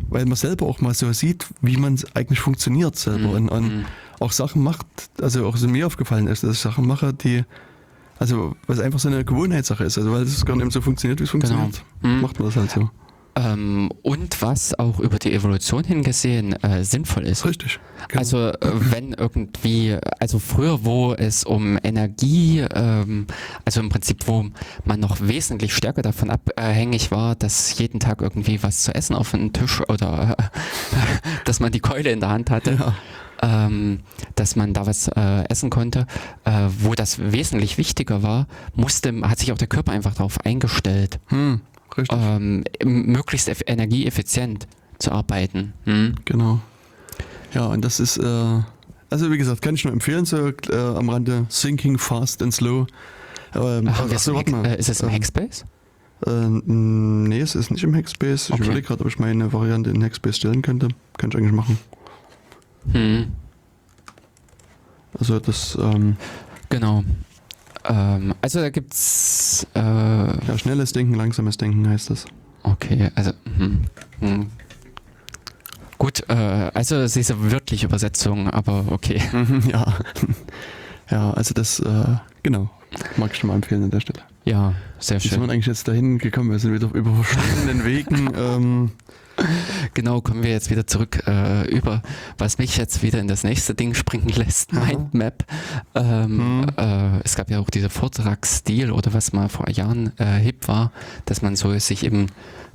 [0.08, 3.30] weil man selber auch mal so sieht, wie man eigentlich funktioniert selber.
[3.30, 3.84] Und, und
[4.20, 4.86] auch Sachen macht,
[5.20, 7.44] also auch so mir aufgefallen ist, dass ich Sachen mache, die,
[8.18, 9.98] also was einfach so eine Gewohnheitssache ist.
[9.98, 12.20] Also weil es gar nicht so funktioniert, wie es funktioniert, Mhm.
[12.20, 12.90] macht man das halt so.
[13.36, 17.44] Ähm, und was auch über die Evolution hingesehen äh, sinnvoll ist.
[17.44, 17.78] Richtig.
[18.08, 18.18] Genau.
[18.18, 23.26] Also äh, wenn irgendwie, also früher, wo es um Energie, ähm,
[23.66, 24.46] also im Prinzip, wo
[24.84, 29.32] man noch wesentlich stärker davon abhängig war, dass jeden Tag irgendwie was zu essen auf
[29.32, 30.42] den Tisch oder äh,
[31.44, 32.78] dass man die Keule in der Hand hatte.
[32.78, 32.94] Ja.
[33.42, 34.00] Ähm,
[34.34, 36.06] dass man da was äh, essen konnte,
[36.46, 41.20] äh, wo das wesentlich wichtiger war, musste, hat sich auch der Körper einfach darauf eingestellt,
[41.26, 41.60] Hm,
[41.96, 42.18] richtig.
[42.20, 44.66] ähm, möglichst eff- energieeffizient
[44.98, 45.72] zu arbeiten.
[45.84, 46.14] Hm?
[46.24, 46.60] Genau.
[47.52, 48.60] Ja, und das ist, äh,
[49.10, 52.86] also wie gesagt, kann ich nur empfehlen, so äh, am Rande Thinking Fast and Slow.
[53.54, 54.66] Ähm, Haben wir ach so, es im warte mal.
[54.66, 55.64] äh, ist es im Ähm, Hackspace?
[56.26, 58.48] Äh, nee, es ist nicht im Hackspace.
[58.48, 58.64] Ich Okay.
[58.64, 60.88] überlege gerade, ob ich meine Variante in Hackspace stellen könnte.
[61.18, 61.78] Kann ich eigentlich machen.
[62.92, 63.32] Hm.
[65.18, 66.16] Also das, ähm,
[66.68, 67.04] Genau.
[67.88, 72.26] Ähm, also da gibt's äh, ja, schnelles Denken, langsames Denken heißt das.
[72.62, 73.82] okay, also hm,
[74.20, 74.50] hm.
[75.98, 79.20] gut, äh, also es ist eine wörtliche Übersetzung, aber okay.
[79.72, 79.98] ja.
[81.10, 82.70] ja, also das, äh, genau,
[83.16, 84.20] mag ich schon mal empfehlen an der Stelle.
[84.44, 85.50] Ja, sehr Wie sind wir schön.
[85.50, 86.50] eigentlich jetzt dahin gekommen?
[86.52, 88.30] Wir sind wieder über verschiedenen Wegen.
[88.36, 88.92] Ähm,
[89.94, 92.02] Genau, kommen wir jetzt wieder zurück äh, über,
[92.38, 94.72] was mich jetzt wieder in das nächste Ding springen lässt.
[94.72, 95.44] Mindmap.
[95.94, 96.66] Ähm, Mhm.
[96.76, 100.92] äh, es gab ja auch diese Vortragsstil oder was mal vor Jahren äh, hip war,
[101.24, 102.26] dass man so sich eben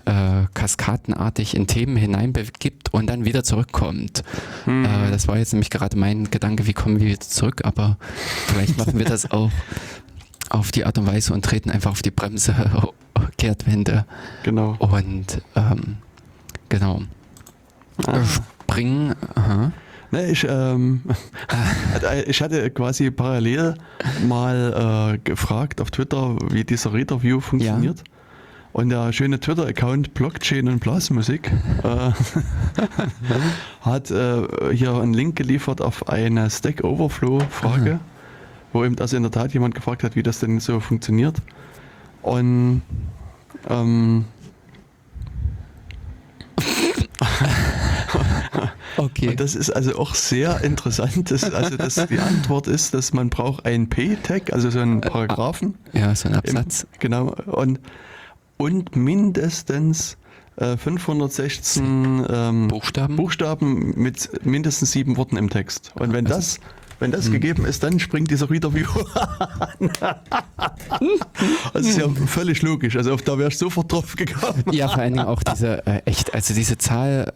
[0.05, 4.23] äh, kaskadenartig in Themen hineinbegibt und dann wieder zurückkommt.
[4.65, 4.85] Mhm.
[4.85, 7.97] Äh, das war jetzt nämlich gerade mein Gedanke, wie kommen wir wieder zurück, aber
[8.47, 9.51] vielleicht machen wir das auch
[10.49, 12.55] auf die Art und Weise und treten einfach auf die Bremse,
[13.37, 14.05] Kehrtwende
[14.43, 14.75] genau.
[14.79, 15.97] und ähm,
[16.71, 17.01] genau.
[18.07, 18.23] Ah.
[18.23, 19.71] Springen, aha.
[20.09, 21.03] Ne, ich, ähm,
[22.25, 23.75] ich hatte quasi parallel
[24.27, 28.03] mal äh, gefragt auf Twitter, wie dieser Reader-View funktioniert.
[28.73, 31.51] Und der schöne Twitter-Account Blockchain und Blasmusik
[31.83, 32.11] äh,
[33.81, 34.43] hat äh,
[34.73, 37.99] hier einen Link geliefert auf eine Stack Overflow-Frage,
[38.71, 41.37] wo eben also in der Tat jemand gefragt hat, wie das denn so funktioniert.
[42.21, 42.81] Und
[43.69, 44.25] ähm,
[49.05, 49.29] Okay.
[49.29, 51.31] Und das ist also auch sehr interessant.
[51.31, 55.75] Das, also das, die Antwort ist, dass man braucht einen P-Tag, also so einen Paragraphen.
[55.93, 56.85] ja, so ein im- Absatz.
[56.99, 57.33] Genau.
[57.47, 57.79] Und,
[58.57, 60.17] und mindestens
[60.57, 63.15] äh, 516 ähm, Buchstaben?
[63.15, 65.91] Buchstaben mit mindestens sieben Worten im Text.
[65.95, 66.59] Und wenn Also- das,
[66.99, 68.85] wenn das gegeben ist, dann springt dieser Reader-View
[69.79, 69.89] an.
[71.73, 72.95] Das ist ja völlig logisch.
[72.95, 74.63] Also auf da wäre ich sofort drauf gekommen.
[74.71, 77.33] Ja, vor allen Dingen auch diese, äh, echt, also diese Zahl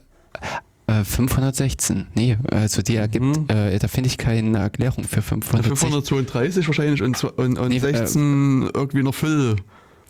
[0.87, 2.07] äh, 516.
[2.15, 3.45] Nee, also die ergibt, Mhm.
[3.49, 5.75] äh, da finde ich keine Erklärung für 516.
[5.77, 9.15] 532 wahrscheinlich und, und, und Nee, äh, 16 irgendwie noch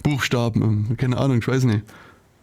[0.04, 0.98] Füllbuchstaben.
[0.98, 1.84] Keine Ahnung, ich weiß nicht.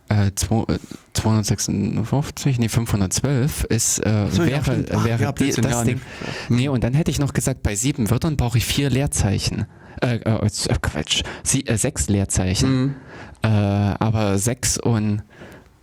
[0.08, 0.78] Äh, zwei- äh,
[1.14, 4.84] 256, nee, 512 ist, äh, So, ja, wäre.
[4.94, 6.00] Ach, wäre ja, die, das ja, Ding.
[6.48, 6.56] nee.
[6.56, 9.66] Nee, und dann hätte ich noch gesagt, bei sieben Wörtern brauche ich vier Leerzeichen.
[10.00, 10.50] Äh, äh, äh,
[10.82, 12.82] Quatsch, Sie, äh, sechs Leerzeichen.
[12.82, 12.94] Mhm.
[13.42, 15.22] Äh, aber sechs und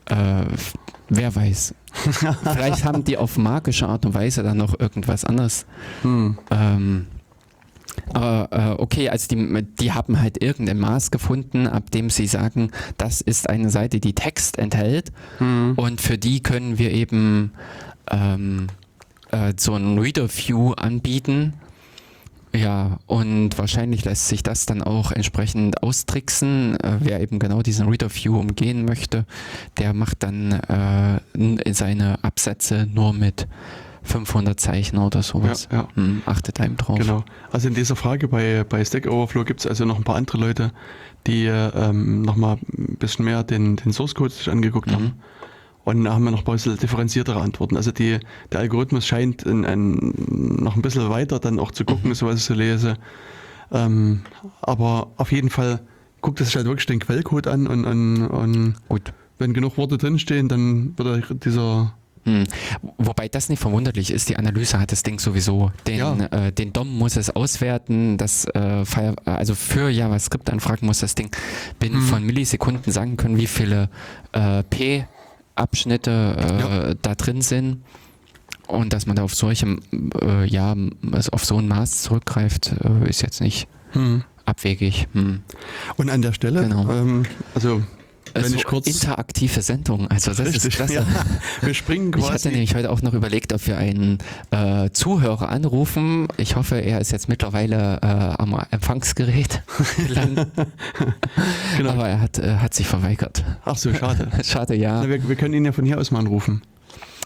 [0.06, 0.44] äh,
[1.10, 1.74] wer weiß.
[1.92, 5.66] Vielleicht haben die auf magische Art und Weise dann noch irgendwas anderes.
[6.04, 6.38] Hm.
[6.52, 7.08] Ähm,
[8.14, 12.72] aber äh, okay, also die, die haben halt irgendein Maß gefunden, ab dem sie sagen,
[12.98, 15.12] das ist eine Seite, die Text enthält.
[15.40, 15.74] Hm.
[15.76, 17.52] Und für die können wir eben
[18.10, 18.68] ähm,
[19.32, 21.54] äh, so ein Reader View anbieten.
[22.54, 26.80] Ja, und wahrscheinlich lässt sich das dann auch entsprechend austricksen.
[26.80, 29.26] Äh, wer eben genau diesen Reader View umgehen möchte,
[29.78, 33.48] der macht dann äh, seine Absätze nur mit
[34.02, 35.68] 500 Zeichen oder sowas.
[35.72, 35.88] Ja, ja.
[35.94, 36.98] Hm, achtet einem drauf.
[36.98, 37.24] Genau.
[37.52, 40.40] Also in dieser Frage bei, bei Stack Overflow gibt es also noch ein paar andere
[40.40, 40.72] Leute,
[41.28, 44.94] die ähm, nochmal ein bisschen mehr den, den Source Code sich angeguckt Mhm.
[44.94, 45.14] haben.
[45.86, 47.76] Und da haben wir noch ein bisschen differenziertere Antworten.
[47.78, 48.20] Also die,
[48.52, 50.14] der Algorithmus scheint ein, ein,
[50.62, 52.16] noch ein bisschen weiter dann auch zu gucken, Mhm.
[52.16, 52.96] so was ich so lese.
[53.72, 54.22] Ähm,
[54.62, 55.82] aber auf jeden Fall
[56.22, 59.14] guckt er sich halt wirklich den Quellcode an und, und, und Gut.
[59.38, 61.94] wenn genug Worte drinstehen, dann wird er dieser
[62.26, 62.44] Hm.
[62.98, 65.72] Wobei das nicht verwunderlich ist, die Analyse hat das Ding sowieso.
[65.88, 66.14] Den, Ja.
[66.26, 71.32] äh, den DOM muss es auswerten, das äh, Fire, also für JavaScript-Anfragen muss das Ding
[71.80, 72.02] binnen Mhm.
[72.04, 73.90] von Millisekunden sagen können, wie viele
[74.34, 74.64] äh,
[75.60, 76.60] P-Abschnitte äh,
[76.90, 76.94] Ja.
[77.02, 77.84] da drin sind.
[78.68, 79.78] Und dass man da auf solche,
[80.22, 80.76] äh, ja,
[81.12, 84.24] also auf so ein Maß zurückgreift, äh, ist jetzt nicht Hm.
[84.46, 85.08] abwegig.
[85.14, 85.42] Hm.
[85.98, 86.90] Und an der Stelle, Genau.
[86.92, 87.26] ähm,
[87.56, 87.82] also
[88.34, 88.88] wenn Also ich kurz...
[88.88, 90.94] interaktive Sendung, also das ist klasse.
[90.96, 91.06] ja.
[91.62, 92.50] Wir springen Ich hatte quasi...
[92.50, 94.18] nämlich heute auch noch überlegt, ob wir einen
[94.52, 96.28] äh, Zuhörer anrufen.
[96.38, 99.62] Ich hoffe, er ist jetzt mittlerweile äh, am Empfangsgerät
[100.08, 100.50] gelandet.
[101.78, 101.92] Genau.
[101.92, 103.44] Aber er hat, äh, hat sich verweigert.
[103.66, 104.28] Ach so, schade.
[104.44, 105.02] Schade, ja.
[105.02, 106.62] Na, wir, wir können ihn ja von hier aus mal anrufen.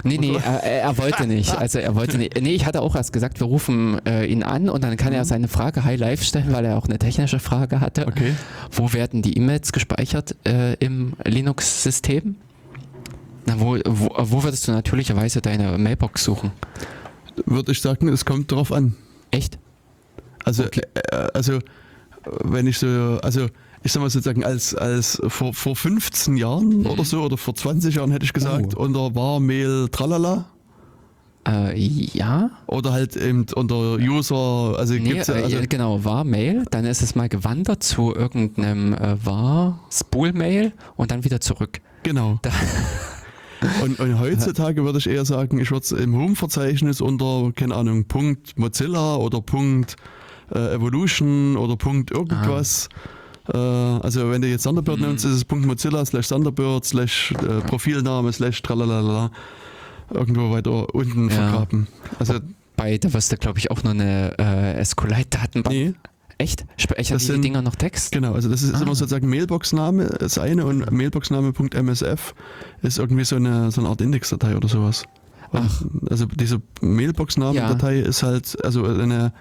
[0.04, 1.56] Nee, nee, er, er wollte nicht.
[1.58, 2.42] Also er wollte nicht.
[2.42, 5.24] Nee, ich hatte auch erst gesagt, wir rufen äh, ihn an und dann kann er
[5.24, 8.08] seine Frage high live stellen, weil er auch eine technische Frage hatte.
[8.08, 8.34] Okay.
[8.72, 12.36] Wo werden die E-Mails gespeichert äh, im Linux-System?
[13.46, 16.52] Na, wo, wo, wo würdest du natürlicherweise deine Mailbox suchen?
[17.46, 18.96] Würde ich sagen, es kommt drauf an.
[19.32, 19.58] Echt?
[20.44, 20.82] Also, Okay.
[21.12, 21.60] äh, also
[22.44, 23.48] wenn ich so, also
[23.84, 27.96] ich sag mal sozusagen, als, als vor, vor 15 Jahren oder so oder vor 20
[27.96, 28.84] Jahren hätte ich gesagt, Oh.
[28.84, 30.46] unter Warmail Tralala
[31.46, 32.52] Äh, ja?
[32.68, 36.86] oder halt eben unter User, also Nee, gibt's ja, also, äh, genau, war Mail, dann
[36.86, 41.82] ist es mal gewandert zu irgendeinem äh, war Spool-Mail und dann wieder zurück.
[42.04, 42.40] genau.
[42.42, 42.52] Da-
[43.82, 48.04] Und, und heutzutage würde ich eher sagen, ich würde es im Home-Verzeichnis unter, keine Ahnung,
[48.10, 49.96] Punkt Mozilla oder Punkt
[50.54, 52.88] äh, Evolution oder Punkt irgendwas.
[52.88, 52.90] Äh,
[53.52, 55.08] also wenn du jetzt Thunderbird Mhm.
[55.08, 59.32] nimmst, ist es Mozilla slash Thunderbird slash äh, Profilname slash tralalala
[60.12, 61.36] irgendwo weiter unten Ja.
[61.36, 61.88] vergraben.
[62.20, 62.36] Also
[62.76, 65.76] Bei, da wirst du, glaube ich, auch noch eine äh, SQLite-Datenbank.
[65.76, 65.94] nee,
[66.40, 66.66] Echt?
[66.78, 68.12] Speichern Das die sind- Dinger noch Text?
[68.12, 68.82] genau, also das ist Ah.
[68.82, 72.34] immer sozusagen Mailbox-Name, das eine und Mailbox-Name.msf
[72.82, 75.04] ist irgendwie so eine, so eine Art Indexdatei oder sowas.
[75.52, 75.84] Ach.
[76.10, 79.32] Also diese Mailbox-Namen-Datei ist halt, also eine,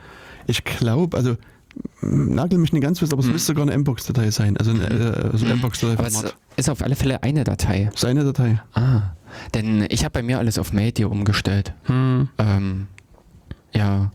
[0.47, 1.37] ich glaube, also
[2.01, 3.33] nagel mich nicht ganz fest, aber es Hm.
[3.33, 4.57] müsste sogar eine Mbox-Datei sein.
[4.57, 5.59] Also eine äh, also Hm.
[5.59, 6.25] Mbox-Datei es
[6.57, 7.89] ist auf alle Fälle eine Datei.
[7.93, 8.61] Das ist eine Datei.
[8.75, 9.13] Ah,
[9.55, 11.73] denn ich habe bei mir alles auf Media umgestellt.
[11.85, 12.29] Hm.
[12.39, 12.87] Ähm,
[13.75, 14.11] ja.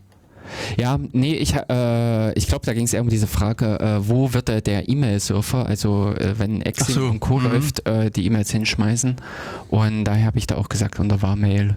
[0.78, 4.32] Ja, nee, ich, äh, ich glaube, da ging es eher um diese Frage, äh, wo
[4.32, 7.38] wird der, der E-Mail-Surfer, also äh, wenn Exim so, und Co.
[7.38, 7.44] mhm.
[7.52, 9.16] läuft, äh, die E-Mails hinschmeißen.
[9.68, 11.76] Und daher habe ich da auch gesagt, unter Warmail.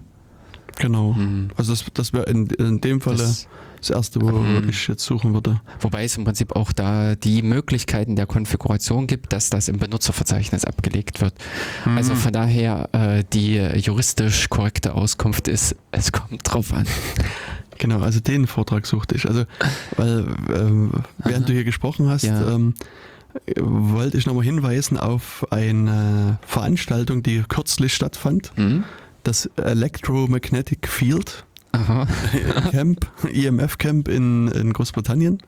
[0.80, 1.16] Genau.
[1.16, 1.50] Hm.
[1.58, 3.48] Also das, das wäre in, in dem Falle das,
[3.80, 4.70] Das, erste, wo Mhm.
[4.70, 5.60] ich jetzt suchen würde.
[5.80, 10.66] wobei es im Prinzip auch da die Möglichkeiten der Konfiguration gibt, dass das im Benutzerverzeichnis
[10.66, 11.34] abgelegt wird.
[11.96, 12.18] Also Mhm.
[12.18, 16.86] von daher äh, die juristisch korrekte Auskunft ist, es kommt drauf an.
[17.80, 19.28] Genau, also den Vortrag suchte ich.
[19.28, 19.46] Also,
[19.98, 21.48] weil ähm, während Aha.
[21.48, 22.52] du hier gesprochen hast, Ja.
[22.54, 22.76] ähm,
[23.60, 28.52] wollte ich nochmal hinweisen auf eine Veranstaltung, die kürzlich stattfand.
[28.56, 28.84] Hm?
[29.24, 32.08] Das Electromagnetic Field Aha.
[32.72, 35.40] Camp, EMF Camp in, in Großbritannien.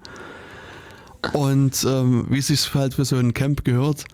[1.33, 4.05] Und ähm, wie es sich halt für so ein Camp gehört,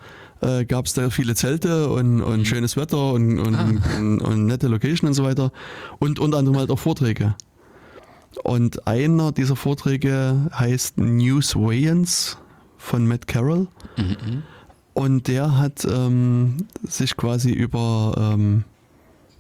[0.42, 3.68] äh, gab es da viele Zelte und, und schönes Wetter und, und, Ah.
[3.98, 5.52] und, und nette Location und so weiter.
[6.00, 7.36] Und unter anderem halt auch Vorträge.
[8.44, 12.38] Und einer dieser Vorträge heißt Newswayans
[12.78, 13.68] von Matt Carroll.
[13.98, 14.44] Mhm.
[14.94, 18.64] Und der hat ähm, sich quasi über, ähm,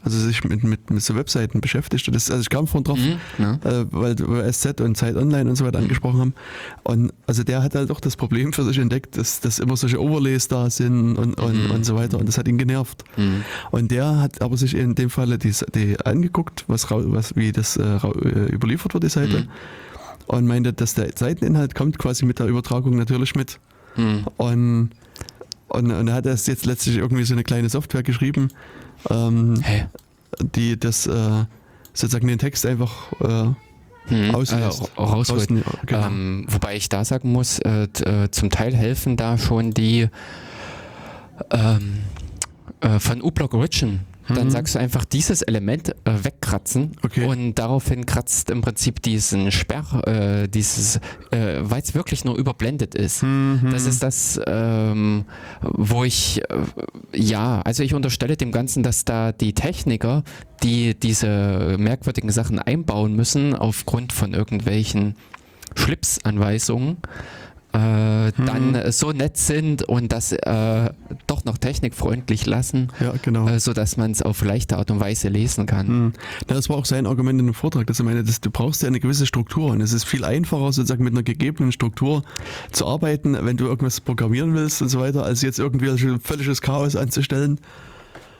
[0.03, 2.07] also sich mit, mit, mit so Webseiten beschäftigt.
[2.13, 3.19] Das, also ich kam vorhin drauf, Mhm.
[3.37, 3.53] Ja.
[3.63, 5.83] äh, weil wir SZ und Zeit Online und so weiter Mhm.
[5.85, 6.33] angesprochen haben.
[6.83, 10.01] Und also der hat halt auch das Problem für sich entdeckt, dass, dass immer solche
[10.01, 11.71] Overlays da sind und, und, Mhm.
[11.71, 12.17] und so weiter.
[12.17, 13.03] Und das hat ihn genervt.
[13.17, 13.43] Mhm.
[13.71, 17.75] Und der hat aber sich in dem Falle die, die angeguckt, was, was wie das
[17.77, 19.41] äh, äh, überliefert wird, die Seite.
[19.41, 19.47] Mhm.
[20.27, 23.59] Und meinte, dass der Seiteninhalt kommt quasi mit der Übertragung natürlich mit.
[23.97, 24.25] Mhm.
[24.37, 24.89] Und,
[25.69, 28.49] und, und er hat erst jetzt letztlich irgendwie so eine kleine Software geschrieben,
[29.09, 29.63] ähm,
[30.55, 31.45] die das äh,
[31.93, 33.53] sozusagen den Text einfach äh,
[34.07, 34.81] Hm, auslässt.
[34.97, 35.51] äh, rausholt.
[35.51, 36.07] Außen- genau.
[36.07, 40.07] Ähm, wobei ich da sagen muss, äh, äh, zum Teil helfen da schon die
[41.51, 41.99] ähm,
[42.81, 43.99] äh, von uBlock Origin.
[44.29, 44.51] Dann Mhm.
[44.51, 47.25] sagst du einfach dieses Element äh, wegkratzen Okay.
[47.25, 50.97] und daraufhin kratzt im Prinzip diesen Sperr, äh, dieses,
[51.31, 53.23] äh, weil es wirklich nur überblendet ist.
[53.23, 53.69] Mhm.
[53.71, 55.25] Das ist das, ähm,
[55.61, 56.43] wo ich, äh,
[57.13, 60.23] ja, also ich unterstelle dem Ganzen, dass da die Techniker,
[60.63, 65.15] die diese merkwürdigen Sachen einbauen müssen, aufgrund von irgendwelchen
[65.75, 66.97] Schlipsanweisungen,
[67.79, 70.89] äh, dann äh, so nett sind und das äh,
[71.27, 73.47] doch noch technikfreundlich lassen, ja, genau.
[73.47, 75.87] äh, sodass man es auf leichte Art und Weise lesen kann.
[75.87, 76.13] Hm.
[76.47, 78.87] Das war auch sein Argument in dem Vortrag, dass er meinte, dass du brauchst ja
[78.87, 82.23] eine gewisse Struktur und es ist viel einfacher, sozusagen mit einer gegebenen Struktur
[82.71, 86.61] zu arbeiten, wenn du irgendwas programmieren willst und so weiter, als jetzt irgendwie ein völliges
[86.61, 87.59] Chaos anzustellen.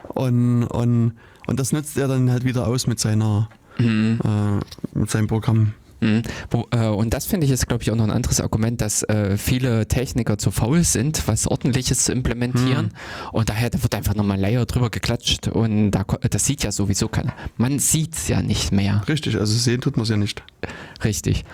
[0.10, 1.14] Und, und,
[1.48, 3.50] und das nutzt er dann halt wieder aus mit seiner
[3.80, 4.20] Mhm.
[4.24, 5.74] äh, mit seinem Programm.
[6.02, 6.24] Mhm.
[6.50, 9.04] Wo, äh, und das finde ich ist, glaube ich, auch noch ein anderes Argument, dass
[9.04, 12.88] äh, viele Techniker zu faul sind, was Ordentliches zu implementieren.
[12.88, 13.30] Mhm.
[13.32, 17.08] Und daher da wird einfach nochmal Layer drüber geklatscht und da, das sieht ja sowieso
[17.08, 17.34] keiner.
[17.58, 19.02] Man sieht es ja nicht mehr.
[19.08, 20.44] Richtig, also sehen tut man es ja nicht.
[21.04, 21.46] Richtig.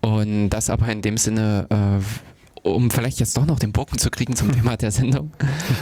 [0.00, 4.10] Und das aber in dem Sinne, äh, um vielleicht jetzt doch noch den Bogen zu
[4.10, 5.32] kriegen zum Thema der Sendung,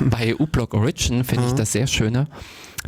[0.00, 2.26] bei uBlock Origin finde ich das sehr schöne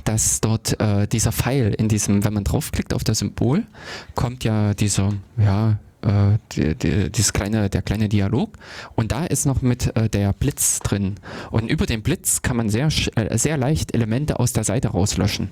[0.05, 3.65] dass dort äh, dieser Pfeil in diesem, wenn man draufklickt auf das Symbol,
[4.15, 8.57] kommt ja dieser, ja, äh, die, die, dieses kleine, der kleine Dialog
[8.95, 11.17] und da ist noch mit äh, der Blitz drin.
[11.51, 15.51] Und über den Blitz kann man sehr, äh, sehr leicht Elemente aus der Seite rauslöschen.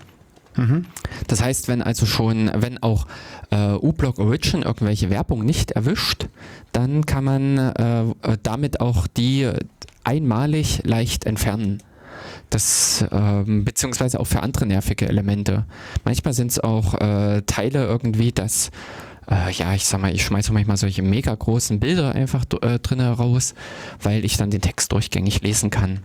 [0.57, 0.87] Mhm.
[1.29, 3.07] Das heißt, wenn also schon, wenn auch
[3.51, 6.29] äh, uBlock Origin irgendwelche Werbung nicht erwischt,
[6.73, 8.05] dann kann man äh,
[8.43, 9.49] damit auch die
[10.03, 11.83] einmalig leicht entfernen.
[12.51, 15.65] Das, ähm, beziehungsweise auch für andere nervige Elemente.
[16.05, 18.71] Manchmal sind es auch äh, Teile irgendwie, dass,
[19.31, 23.01] äh, ja, ich sag mal, ich schmeiße manchmal solche mega großen Bilder einfach äh, drin
[23.01, 23.55] raus,
[24.03, 26.01] weil ich dann den Text durchgängig lesen kann.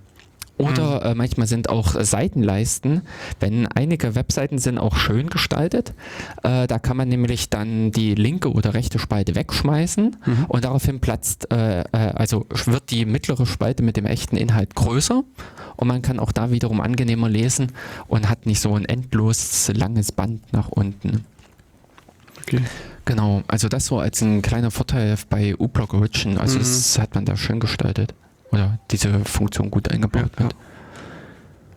[0.58, 1.12] Oder mhm.
[1.12, 3.02] äh, manchmal sind auch Seitenleisten,
[3.40, 5.94] wenn einige Webseiten sind auch schön gestaltet,
[6.44, 10.46] äh, da kann man nämlich dann die linke oder rechte Spalte wegschmeißen mhm.
[10.48, 15.24] und daraufhin platzt, äh, äh also wird die mittlere Spalte mit dem echten Inhalt größer
[15.76, 17.74] und man kann auch da wiederum angenehmer lesen
[18.08, 21.26] und hat nicht so ein endlos langes Band nach unten.
[22.42, 22.62] Okay.
[23.04, 26.60] Genau, also das so als ein kleiner Vorteil bei uBlock Origin, also mhm.
[26.60, 28.14] das hat man da schön gestaltet
[28.56, 30.54] oder diese Funktion gut eingebaut ja, wird.
[30.54, 30.60] Ja.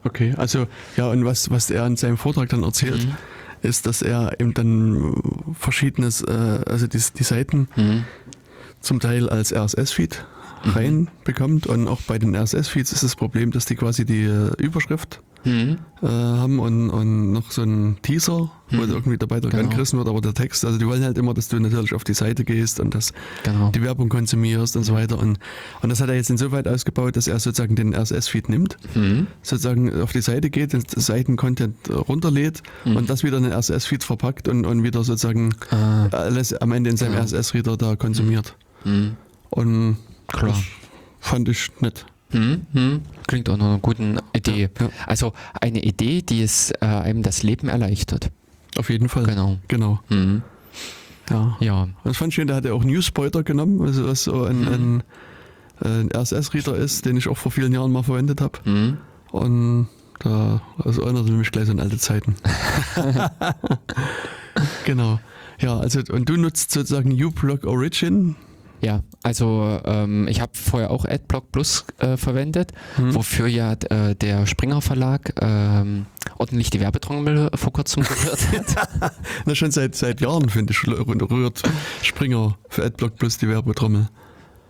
[0.04, 3.16] Okay, also ja, und was, was er in seinem Vortrag dann erzählt, mhm.
[3.62, 5.14] ist, dass er eben dann
[5.58, 8.04] verschiedenes, äh, also die, die Seiten mhm.
[8.80, 10.24] zum Teil als RSS-Feed
[10.64, 10.70] mhm.
[10.70, 15.20] reinbekommt und auch bei den RSS-Feeds ist das Problem, dass die quasi die äh, Überschrift
[15.48, 15.78] mhm.
[16.02, 18.90] äh, haben und, und noch so einen Teaser, wo mhm.
[18.90, 19.58] irgendwie dabei genau.
[19.58, 22.14] angerissen wird, aber der Text, also die wollen halt immer, dass du natürlich auf die
[22.14, 23.12] Seite gehst und dass
[23.42, 23.70] genau.
[23.70, 25.18] die Werbung konsumierst und so weiter.
[25.18, 25.38] Und,
[25.82, 29.26] und das hat er jetzt insoweit ausgebaut, dass er sozusagen den RSS-Feed nimmt, mhm.
[29.42, 32.96] sozusagen auf die Seite geht, den Seiten-Content runterlädt mhm.
[32.96, 36.08] und das wieder in den RSS-Feed verpackt und, und wieder sozusagen ah.
[36.08, 37.24] alles am Ende in seinem genau.
[37.24, 38.54] RSS-Reader da konsumiert.
[38.84, 39.16] Mhm.
[39.50, 39.96] Und
[40.28, 40.48] Klar.
[40.52, 40.58] das
[41.20, 42.06] fand ich nett.
[42.30, 43.02] Hm, hm.
[43.26, 44.68] Klingt auch noch eine gute Idee.
[44.78, 44.90] Ja, ja.
[45.06, 48.30] Also eine Idee, die es äh, einem das Leben erleichtert.
[48.76, 49.24] Auf jeden Fall.
[49.24, 49.58] Genau.
[49.68, 50.00] Genau.
[50.08, 50.42] Mhm.
[51.30, 51.56] Ja.
[51.60, 51.88] ja.
[52.04, 54.68] Das fand ich schön, der hat ja auch Newspoiler genommen, also was so ein, mhm.
[54.68, 55.02] ein,
[55.84, 58.58] ein RSS-Reader ist, den ich auch vor vielen Jahren mal verwendet habe.
[58.64, 58.98] Mhm.
[59.30, 59.88] Und
[60.20, 62.34] da also erinnert mich gleich so an alte Zeiten.
[64.84, 65.20] genau.
[65.60, 68.36] Ja, also und du nutzt sozusagen uBlock Origin
[68.80, 73.14] ja, also ähm, ich habe vorher auch AdBlock Plus äh, verwendet, mhm.
[73.14, 76.06] wofür ja äh, der Springer Verlag ähm,
[76.38, 79.12] ordentlich die Werbetrommel vor kurzem gehört hat.
[79.46, 81.62] Na schon seit seit Jahren finde ich rührt
[82.02, 84.08] Springer für AdBlock Plus die Werbetrommel.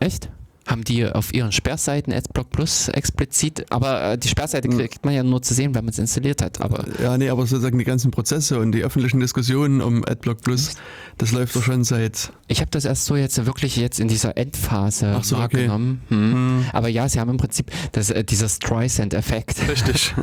[0.01, 0.31] Echt?
[0.69, 4.79] Haben die auf ihren Sperrseiten AdBlock Plus explizit, aber äh, die Sperrseite hm.
[4.79, 6.61] kriegt man ja nur zu sehen, wenn man es installiert hat.
[6.61, 10.75] Aber ja, nee, aber sozusagen die ganzen Prozesse und die öffentlichen Diskussionen um AdBlock Plus,
[11.17, 12.33] das läuft doch schon seit.
[12.49, 16.03] Ich habe das erst so jetzt wirklich jetzt in dieser Endphase so, wahrgenommen.
[16.07, 16.15] Okay.
[16.15, 16.33] Hm.
[16.33, 16.65] Hm.
[16.73, 19.69] Aber ja, sie haben im Prinzip das, äh, dieser Streisand-Effekt.
[19.69, 20.15] Richtig.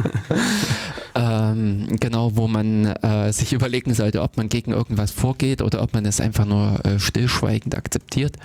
[1.16, 5.94] ähm, genau, wo man äh, sich überlegen sollte, ob man gegen irgendwas vorgeht oder ob
[5.94, 8.38] man es einfach nur äh, stillschweigend akzeptiert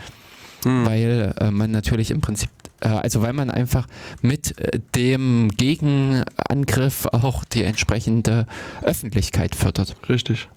[0.65, 0.87] mhm.
[0.87, 2.51] weil äh, man natürlich im Prinzip,
[2.81, 3.87] äh, also weil man einfach
[4.23, 8.47] mit äh, dem Gegenangriff auch die entsprechende
[8.83, 9.97] Öffentlichkeit fördert.
[10.09, 10.49] Richtig.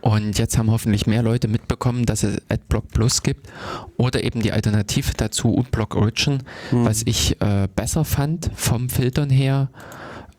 [0.00, 3.48] Und jetzt haben hoffentlich mehr Leute mitbekommen, dass es AdBlock Plus gibt
[3.96, 6.84] oder eben die Alternative dazu UBlock Origin, mhm.
[6.84, 9.70] was ich äh, besser fand vom Filtern her.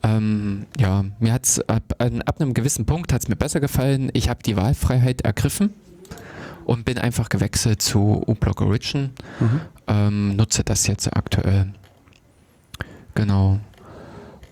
[0.02, 4.10] Ähm, ja, mir hat es ab, ab, einem gewissen Punkt hat es mir besser gefallen.
[4.14, 5.74] Ich habe die Wahlfreiheit ergriffen
[6.70, 9.10] und bin einfach gewechselt zu uBlock Origin.
[9.40, 9.62] Mhm.
[9.88, 11.74] Ähm, nutze das jetzt aktuell.
[13.16, 13.60] Genau.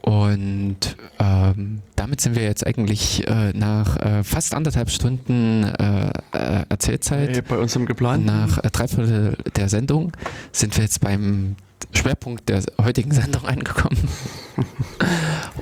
[0.01, 6.65] Und ähm, damit sind wir jetzt eigentlich äh, nach äh, fast anderthalb Stunden äh, äh
[6.69, 7.29] Erzählzeit.
[7.29, 8.25] Hey, bei uns im Geplan.
[8.25, 10.11] Nach äh, drei Viertel der Sendung
[10.51, 11.55] sind wir jetzt beim
[11.93, 14.09] Schwerpunkt der heutigen Sendung angekommen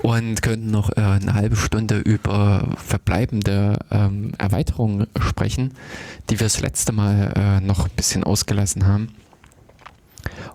[0.02, 5.74] und könnten noch äh, eine halbe Stunde über verbleibende ähm, Erweiterungen sprechen,
[6.30, 9.10] die wir das letzte Mal äh, noch ein bisschen ausgelassen haben.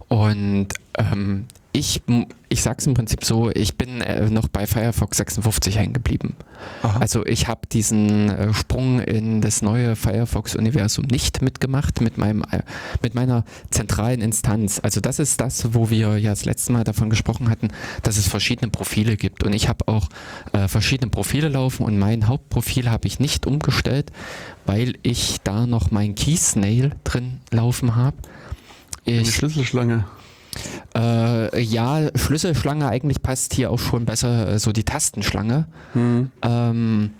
[0.08, 0.68] Und
[0.98, 2.02] ähm, ich,
[2.48, 6.34] ich sag's im Prinzip so, ich bin äh, noch bei Firefox 56 hängen geblieben.
[6.82, 12.62] Also ich habe diesen äh, Sprung in das neue Firefox-Universum nicht mitgemacht mit meinem äh,
[13.02, 14.80] mit meiner zentralen Instanz.
[14.82, 17.68] Also das ist das, wo wir ja das letzte Mal davon gesprochen hatten,
[18.02, 19.44] dass es verschiedene Profile gibt.
[19.44, 20.08] Und ich habe auch
[20.52, 24.10] äh, verschiedene Profile laufen und mein Hauptprofil habe ich nicht umgestellt,
[24.66, 28.16] weil ich da noch mein Keysnail drin laufen habe.
[29.06, 30.04] Eine Schlüsselschlange.
[30.96, 35.66] Äh, ja, Schlüsselschlange eigentlich passt hier auch schon besser äh, so die Tastenschlange.
[35.92, 36.30] Hm.
[36.42, 37.10] Ähm,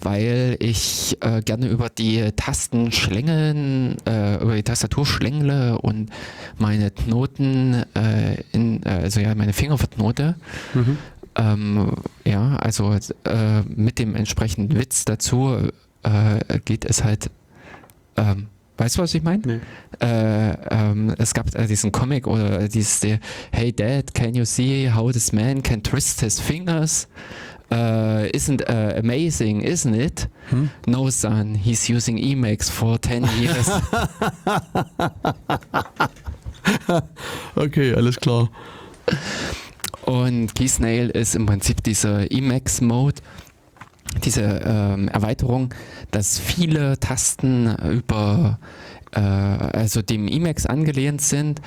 [0.00, 6.10] weil ich äh, gerne über die Tasten schlängeln, äh, über die Tastatur schlängle und
[6.58, 10.36] meine Knoten, äh, in, äh, also ja, meine Finger verknote.
[10.74, 10.98] Mhm.
[11.36, 11.92] Ähm,
[12.24, 15.68] ja, also äh, mit dem entsprechenden Witz dazu
[16.64, 17.30] geht es halt
[18.16, 18.46] ähm,
[18.80, 19.42] Weißt du, was ich meine?
[19.44, 19.60] Nee.
[20.00, 23.18] Äh, ähm, es gab äh, diesen Comic oder dieses äh,
[23.52, 27.06] Hey Dad, can you see how this man can twist his fingers?
[27.70, 30.28] Uh, isn't uh, amazing, isn't it?
[30.48, 30.70] Hm?
[30.86, 33.70] No, son, he's using Emacs for 10 years.
[37.56, 38.48] okay, alles klar.
[40.06, 43.20] Und Keysnail ist im Prinzip dieser Emacs-Mode,
[44.24, 45.72] diese ähm, Erweiterung,
[46.10, 48.58] dass viele Tasten über
[49.12, 51.60] äh, also dem Emacs angelehnt sind,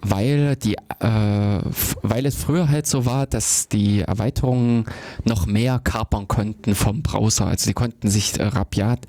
[0.00, 1.60] weil die, äh,
[2.02, 4.86] weil es früher halt so war, dass die Erweiterungen
[5.24, 7.46] noch mehr kapern konnten vom Browser.
[7.46, 9.06] Also die konnten sich äh, rabiat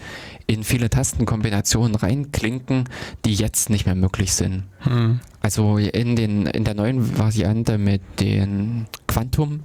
[0.47, 2.85] in viele Tastenkombinationen reinklinken,
[3.26, 4.64] die jetzt nicht mehr möglich sind.
[4.80, 5.19] Hm.
[5.44, 9.60] Also in, den, in der neuen Variante mit den Quantum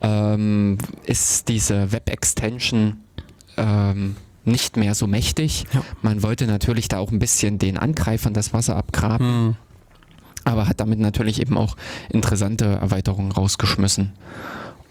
[0.00, 0.76] ähm,
[1.06, 2.96] ist diese Web-Extension
[3.56, 5.66] ähm, nicht mehr so mächtig.
[5.72, 5.82] Ja.
[6.02, 9.56] Man wollte natürlich da auch ein bisschen den Angreifern das Wasser abgraben, Hm.
[10.44, 11.76] aber hat damit natürlich eben auch
[12.10, 14.12] interessante Erweiterungen rausgeschmissen.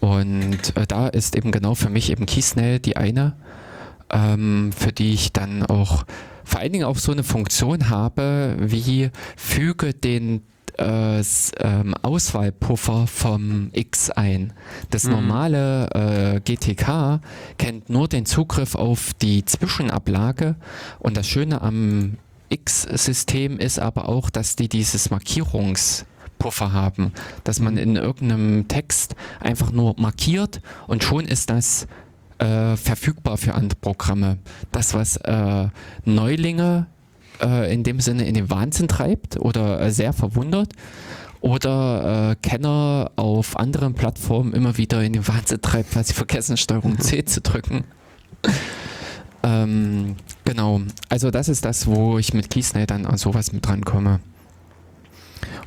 [0.00, 3.36] Und äh, da ist eben genau für mich eben Keysnail die eine,
[4.10, 6.04] ähm, für die ich dann auch
[6.44, 10.42] vor allen Dingen auch so eine Funktion habe, wie füge den
[10.78, 14.52] äh, ähm, Auswahlpuffer vom X ein.
[14.90, 15.10] Das Mhm.
[15.12, 15.90] normale
[16.34, 17.20] äh, GTK
[17.58, 20.56] kennt nur den Zugriff auf die Zwischenablage
[20.98, 22.18] und das Schöne am
[22.48, 27.12] X-System ist aber auch, dass die dieses Markierungspuffer haben,
[27.44, 31.86] dass man in irgendeinem Text einfach nur markiert und schon ist das
[32.44, 34.38] äh, verfügbar für andere Programme.
[34.70, 35.68] Das, was äh,
[36.04, 36.86] Neulinge
[37.40, 40.72] äh, in dem Sinne in den Wahnsinn treibt oder äh, sehr verwundert
[41.40, 46.56] oder äh, Kenner auf anderen Plattformen immer wieder in den Wahnsinn treibt, weil sie vergessen,
[46.56, 47.84] Steuerung C zu drücken.
[49.46, 50.16] Ähm,
[50.46, 50.80] genau,
[51.10, 54.20] also das ist das, wo ich mit Keysnail dann an sowas mit drankomme.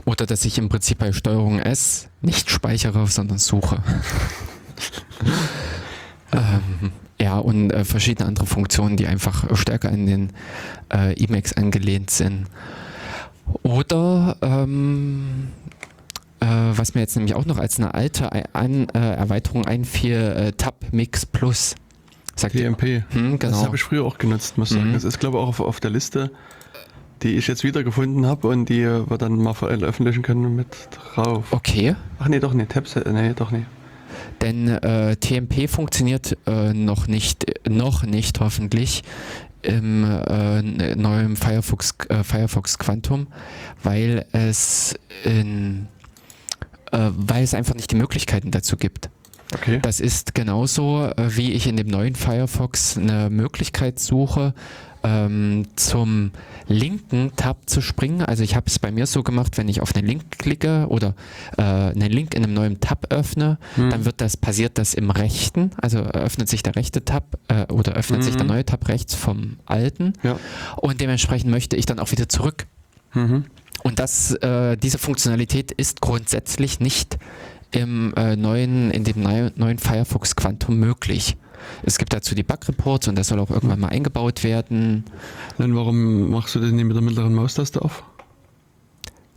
[0.03, 3.83] Oder dass ich im Prinzip bei Steuerung S nicht speichere, sondern suche.
[6.33, 10.29] ähm, ja, und äh, verschiedene andere Funktionen, die einfach stärker in den
[10.93, 12.45] äh, Emacs angelehnt sind.
[13.63, 15.49] Oder ähm,
[16.39, 20.51] äh, was mir jetzt nämlich auch noch als eine alte an, äh, Erweiterung einfiel, äh,
[20.51, 21.75] Tab Mix Plus.
[22.35, 22.53] Sagt?
[22.55, 23.03] TMP.
[23.09, 23.65] Hm, Das genau.
[23.65, 24.89] habe ich früher auch genutzt, muss ich sagen.
[24.89, 24.93] Mhm.
[24.93, 26.31] Das ist, glaube ich, auch auf, auf der Liste,
[27.23, 31.45] die ich jetzt wiedergefunden habe und die wir dann mal veröffentlichen können mit drauf.
[31.51, 31.95] Okay.
[32.19, 32.69] Ach nee, doch nicht.
[32.69, 33.65] Tabs, nee, doch nicht.
[34.41, 39.03] Denn äh, TMP funktioniert äh, noch nicht, noch nicht hoffentlich
[39.61, 43.27] im äh, neuen Firefox, äh, Firefox Quantum,
[43.83, 45.87] weil es in,
[46.91, 49.09] äh, weil es einfach nicht die Möglichkeiten dazu gibt.
[49.53, 49.79] Okay.
[49.81, 54.53] Das ist genauso, äh, wie ich in dem neuen Firefox eine Möglichkeit suche,
[55.07, 56.31] ähm, zum
[56.67, 58.21] linken Tab zu springen.
[58.21, 61.15] Also ich habe es bei mir so gemacht, wenn ich auf einen Link klicke oder
[61.57, 63.89] äh, einen Link in einem neuen Tab öffne, Hm.
[63.89, 67.93] dann wird das, passiert das im rechten, also öffnet sich der rechte Tab äh, oder
[67.93, 68.49] öffnet sich der Mhm.
[68.51, 70.37] neue Tab rechts vom alten Ja.
[70.75, 72.65] und dementsprechend möchte ich dann auch wieder zurück.
[73.13, 73.45] Mhm.
[73.83, 77.17] Und das, äh, diese Funktionalität ist grundsätzlich nicht
[77.71, 81.37] im äh, neuen, in dem neu- neuen Firefox Quantum möglich.
[81.83, 85.03] Es gibt dazu die Bug-Reports und das soll auch irgendwann mal eingebaut werden.
[85.57, 88.03] Dann warum machst du das nicht mit der mittleren Maustaste auf?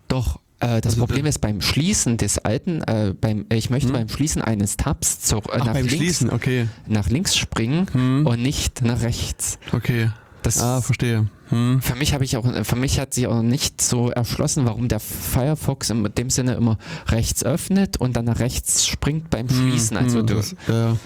[0.09, 3.95] Doch, äh, das Also Problem ist beim Schließen des alten, äh, beim, ich möchte Hm?
[3.95, 6.69] beim Schließen eines Tabs zu, äh, Ach, nach, links, okay.
[6.87, 8.27] nach links springen Hm.
[8.27, 9.59] und nicht nach rechts.
[9.73, 10.11] Okay.
[10.43, 11.29] Das Ah, verstehe.
[11.51, 11.83] Hm.
[11.83, 14.99] Für mich habe ich auch, für mich hat sich auch nicht so erschlossen, warum der
[14.99, 16.79] Firefox in dem Sinne immer
[17.09, 19.99] rechts öffnet und dann nach rechts springt beim Schließen.
[19.99, 20.97] Hm, Also hm, du, das, ja.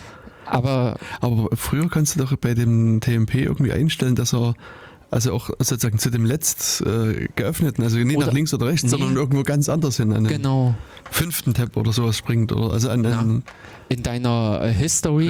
[0.47, 4.55] Aber Aber früher kannst du doch bei dem TMP irgendwie einstellen, dass er
[5.11, 8.89] Also auch sozusagen zu dem letzt äh, geöffneten, also nicht nach links oder rechts, Nee.
[8.89, 10.75] sondern irgendwo ganz anders hin, an den Genau.
[11.09, 12.51] fünften Tab oder sowas springt.
[12.53, 13.25] Oder also an Ja.
[13.91, 15.29] In deiner äh, History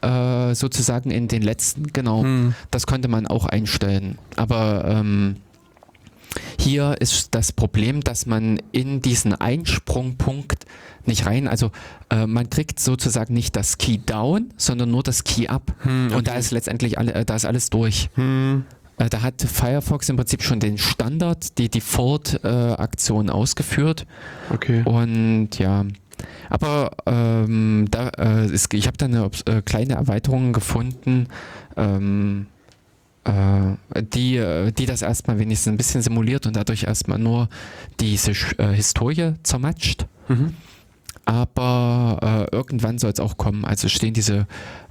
[0.00, 2.22] äh, sozusagen in den letzten, genau.
[2.22, 4.16] hm, Das konnte man auch einstellen.
[4.36, 5.36] Aber ähm,
[6.58, 10.64] hier ist das Problem, dass man in diesen Einsprungpunkt
[11.04, 11.70] nicht rein, also
[12.10, 15.72] äh, man kriegt sozusagen nicht das Key down, sondern nur das Key up.
[15.82, 18.10] hm, Und da ist letztendlich alle, äh, da ist alles durch.
[18.14, 18.64] hm,
[18.98, 24.06] Äh, da hat Firefox im Prinzip schon den Standard, die Default-Aktion ausgeführt.
[24.50, 24.82] okay.
[24.84, 25.84] Und ja,
[26.48, 31.28] aber ähm, da, äh, ist, ich habe da eine äh, kleine Erweiterung gefunden,
[31.76, 32.55] ähm, äh,
[34.00, 37.48] die, äh, die das erstmal wenigstens ein bisschen simuliert und dadurch erstmal nur
[38.00, 40.06] diese äh, Historie zermatscht.
[40.28, 40.54] Mhm.
[41.24, 43.64] Aber äh, irgendwann soll es auch kommen.
[43.64, 44.46] Also stehen diese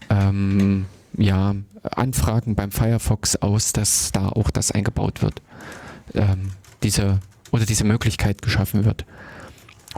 [0.09, 0.85] ähm,
[1.17, 5.41] ja, Anfragen beim Firefox aus, dass da auch das eingebaut wird.
[6.13, 6.51] Ähm,
[6.83, 7.19] diese
[7.51, 9.05] oder diese Möglichkeit geschaffen wird.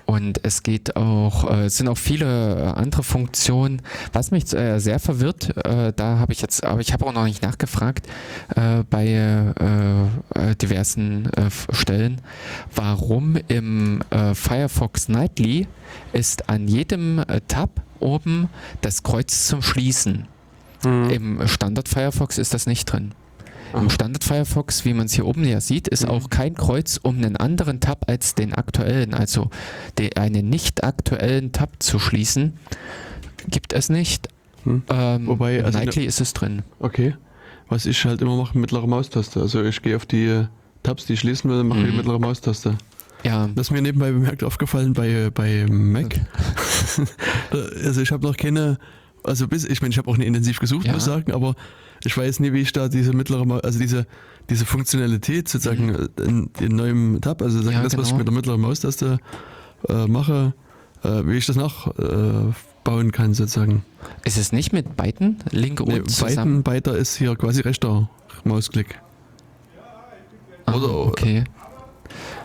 [0.06, 3.82] Und es geht auch, äh, es sind auch viele äh, andere Funktionen.
[4.14, 7.26] Was mich äh, sehr verwirrt, äh, da habe ich jetzt, aber ich habe auch noch
[7.26, 8.08] nicht nachgefragt
[8.56, 11.30] äh, bei äh, diversen
[11.72, 12.22] Stellen,
[12.74, 14.02] warum im
[14.34, 15.68] Firefox Nightly
[16.14, 18.50] ist an jedem Tab oben
[18.82, 20.28] das Kreuz zum Schließen.
[20.84, 21.10] Hm.
[21.10, 23.14] Im Standard Firefox ist das nicht drin.
[23.74, 23.82] Aha.
[23.82, 26.10] Im Standard Firefox, wie man es hier oben ja sieht, ist Mhm.
[26.12, 29.50] auch kein Kreuz, um einen anderen Tab als den aktuellen, also
[30.16, 32.54] einen nicht aktuellen Tab zu schließen.
[33.50, 34.30] Gibt es nicht.
[34.64, 34.84] Hm.
[34.90, 36.64] Ähm, Wobei, also Nightly ist es drin.
[36.80, 37.16] Okay.
[37.70, 39.42] Was ich halt immer mache, mittlere Maustaste.
[39.42, 40.46] Also ich gehe auf die äh,
[40.84, 41.92] Tabs, die ich schließen will, mache ich Mhm.
[41.92, 42.78] die mittlere Maustaste.
[43.24, 46.20] Ja, Das ist mir nebenbei bemerkt aufgefallen bei, bei Mac.
[47.84, 48.78] also ich habe noch keine,
[49.24, 50.94] also bis, ich meine, ich habe auch nicht intensiv gesucht, Ja.
[50.94, 51.56] muss ich sagen, aber
[52.06, 54.06] ich weiß nie, wie ich da diese mittlere, also diese,
[54.50, 57.74] diese Funktionalität sozusagen äh, in, in neuem Tab, also sagen, Mhm.
[57.74, 58.18] Ja, das, was ich genau.
[58.20, 59.20] mit der mittleren Maustaste
[59.90, 60.54] äh, mache,
[61.04, 63.84] äh, wie ich das nachbauen äh, kann sozusagen.
[64.26, 66.64] ist es nicht mit beiden, Link und Nee, zusammen?
[66.64, 68.10] Beiden, beider ist hier quasi rechter
[68.44, 69.00] Mausklick.
[70.66, 71.44] Ah, oder- okay.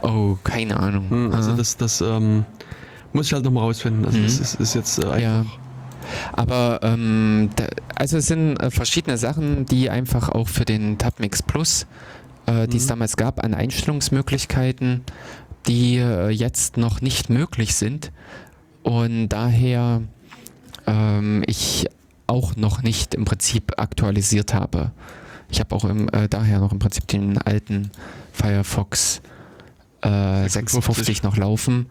[0.02, 1.08] Oh, keine Ahnung.
[1.10, 1.56] Hm, also Ah.
[1.56, 2.44] das, das ähm,
[3.12, 4.04] muss ich halt nochmal rausfinden.
[4.04, 4.22] Also Mhm.
[4.24, 5.20] das ist, ist jetzt äh, einfach.
[5.20, 5.44] Ja.
[6.32, 11.42] Aber ähm, da, also es sind äh, verschiedene Sachen, die einfach auch für den Tabmix
[11.42, 11.86] Plus,
[12.46, 12.88] äh, die es Mhm.
[12.90, 15.02] damals gab, an Einstellungsmöglichkeiten,
[15.66, 18.12] die äh, jetzt noch nicht möglich sind.
[18.82, 20.02] Und daher
[20.86, 21.86] ähm, ich
[22.26, 24.90] auch noch nicht im Prinzip aktualisiert habe.
[25.50, 27.90] Ich habe auch im, äh, daher noch im Prinzip den alten
[28.32, 29.20] Firefox
[30.00, 31.86] äh, 56 noch laufen.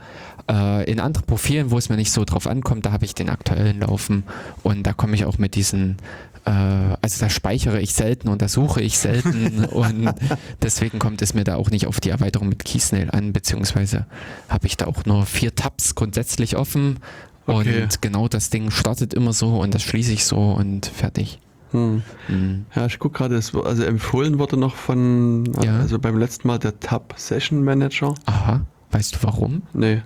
[0.50, 3.30] Äh, in anderen Profilen, wo es mir nicht so drauf ankommt, da habe ich den
[3.30, 4.24] aktuellen laufen
[4.64, 5.98] und da komme ich auch mit diesen,
[6.46, 10.14] äh, also da speichere ich selten und da suche ich selten und
[10.62, 14.06] deswegen kommt es mir da auch nicht auf die Erweiterung mit Keysnail an, beziehungsweise
[14.50, 17.00] habe ich da auch nur vier Tabs grundsätzlich offen
[17.48, 17.82] Okay.
[17.84, 21.40] und genau das Ding startet immer so und das schließe ich so und fertig.
[21.72, 22.04] Hm.
[22.28, 22.66] Mhm.
[22.76, 25.80] Ja, ich gucke gerade, also empfohlen wurde noch von, Ja.
[25.80, 28.14] also beim letzten Mal der Tab Session Manager.
[28.26, 28.62] Aha,
[28.92, 29.64] weißt du warum?
[29.74, 30.02] Nee.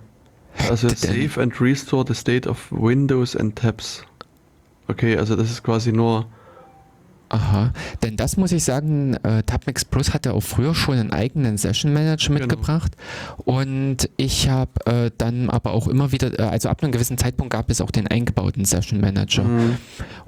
[0.68, 4.02] Also Save and Restore the State of Windows and Tabs.
[4.88, 6.26] Okay, also das ist quasi nur.
[7.28, 7.72] Aha,
[8.04, 11.92] denn das muss ich sagen, äh, Tabmix Plus hatte auch früher schon einen eigenen Session
[11.92, 12.40] Manager Genau.
[12.46, 12.92] mitgebracht
[13.38, 17.52] und ich habe äh, dann aber auch immer wieder, äh, also ab einem gewissen Zeitpunkt
[17.52, 19.76] gab es auch den eingebauten Session Manager Hm.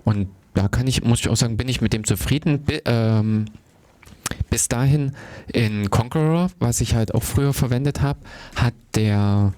[0.05, 2.65] und da kann ich, muss ich auch sagen, bin ich mit dem zufrieden.
[2.65, 3.45] Bi ähm,
[4.51, 5.13] bis dahin
[5.53, 8.19] in Conqueror, was ich halt auch früher verwendet habe,
[8.57, 9.53] hat der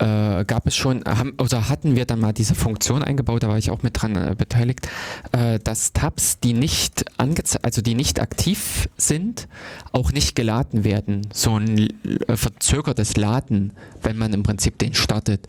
[0.00, 3.58] äh, gab es schon, haben, oder hatten wir dann mal diese Funktion eingebaut, da war
[3.58, 4.88] ich auch mit dran äh, beteiligt,
[5.32, 9.46] äh, dass Tabs, die nicht also die nicht aktiv sind,
[9.92, 11.26] auch nicht geladen werden.
[11.32, 13.72] So ein äh, verzögertes Laden,
[14.02, 15.46] wenn man im Prinzip den startet.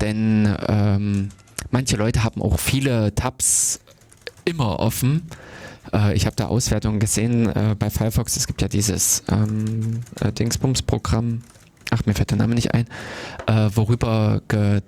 [0.00, 1.28] Denn ähm,
[1.70, 3.80] manche Leute haben auch viele Tabs
[4.44, 5.22] immer offen.
[5.92, 8.36] Äh, ich habe da Auswertungen gesehen äh, bei Firefox.
[8.36, 11.42] Es gibt ja dieses ähm, äh, Dingsbums-Programm.
[11.90, 12.86] Ach, mir fällt der Name nicht ein.
[13.46, 14.80] Äh, worüber ge,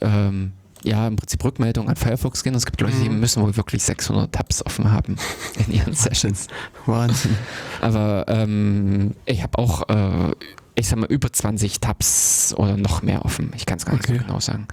[0.00, 0.52] ähm,
[0.82, 2.52] ja, im Prinzip Rückmeldungen an Firefox gehen.
[2.52, 3.18] Und es gibt Leute, die Mhm.
[3.20, 5.16] müssen wohl wirklich 600 Tabs offen haben
[5.66, 6.46] in ihren Sessions.
[6.86, 7.36] Wahnsinn.
[7.80, 10.32] Aber ähm, ich habe auch, äh,
[10.76, 13.52] ich sag mal, über 20 Tabs oder noch mehr offen.
[13.56, 14.18] Ich kann es gar nicht Okay.
[14.18, 14.68] so genau sagen.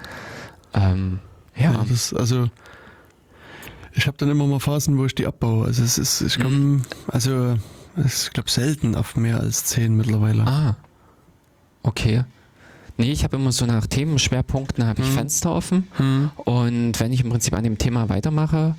[0.74, 1.20] Ähm,
[1.56, 2.50] ja, Ja, das, also
[3.94, 5.66] ich habe dann immer mal Phasen, wo ich die abbaue.
[5.66, 6.82] Also es ist, ich komme, Mhm.
[7.08, 7.56] also
[8.06, 10.46] ich glaube selten auf mehr als zehn mittlerweile.
[10.46, 10.76] Ah.
[11.84, 12.24] Okay.
[12.98, 15.14] Nee, ich habe immer so nach Themenschwerpunkten habe ich Mhm.
[15.14, 16.30] Fenster offen Hm.
[16.46, 18.76] und wenn ich im Prinzip an dem Thema weitermache,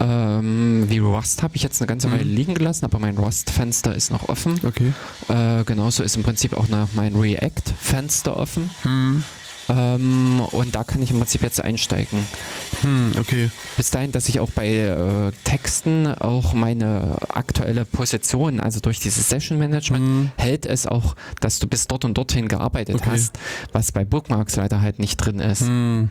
[0.00, 2.12] Ähm, wie Rust habe ich jetzt eine ganze Mhm.
[2.14, 4.58] Weile liegen gelassen, aber mein Rust-Fenster ist noch offen.
[4.66, 4.92] Okay.
[5.28, 8.68] Äh, genauso ist im Prinzip auch noch mein React-Fenster offen.
[9.68, 9.76] Hm.
[9.76, 12.18] Ähm, und da kann ich im Prinzip jetzt einsteigen.
[12.82, 13.50] Hm, okay.
[13.76, 19.28] Bis dahin, dass ich auch bei äh, Texten auch meine aktuelle Position, also durch dieses
[19.28, 20.32] Session Management, Hm.
[20.36, 23.10] hält es auch, dass du bis dort und dorthin gearbeitet Okay.
[23.10, 23.38] hast,
[23.72, 25.60] was bei Bookmarks leider halt nicht drin ist.
[25.62, 26.10] Hm.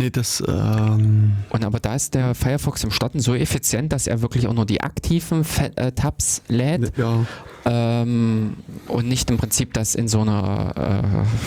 [0.00, 4.22] Nee, das, ähm, Und aber da ist der Firefox im Starten so effizient, dass er
[4.22, 7.26] wirklich auch nur die aktiven Fe äh, Tabs lädt ja.
[7.66, 8.56] ähm,
[8.88, 10.72] und nicht im Prinzip das in so einer,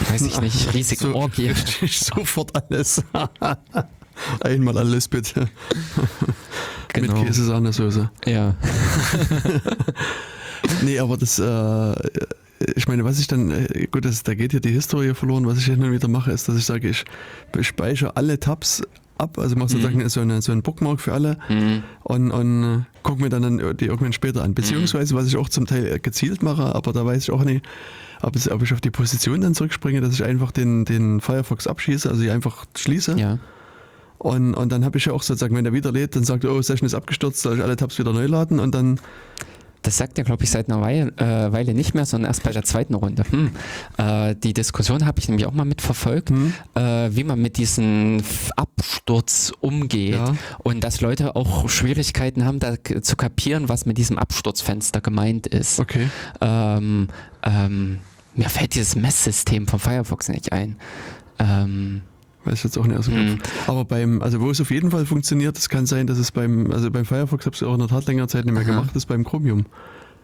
[0.07, 1.51] äh, weiß ich nicht, riesigen so, Orgie.
[1.87, 3.03] Sofort alles.
[4.41, 5.49] Einmal alles bitte.
[6.89, 7.17] Genau.
[7.17, 8.11] Mit Käsesahnesoße.
[8.27, 8.53] Ja.
[10.83, 11.93] Nee, aber das, äh,
[12.75, 15.45] ich meine, was ich dann, äh, gut, das, da geht ja die Historie verloren.
[15.47, 17.05] Was ich und wieder mache, ist, dass ich sage, ich
[17.61, 18.81] speichere alle Tabs
[19.17, 21.83] ab, also mache sozusagen so, eine, so einen Bookmark für alle Mhm.
[22.03, 24.53] und, und äh, gucke mir dann, dann die irgendwann später an.
[24.53, 27.65] Beziehungsweise, was ich auch zum Teil gezielt mache, aber da weiß ich auch nicht,
[28.21, 31.67] ob, es, ob ich auf die Position dann zurückspringe, dass ich einfach den, den Firefox
[31.67, 33.17] abschieße, also ich einfach schließe.
[33.17, 33.39] Ja.
[34.17, 36.61] Und, und dann habe ich ja auch sozusagen, wenn er wieder lädt, dann sagt oh,
[36.61, 38.99] Session ist abgestürzt, soll ich alle Tabs wieder neu laden und dann
[39.83, 42.51] Das sagt er, glaube ich, seit einer Weile, äh, Weile nicht mehr, sondern erst bei
[42.51, 43.23] der zweiten Runde.
[43.29, 43.51] Hm.
[43.97, 46.53] Äh, die Diskussion habe ich nämlich auch mal mitverfolgt, Hm.
[46.75, 46.81] äh,
[47.15, 48.23] wie man mit diesem
[48.55, 50.15] Absturz umgeht.
[50.15, 50.35] Ja.
[50.59, 55.79] Und dass Leute auch Schwierigkeiten haben, da zu kapieren, was mit diesem Absturzfenster gemeint ist.
[55.79, 56.09] Okay.
[56.41, 57.09] Ähm,
[57.43, 57.99] ähm,
[58.35, 60.77] mir fällt dieses Messsystem von Firefox nicht ein.
[61.39, 62.01] Ähm,
[62.45, 63.39] Weiß jetzt auch nicht aus dem.
[63.39, 63.69] Kopf.
[63.69, 66.71] Aber beim, also wo es auf jeden Fall funktioniert, es kann sein, dass es beim,
[66.71, 68.69] also beim Firefox habe ich es auch in der Tat länger Zeit nicht mehr Aha.
[68.69, 69.65] gemacht, ist beim Chromium.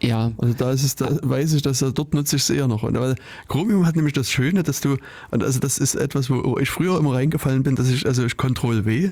[0.01, 2.83] ja, Also da ist es, da weiß ich, dass dort nutze ich es eher noch.
[2.83, 3.15] Und weil
[3.47, 4.97] Chromium hat nämlich das Schöne, dass du,
[5.31, 8.35] und also das ist etwas, wo ich früher immer reingefallen bin, dass ich, also ich
[8.37, 9.11] Ctrl W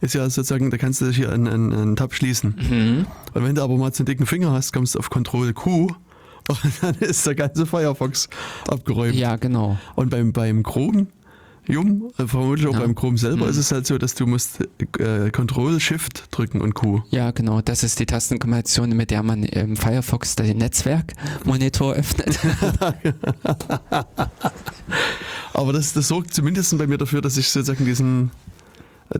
[0.00, 2.54] ist ja sozusagen, da kannst du hier einen, einen, einen Tab schließen.
[2.56, 3.06] mhm.
[3.34, 5.88] Und wenn du aber mal einen dicken Finger hast, kommst du auf Ctrl Q
[6.48, 8.28] und dann ist der ganze Firefox
[8.68, 9.14] abgeräumt.
[9.14, 9.76] ja, genau.
[9.96, 11.08] Und beim, beim Chrome,
[11.68, 12.80] Jum, vermutlich auch Ja.
[12.80, 13.50] beim Chrome selber, Mhm.
[13.50, 14.60] ist es halt so, dass du musst
[14.98, 17.02] äh, Ctrl Shift drücken und Q.
[17.10, 17.60] Ja, genau.
[17.60, 22.38] Das ist die Tastenkombination, mit der man im Firefox den Netzwerkmonitor öffnet.
[25.52, 28.30] Aber das, das sorgt zumindest bei mir dafür, dass ich sozusagen diesen,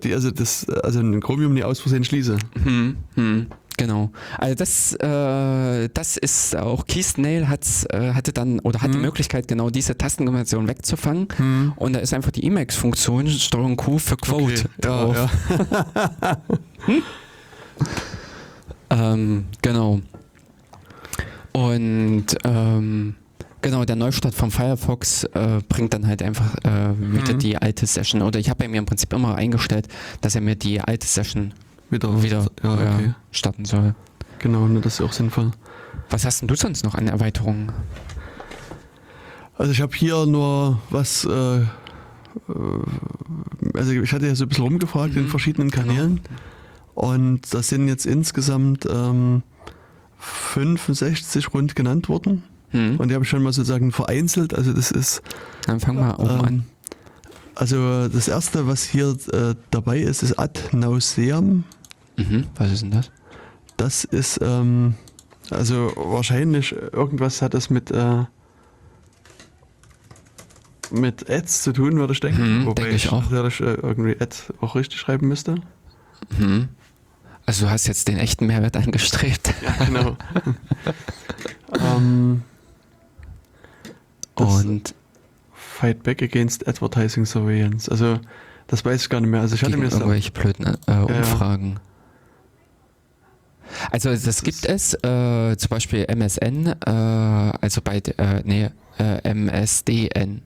[0.03, 2.37] die, also das, also ein Chromium nie aus Versehen schließe.
[2.63, 3.47] Hm, hm,
[3.79, 4.11] genau.
[4.37, 9.03] Also das, äh, das ist auch Keysnail hat's, äh, hatte dann oder hat die Hm.
[9.03, 11.73] Möglichkeit genau diese Tastenkombination wegzufangen Hm.
[11.77, 14.69] und da ist einfach die Emacs-Funktion Steuerung Q für Quote Okay.
[14.83, 15.17] drauf.
[15.49, 16.37] Ja, ja.
[18.91, 20.01] Ähm, genau.
[21.53, 23.15] Und ähm,
[23.61, 27.39] genau, der Neustart von Firefox äh, bringt dann halt einfach äh, wieder Mhm.
[27.39, 28.23] die alte Session.
[28.23, 29.89] Oder ich habe bei mir im Prinzip immer eingestellt,
[30.21, 31.53] dass er mir die alte Session
[31.91, 33.15] Wieder, wieder Ja, okay.
[33.31, 33.95] starten soll.
[34.39, 35.51] Genau, ne, das ist auch sinnvoll.
[36.11, 37.73] Was hast denn du sonst noch an Erweiterungen?
[39.57, 41.65] Also ich habe hier nur was, äh, äh,
[43.75, 46.21] also ich hatte ja so ein bisschen rumgefragt in Mhm, verschiedenen Kanälen
[46.95, 49.43] und das sind jetzt insgesamt ähm,
[50.19, 52.97] 65 rund genannt worden Hm?
[52.99, 55.23] und die habe ich schon mal sozusagen vereinzelt, also das ist
[55.67, 56.67] Dann fangen wir oben ähm, an.
[57.57, 61.65] Also das erste, was hier äh, dabei ist, ist Ad Nauseam.
[62.19, 62.47] Mhm.
[62.57, 63.11] Was ist denn das?
[63.77, 64.95] Das ist ähm,
[65.51, 68.25] also wahrscheinlich irgendwas hat das mit äh,
[70.91, 72.61] mit Ads zu tun, würde ich denken.
[72.63, 73.31] Mhm, Wobei denke ich auch.
[73.31, 75.57] natürlich, äh, irgendwie Ad auch richtig schreiben müsste.
[76.39, 76.69] Mhm.
[77.47, 79.55] Also du hast jetzt den echten Mehrwert angestrebt.
[79.63, 80.17] Ja, genau.
[81.81, 82.43] ähm,
[84.35, 84.95] Und
[85.55, 87.91] Fight Back Against Advertising Surveillance.
[87.91, 88.19] Also
[88.67, 89.41] das weiß ich gar nicht mehr.
[89.41, 91.81] Also ich hatte mir das irgendwelche blöden äh, Umfragen.
[93.91, 100.43] Also das gibt es, äh, zum Beispiel MSN, äh, also bei, äh, nee, äh, MSDN,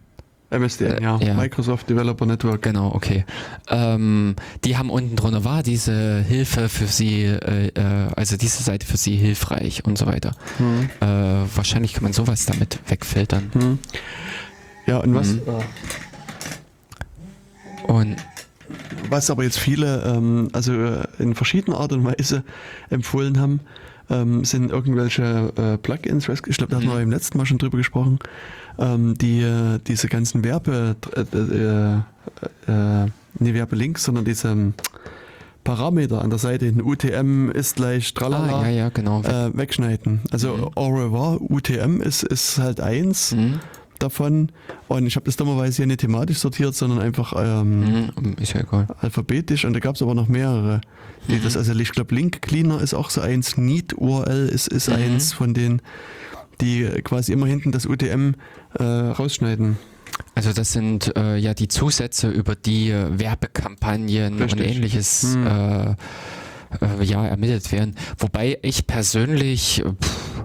[0.51, 1.16] MSDN, Äh, ja.
[1.19, 1.32] ja.
[1.35, 2.61] Microsoft Developer Network.
[2.61, 3.24] genau, okay.
[3.70, 8.86] Ähm, die haben unten drunter, war diese Hilfe für sie, äh, äh, also diese Seite
[8.86, 10.32] für sie hilfreich und so weiter.
[10.59, 10.90] Hm.
[11.01, 11.07] Äh,
[11.57, 13.51] wahrscheinlich kann man sowas damit wegfiltern.
[13.55, 13.78] Hm.
[14.86, 15.39] Ja, und was, äh,
[17.86, 18.16] Und
[19.11, 22.43] was aber jetzt viele ähm, also äh, in verschiedener Art und Weise
[22.90, 23.61] empfohlen haben,
[24.11, 26.93] ähm, sind irgendwelche äh, Plugins, ich glaube, da hatten Mhm.
[26.93, 28.19] wir im letzten Mal schon drüber gesprochen,
[28.78, 33.07] ähm, die äh, diese ganzen Werbe, äh, äh, äh,
[33.39, 34.74] nicht Werbelinks, sondern diese ähm,
[35.65, 39.23] Parameter an der Seite, ein UTM ist gleich tralala, ah, ja, ja, genau.
[39.23, 40.23] äh, wegschneiden.
[40.32, 40.70] Also Mhm.
[40.74, 43.61] au revoir, UTM ist, ist halt eins, Mhm.
[44.03, 44.51] Davon
[44.89, 48.61] und ich habe das dummerweise hier nicht thematisch sortiert, sondern einfach ähm, Mhm, ist ja
[48.61, 48.87] egal.
[49.01, 50.81] alphabetisch und da gab es aber noch mehrere,
[51.29, 51.43] die Mhm.
[51.43, 54.95] das, also ich glaube Link Cleaner ist auch so eins, Neat URL ist, ist Mhm.
[54.95, 55.81] eins von denen,
[56.61, 58.35] die quasi immer hinten das UTM
[58.79, 59.79] äh, rausschneiden.
[60.35, 64.77] Also das sind äh, ja die Zusätze, über die äh, Werbekampagnen und Richtig.
[64.77, 65.47] ähnliches Hm.
[65.47, 67.95] äh, äh, ja, ermittelt werden.
[68.19, 70.45] Wobei ich persönlich pff,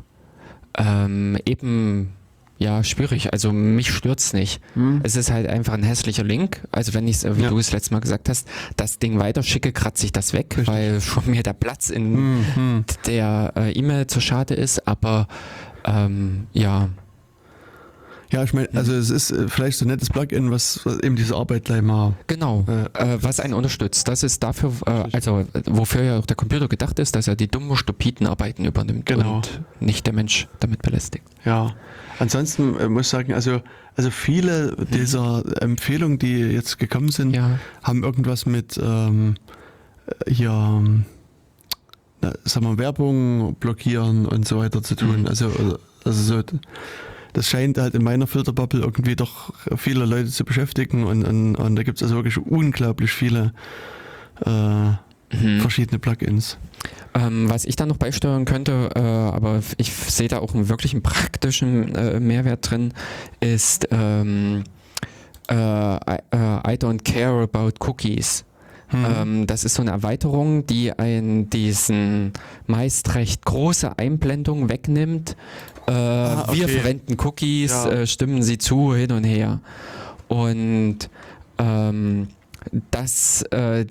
[0.78, 2.14] ähm, eben
[2.58, 3.32] ja schwierig.
[3.34, 4.62] Also mich stört's nicht.
[5.04, 6.62] Es ist halt einfach ein hässlicher Link.
[6.72, 7.50] Also wenn ich wie Ja.
[7.50, 10.68] du es letztes Mal gesagt hast, das Ding weiterschicke, kratze ich das weg, Richtig.
[10.68, 12.86] weil schon mir der Platz in Hm, hm.
[13.06, 14.88] der äh, E-Mail zu schade ist.
[14.88, 15.28] Aber
[15.86, 16.90] ähm, ja,
[18.30, 21.16] Ja, ich meine, also es ist äh, vielleicht so ein nettes Plugin, was, was eben
[21.16, 22.14] diese Arbeit gleich mal.
[22.28, 24.08] Genau, Äh, äh, was einen unterstützt.
[24.08, 27.48] Das ist dafür, äh, also wofür ja auch der Computer gedacht ist, dass er die
[27.48, 29.38] dummen, stupiden Arbeiten übernimmt Genau.
[29.38, 31.24] und nicht der Mensch damit belästigt.
[31.46, 31.74] Ja.
[32.20, 33.62] Ansonsten äh, muss ich sagen, also,
[33.96, 39.36] also viele dieser Empfehlungen, die jetzt gekommen sind, Ja, haben irgendwas mit ähm,
[40.26, 41.06] äh, hier, ähm,
[42.22, 45.22] na, sagen wir, Werbung blockieren und so weiter zu tun.
[45.22, 45.28] Mhm.
[45.28, 46.44] Also, also so,
[47.34, 51.76] das scheint halt in meiner Filterbubble irgendwie doch viele Leute zu beschäftigen und, und, und
[51.76, 53.54] da gibt es also wirklich unglaublich viele
[54.46, 55.62] äh, mhm.
[55.62, 56.58] verschiedene Plugins.
[57.14, 61.02] ähm, was ich da noch beisteuern könnte, äh, aber ich sehe da auch einen wirklichen
[61.02, 62.94] praktischen äh, Mehrwert drin,
[63.40, 64.64] ist ähm,
[65.50, 68.46] äh, I, äh, I don't care about cookies.
[68.90, 69.06] Hm.
[69.06, 72.32] Ähm, das ist so eine Erweiterung, die einen diesen
[72.68, 75.36] meist recht große Einblendung wegnimmt.
[75.88, 76.74] Äh, Ah, Wir okay.
[76.80, 77.90] verwenden Cookies, Ja.
[77.90, 79.60] äh, stimmen sie zu, hin und her.
[80.30, 81.10] Und
[81.58, 82.28] ähm,
[82.92, 83.86] das äh,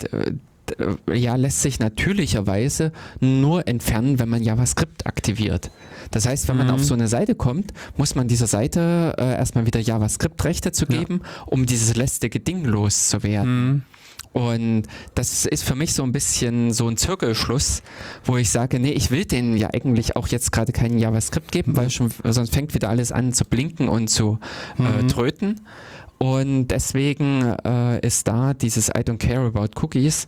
[1.13, 2.91] ja, lässt sich natürlicherweise
[3.21, 5.71] nur entfernen, wenn man JavaScript aktiviert.
[6.11, 6.73] Das heißt, wenn man Mhm.
[6.73, 10.99] auf so eine Seite kommt, muss man dieser Seite äh, erstmal wieder JavaScript-Rechte zu Ja.
[10.99, 13.47] geben, um dieses lästige Ding loszuwerden.
[13.49, 13.81] Hm.
[14.37, 14.83] Und
[15.15, 17.81] das ist für mich so ein bisschen so ein Zirkelschluss,
[18.23, 21.75] wo ich sage, nee, ich will denen ja eigentlich auch jetzt gerade keinen JavaScript geben,
[21.75, 24.37] weil schon, sonst fängt wieder alles an zu blinken und zu
[24.77, 25.07] äh, Mhm.
[25.07, 25.61] tröten.
[26.19, 30.27] Und deswegen äh, ist da dieses I don't care about cookies,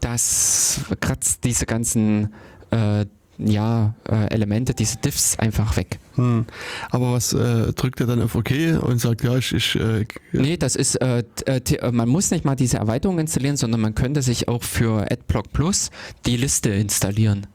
[0.00, 2.32] das kratzt diese ganzen
[2.70, 3.04] äh,
[3.38, 5.98] ja, äh, Elemente, diese Diffs einfach weg.
[6.16, 6.46] Hm.
[6.90, 8.50] Aber was äh, drückt er dann auf OK
[8.80, 12.44] und sagt, ja, ich, ich äh, Nee, das ist, äh, äh, äh, man muss nicht
[12.44, 15.90] mal diese Erweiterung installieren, sondern man könnte sich auch für AdBlock Plus
[16.26, 17.46] die Liste installieren.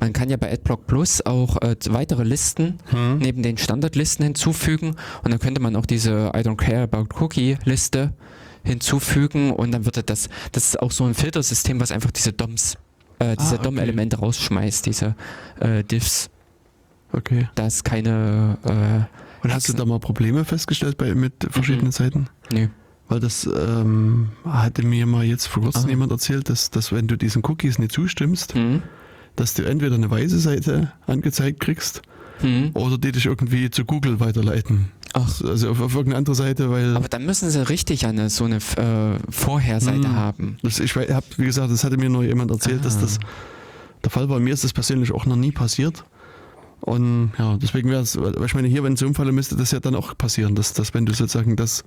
[0.00, 3.18] Man kann ja bei AdBlock Plus auch äh, weitere Listen hm.
[3.18, 7.58] neben den Standardlisten hinzufügen und dann könnte man auch diese I don't care about Cookie
[7.64, 8.14] Liste
[8.64, 12.76] hinzufügen und dann würde das, das ist auch so ein Filtersystem, was einfach diese DOMs,
[13.18, 13.62] äh, diese Ah, okay.
[13.64, 15.14] DOM-Elemente rausschmeißt, diese
[15.60, 16.30] äh, Diffs,
[17.12, 17.48] okay.
[17.54, 21.92] da ist keine, äh, Und hast du da mal Probleme festgestellt bei, mit verschiedenen Mhm.
[21.92, 22.26] Seiten?
[22.52, 22.68] nee.
[23.10, 25.88] Weil das ähm, hatte mir mal jetzt vor kurzem Aha.
[25.88, 28.82] jemand erzählt, dass, dass wenn du diesen Cookies nicht zustimmst, Hm?
[29.34, 32.02] dass du entweder eine weiße Seite angezeigt kriegst
[32.40, 32.72] Hm?
[32.74, 34.92] oder die dich irgendwie zu Google weiterleiten.
[35.14, 38.44] Ach, Also auf, auf irgendeine andere Seite, weil Aber dann müssen sie richtig eine so
[38.44, 40.16] eine äh, Vorherseite Hm.
[40.16, 40.58] haben.
[40.62, 43.00] das, ich habe, wie gesagt, das hatte mir nur jemand erzählt, dass Ah.
[43.02, 43.18] das
[44.04, 44.38] der Fall war.
[44.38, 46.04] Mir ist das persönlich auch noch nie passiert.
[46.80, 49.94] Und ja, deswegen wäre es, ich meine, hier, wenn es Fall müsste das ja dann
[49.94, 51.82] auch passieren, dass, dass wenn du sozusagen das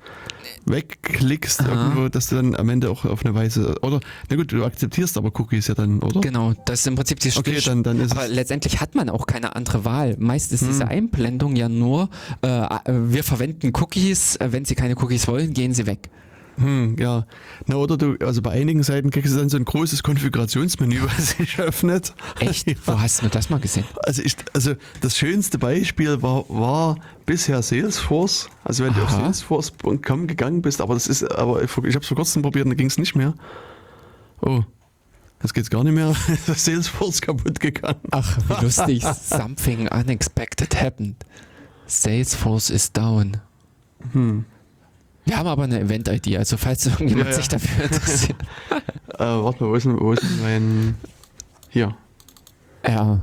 [0.65, 1.69] wegklickst Aha.
[1.69, 3.99] irgendwo, dass du dann am Ende auch auf eine Weise, oder,
[4.29, 6.19] na gut, du akzeptierst aber Cookies ja dann, oder?
[6.19, 9.25] Genau, das ist im Prinzip die Okay, dann, dann ist Aber letztendlich hat man auch
[9.25, 10.15] keine andere Wahl.
[10.19, 10.89] Meist ist diese Hm.
[10.89, 12.09] Einblendung ja nur,
[12.43, 16.09] äh, äh, wir verwenden Cookies, äh, wenn sie keine Cookies wollen, gehen sie weg.
[16.61, 17.25] Hm, ja.
[17.65, 21.31] Na, oder du, also bei einigen Seiten kriegst du dann so ein großes Konfigurationsmenü, was
[21.31, 22.13] sich öffnet.
[22.39, 22.67] Echt?
[22.67, 22.75] Ja.
[22.85, 23.85] Wo hast du das mal gesehen?
[24.03, 28.49] Also, ich, also das schönste Beispiel war, war bisher Salesforce.
[28.63, 29.21] Also wenn du auf Aha.
[29.21, 32.71] Salesforce.com gegangen bist, aber das ist, aber ich, ich habe es vor kurzem probiert und
[32.71, 33.33] da ging es nicht mehr.
[34.41, 34.63] Oh,
[35.41, 36.13] jetzt geht's gar nicht mehr.
[36.55, 38.01] Salesforce kaputt gegangen.
[38.11, 39.03] Ach, wie lustig.
[39.23, 41.15] Something unexpected happened.
[41.87, 43.37] Salesforce is down.
[44.13, 44.45] Hm.
[45.31, 47.37] Wir haben aber eine Event-ID, also falls irgendjemand Ja, ja.
[47.37, 48.35] sich dafür interessiert.
[49.17, 50.95] Äh, warte mal, wo ist, denn, wo ist denn mein.
[51.69, 51.95] Hier.
[52.85, 53.21] ja,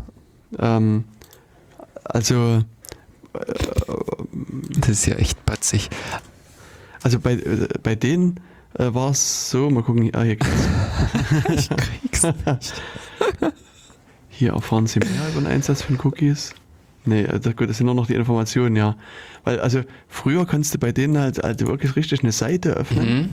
[0.59, 1.05] Ähm,
[2.05, 2.63] also,
[4.79, 5.91] das ist ja echt batzig.
[7.03, 8.41] also bei, äh, bei denen
[8.79, 10.49] äh, war es so, mal gucken, ah, hier geht's.
[11.51, 12.83] Ich krieg's nicht.
[14.31, 16.55] Hier erfahren Sie mehr über den Einsatz von Cookies.
[17.05, 18.97] Nee, also gut, das sind nur noch die Informationen, ja.
[19.45, 23.29] Weil, also früher konntest du bei denen halt, halt wirklich richtig eine Seite öffnen Mhm.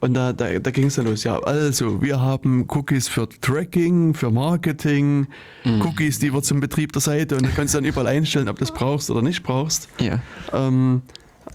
[0.00, 1.24] Und da, da, da ging es dann los.
[1.24, 5.28] Ja, also, wir haben Cookies für Tracking, für Marketing,
[5.64, 5.80] Mhm.
[5.80, 8.60] Cookies, die wir zum Betrieb der Seite und du kannst dann überall einstellen, ob du
[8.60, 9.88] das brauchst oder nicht brauchst.
[10.00, 10.18] Ja.
[10.52, 11.00] Ähm,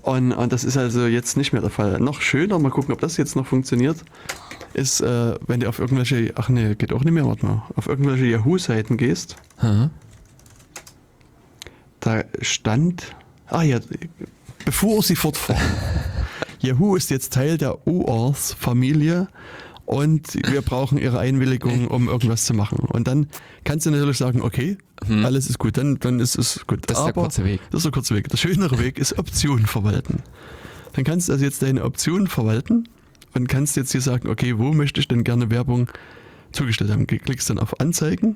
[0.01, 1.99] und, und das ist also jetzt nicht mehr der Fall.
[1.99, 3.97] Noch schöner, mal gucken, ob das jetzt noch funktioniert,
[4.73, 7.85] ist, äh, wenn du auf irgendwelche, ach nee, geht auch nicht mehr, warte mal, auf
[7.88, 9.91] irgendwelche Yahoo-Seiten gehst, Aha.
[11.99, 13.15] Da stand,
[13.47, 13.80] ah ja,
[14.65, 15.61] bevor sie fortfahren,
[16.59, 19.27] Yahoo ist jetzt Teil der OAuth-Familie
[19.85, 22.80] und wir brauchen ihre Einwilligung, um irgendwas zu machen.
[22.80, 23.27] Und dann
[23.63, 24.77] kannst du natürlich sagen, okay,
[25.23, 26.80] alles ist gut, dann, dann ist es gut.
[26.80, 26.84] Hm.
[26.88, 27.61] Das ist der kurze Weg.
[27.71, 28.30] Das ist der kurze Weg.
[28.30, 30.21] Der schönere Weg ist Optionen verwalten.
[30.93, 32.88] Dann kannst du also jetzt deine Optionen verwalten
[33.34, 35.89] und kannst jetzt hier sagen, okay, wo möchte ich denn gerne Werbung
[36.51, 37.07] zugestellt haben?
[37.07, 38.35] Klickst dann auf Anzeigen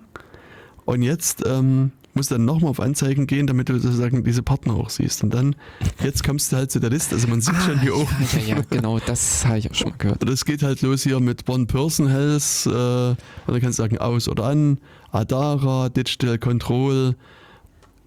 [0.85, 4.90] und jetzt ähm, musst dann nochmal auf Anzeigen gehen, damit du sozusagen diese Partner auch
[4.90, 5.23] siehst.
[5.23, 5.56] Und dann,
[6.03, 7.15] jetzt kommst du halt zu der Liste.
[7.15, 8.07] Also man sieht schon hier oben.
[8.19, 10.23] Ah, Ja, ja, genau, das habe ich auch schon mal gehört.
[10.23, 12.65] Und es geht halt los hier mit One Person Health.
[12.65, 13.18] Äh, und
[13.48, 14.77] dann kannst du sagen aus oder an.
[15.11, 17.15] Adara, Digital Control,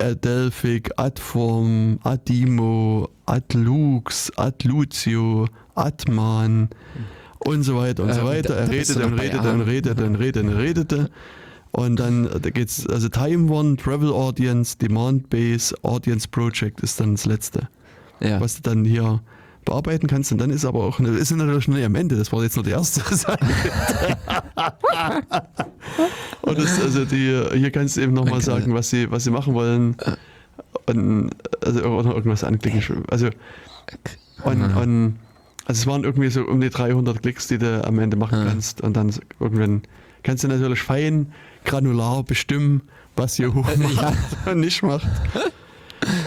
[0.00, 6.68] Adelphic, Adform, Adimo, Adlux, Adlucio, Adman
[7.38, 8.54] und so weiter und Äh, so da- weiter.
[8.56, 11.10] Er redete und redete und redete und redete und redete.
[11.76, 16.98] Und dann äh, da geht's, also Time One, Travel Audience, Demand Base, Audience Project ist
[17.00, 17.68] dann das letzte
[18.20, 18.40] Ja.
[18.40, 19.20] was du dann hier
[19.66, 20.32] bearbeiten kannst.
[20.32, 22.16] Und dann ist aber auch, eine, ist natürlich schon am Ende.
[22.16, 23.44] Das war jetzt nur die erste Seite.
[26.40, 29.52] und das, also die, hier kannst du eben nochmal sagen, was sie, was sie machen
[29.52, 29.98] wollen.
[30.86, 31.30] Und,
[31.62, 33.04] also, irgendwas anklicken.
[33.10, 33.28] Also,
[34.44, 35.16] und, und,
[35.66, 38.80] also es waren irgendwie so um die 300 Klicks, die du am Ende machen kannst.
[38.80, 39.82] Und dann irgendwann
[40.26, 41.32] kannst du natürlich fein,
[41.64, 42.82] granular bestimmen,
[43.16, 44.14] was hier hoch macht
[44.46, 45.06] und nicht macht.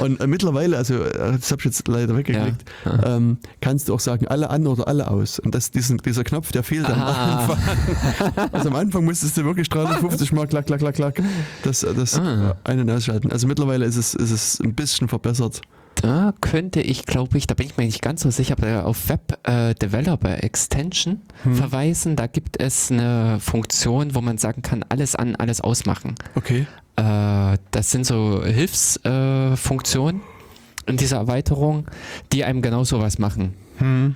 [0.01, 3.15] Und äh, mittlerweile, also äh, das habe ich jetzt leider weggeklickt, Ja.
[3.17, 5.39] ähm, kannst du auch sagen, alle an oder alle aus.
[5.39, 7.37] Und das, diesen, dieser Knopf, der fehlt am Ah.
[7.47, 8.49] Anfang.
[8.51, 11.21] Also am Anfang musstest du wirklich 350 Mal klack, klack, klack, klack,
[11.63, 12.55] das, das Ah.
[12.63, 13.31] ein- und ausschalten.
[13.31, 15.61] Also mittlerweile ist es, ist es ein bisschen verbessert.
[16.01, 19.09] Da könnte ich, glaube ich, da bin ich mir nicht ganz so sicher, aber auf
[19.09, 21.55] Web äh, Developer Extension Hm.
[21.55, 22.15] verweisen.
[22.15, 26.15] Da gibt es eine Funktion, wo man sagen kann, alles an, alles ausmachen.
[26.35, 26.67] Okay.
[26.95, 31.85] Äh, das sind so Hilfsfunktionen äh, in dieser Erweiterung,
[32.31, 33.53] die einem genau sowas machen.
[33.77, 34.15] Hm.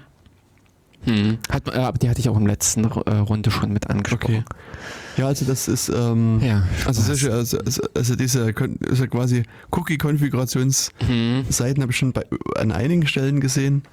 [1.03, 1.37] Hm.
[1.51, 2.87] Hat, äh, aber die hatte ich auch im letzten äh,
[3.17, 4.45] Runde schon mit angesprochen.
[4.47, 4.55] Okay.
[5.17, 8.53] Ja, also das ist, ähm, Ja, also, solche, also, also, also diese
[8.89, 11.81] also quasi Cookie-Konfigurationsseiten Hm.
[11.81, 12.25] habe ich schon bei,
[12.57, 13.83] an einigen Stellen gesehen.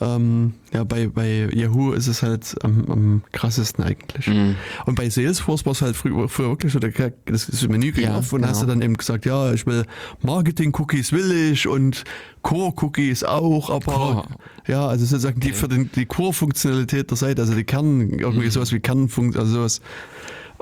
[0.00, 4.26] Ähm, ja, bei, bei Yahoo ist es halt am, am krassesten eigentlich.
[4.26, 4.56] Hm.
[4.86, 6.92] Und bei Salesforce war es halt früher, früher wirklich so, das,
[7.26, 8.74] das Menü ging Ja, auf und hast du genau.
[8.74, 9.84] dann eben gesagt, ja, ich will
[10.22, 12.02] Marketing-Cookies will ich und
[12.42, 14.24] Core-Cookies auch, aber Core.
[14.66, 15.56] ja, also sozusagen die Okay.
[15.56, 18.50] für den, die Core-Funktionalität der Seite, also die Kern, irgendwie Mhm.
[18.50, 19.80] sowas wie Kernfunktion, also sowas.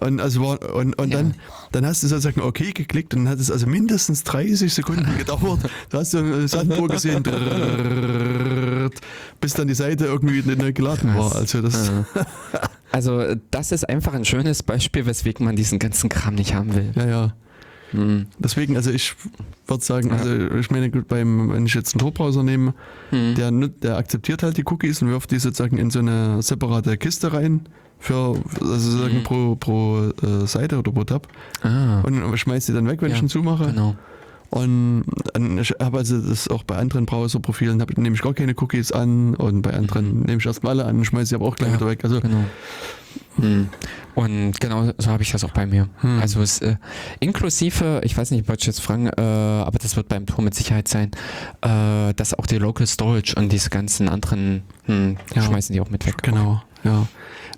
[0.03, 1.19] Und, also war, und, und Ja.
[1.19, 1.35] dann,
[1.73, 5.61] dann hast du sozusagen okay geklickt und dann hat es also mindestens 30 Sekunden gedauert.
[5.91, 7.23] Da hast du Sanduhr gesehen,
[9.41, 11.35] bis dann die Seite irgendwie neu geladen war.
[11.37, 11.91] Also das.
[12.91, 16.93] Also das ist einfach ein schönes Beispiel, weswegen man diesen ganzen Kram nicht haben will.
[16.95, 17.35] ja, ja.
[17.93, 18.27] Hm.
[18.39, 19.15] Deswegen, also ich
[19.67, 20.17] würde sagen, Ja.
[20.17, 22.73] also ich meine, gut, beim, wenn ich jetzt einen Tor-Browser nehme,
[23.11, 23.35] Hm.
[23.35, 27.35] der, der akzeptiert halt die Cookies und wirft die sozusagen in so eine separate Kiste
[27.35, 27.69] rein
[28.03, 29.23] für also sozusagen Mhm.
[29.23, 31.29] pro, pro äh, Seite oder pro Tab
[31.63, 33.67] Ah, und schmeißt die dann weg, wenn Ja, ich ihn zumache.
[33.67, 33.97] genau.
[34.51, 35.05] Und
[35.35, 38.93] und ich habe also das auch bei anderen Browserprofilen, hab- nehme ich gar keine Cookies
[38.93, 41.75] an und bei anderen nehme ich erstmal alle an, schmeiße sie aber auch gleich Mhm.
[41.77, 42.05] Ja, wieder weg.
[42.05, 42.45] Also Genau.
[43.37, 43.69] Hm.
[44.15, 45.89] Und genau so habe ich das auch bei mir.
[46.01, 46.19] Hm.
[46.21, 46.77] Also es äh,
[47.21, 50.55] inklusive, ich weiß nicht, wollte ich jetzt fragen, äh, aber das wird beim Tor mit
[50.55, 51.13] Sicherheit sein,
[51.63, 55.43] äh, dass auch die Local Storage und diese ganzen anderen hm, Ja.
[55.43, 56.17] schmeißen die auch mit weg.
[56.23, 57.07] genau, ja.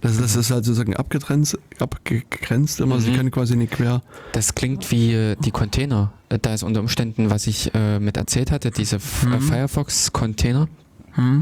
[0.04, 3.00] Das, das ist halt sozusagen abgetrennt, abgegrenzt immer.
[3.00, 3.16] Sie Mhm.
[3.16, 4.02] können quasi nicht quer.
[4.32, 6.12] Das klingt wie äh, die Container.
[6.28, 9.40] Äh, Da ist unter Umständen, was ich äh, mit erzählt hatte, diese äh, Mhm.
[9.40, 10.68] Firefox-Container.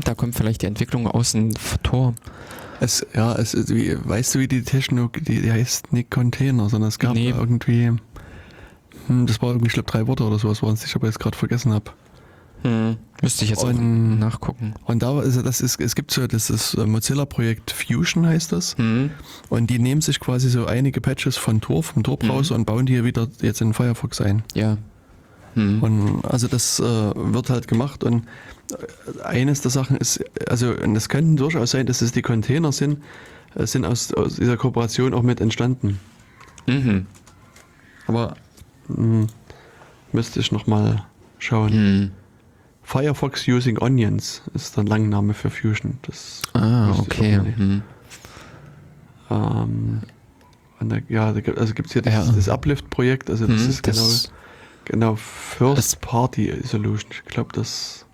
[0.04, 1.52] Da kommt vielleicht die Entwicklung aus dem
[1.82, 2.14] Tor.
[2.78, 6.68] Es, ja, es ist wie, weißt du, wie die Technologie, die, die heißt nicht Container,
[6.68, 7.30] sondern es gab Nee.
[7.30, 7.90] irgendwie,
[9.06, 11.18] hm, das war irgendwie, ich glaube, drei Worte oder sowas waren es, ich aber jetzt
[11.20, 11.90] gerade vergessen habe.
[12.62, 12.96] Hm.
[13.22, 14.74] Müsste ich jetzt Und- nachgucken.
[14.84, 18.76] Und da ist das ist, es gibt so das ist äh, Mozilla-Projekt Fusion heißt das.
[18.78, 19.10] Hm.
[19.48, 22.94] Und die nehmen sich quasi so einige Patches von Tor, vom Tor-Browser und bauen die
[22.94, 24.42] hier wieder jetzt in Firefox ein.
[24.54, 24.76] Ja.
[25.54, 25.82] Hm.
[25.82, 28.24] Und also das äh, wird halt gemacht und
[28.72, 33.02] äh, eines der Sachen ist, also das könnte durchaus sein, dass es die Container sind,
[33.54, 36.00] äh, sind aus, aus dieser Kooperation auch mit entstanden.
[36.66, 37.06] Mhm.
[38.06, 38.36] Aber
[38.88, 39.26] mh,
[40.12, 41.04] müsste ich nochmal
[41.38, 41.72] schauen.
[41.72, 42.10] Hm.
[42.82, 45.98] Firefox Using Onions ist der Langname für Fusion.
[46.02, 47.38] Das Ah, okay.
[47.38, 47.58] auch nicht.
[47.58, 47.82] Hm.
[49.30, 50.02] Ähm,
[50.80, 52.32] da, ja, da gibt, also gibt es hier das, Ja.
[52.32, 54.32] das Uplift-Projekt, also das Hm, ist genau, das-
[54.84, 57.10] genau First Party Solution.
[57.12, 58.04] Ich glaube, das,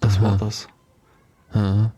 [0.00, 0.22] das Aha.
[0.22, 0.68] war das.
[1.52, 1.90] Ah.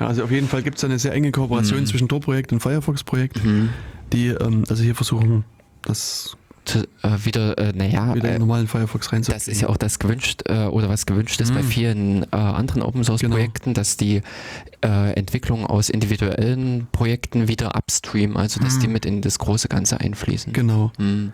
[0.00, 1.86] Ja, also auf jeden Fall gibt es eine sehr enge Kooperation Mhm.
[1.86, 3.68] zwischen Tor-Projekt und Firefox-Projekt, Hm.
[4.12, 5.44] die ähm, also hier versuchen,
[5.82, 6.36] das
[6.66, 9.38] Zu, äh, wieder, äh, naja, wieder in äh, normalen Firefox reinzubringen.
[9.38, 11.66] das ist ja auch das gewünscht äh, oder was gewünscht ist bei Mhm.
[11.68, 13.36] vielen äh, anderen Open Source Genau.
[13.36, 14.20] Projekten, dass die
[14.84, 18.80] äh, Entwicklung aus individuellen Projekten wieder upstream, also dass Mhm.
[18.80, 20.52] die mit in das große Ganze einfließen.
[20.52, 20.90] Genau.
[20.98, 21.32] Hm.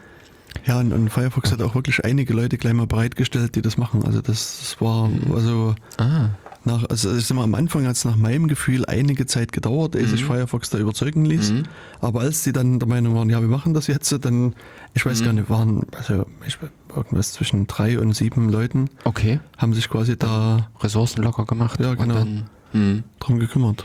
[0.66, 4.04] Ja, und, und Firefox hat auch wirklich einige Leute gleich mal bereitgestellt, die das machen.
[4.04, 5.32] Also das, das war, Mhm.
[5.34, 6.28] also Ah,
[6.64, 9.94] nach, also ich sag mal, am Anfang hat es nach meinem Gefühl einige Zeit gedauert,
[9.96, 10.08] ehe Mhm.
[10.08, 11.50] sich Firefox da überzeugen ließ.
[11.50, 11.62] hm.
[12.00, 14.54] Aber als die dann der Meinung waren, ja, wir machen das jetzt, dann,
[14.94, 15.24] ich weiß Mhm.
[15.24, 16.58] gar nicht, waren, also ich,
[16.94, 19.40] irgendwas zwischen drei und sieben Leuten okay.
[19.58, 21.80] haben sich quasi da Ressourcen locker gemacht.
[21.80, 22.14] Ja, und genau.
[22.14, 23.04] Dann, hm.
[23.20, 23.84] drum gekümmert.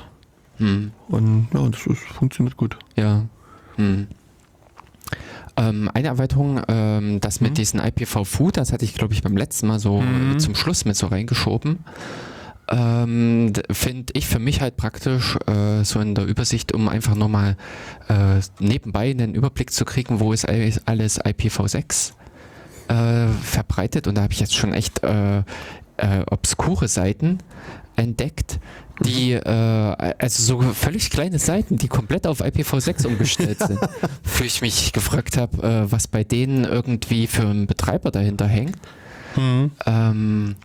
[0.57, 0.91] Hm.
[1.07, 2.77] Und ja, das ist, funktioniert gut.
[2.95, 3.25] Ja.
[3.75, 4.07] Hm.
[5.55, 7.55] Ähm, eine Erweiterung, ähm, das mit Mhm.
[7.55, 10.37] diesen IPv4, das hatte ich glaube ich beim letzten Mal so Mhm.
[10.39, 11.79] zum Schluss mit so reingeschoben.
[12.69, 17.55] Ähm, Finde ich für mich halt praktisch äh, so in der Übersicht, um einfach nochmal
[18.09, 22.11] äh, nebenbei einen Überblick zu kriegen, wo ist alles alles IPv6
[22.89, 24.07] äh, verbreitet.
[24.07, 25.39] Und da habe ich jetzt schon echt äh,
[25.97, 27.39] äh, obskure Seiten
[27.95, 28.59] entdeckt,
[29.03, 33.79] die, äh, also so völlig kleine Seiten, die komplett auf IPv6 umgestellt sind.
[34.23, 38.77] Für ich mich gefragt habe, äh, was bei denen irgendwie für ein Betreiber dahinter hängt.
[39.85, 40.55] Ähm,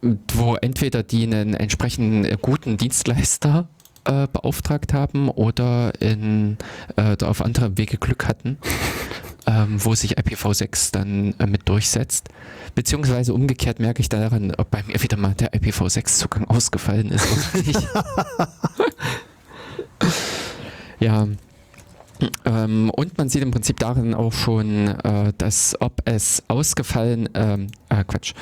[0.00, 3.68] wo entweder die einen entsprechenden äh, guten Dienstleister
[4.04, 6.56] äh, beauftragt haben oder in,
[6.96, 8.58] äh, auf andere Wege Glück hatten,
[9.46, 12.28] ähm, wo sich IPv6 dann äh, mit durchsetzt.
[12.74, 17.62] Beziehungsweise umgekehrt merke ich daran, ob bei mir wieder mal der IPv6-Zugang ausgefallen ist oder
[17.66, 17.88] nicht.
[21.00, 21.28] ja.
[22.44, 27.68] Ähm, und man sieht im Prinzip darin auch schon, äh, dass ob es ausgefallen, ähm,
[27.90, 28.34] äh, Quatsch,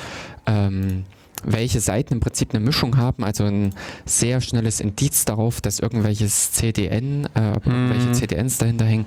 [0.47, 1.05] ähm,
[1.43, 3.73] welche Seiten im Prinzip eine Mischung haben, also ein
[4.05, 7.73] sehr schnelles Indiz darauf, dass irgendwelches CDN, äh, ob Mhm.
[7.73, 9.05] irgendwelche CDNs dahinter hängen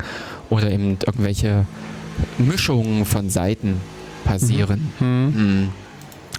[0.48, 1.66] oder eben irgendwelche
[2.39, 3.81] Mischungen von Seiten
[4.24, 4.93] passieren.
[4.98, 5.32] Hm.
[5.35, 5.69] Hm.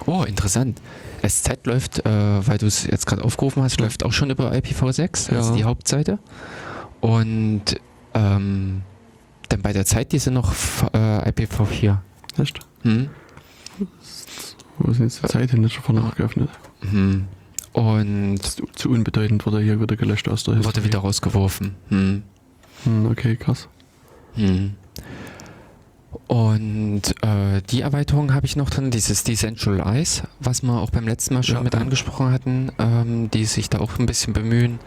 [0.06, 0.80] Oh, interessant.
[1.26, 2.10] SZ läuft, äh,
[2.46, 5.56] weil du es jetzt gerade aufgerufen hast, läuft auch schon über IPv6, also Ja.
[5.56, 6.18] die Hauptseite.
[7.00, 7.62] Und
[8.14, 8.82] ähm,
[9.48, 10.52] dann bei der Zeit, die sind noch
[10.94, 11.98] äh, IPv4.
[12.38, 12.60] Echt?
[12.82, 13.10] Hm?
[14.78, 15.62] Wo ist denn jetzt die Zeit hin?
[15.62, 16.48] Das ist schon vorne geöffnet.
[16.90, 17.26] Hm.
[17.72, 20.84] Und Zu, zu unbedeutend wurde hier wieder gelöscht aus der wurde Historie.
[20.86, 21.74] wieder rausgeworfen.
[21.88, 22.22] Hm.
[22.84, 23.68] Hm, okay, krass.
[24.34, 24.74] Hm.
[26.26, 31.34] Und äh, die Erweiterung habe ich noch drin, dieses Decentralize, was wir auch beim letzten
[31.34, 31.80] Mal schon Ja, mit ja.
[31.80, 34.78] angesprochen hatten, ähm, die sich da auch ein bisschen bemühen,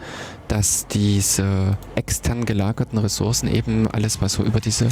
[0.48, 4.88] dass diese extern gelagerten Ressourcen eben alles, was so über diese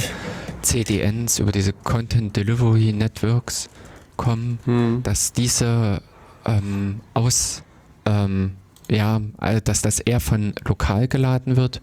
[0.61, 3.69] CDNs, über diese Content Delivery Networks
[4.17, 5.03] kommen, Hm.
[5.03, 6.01] dass diese
[6.45, 7.63] ähm, aus,
[8.05, 8.51] ähm,
[8.89, 11.81] ja, äh, dass das eher von lokal geladen wird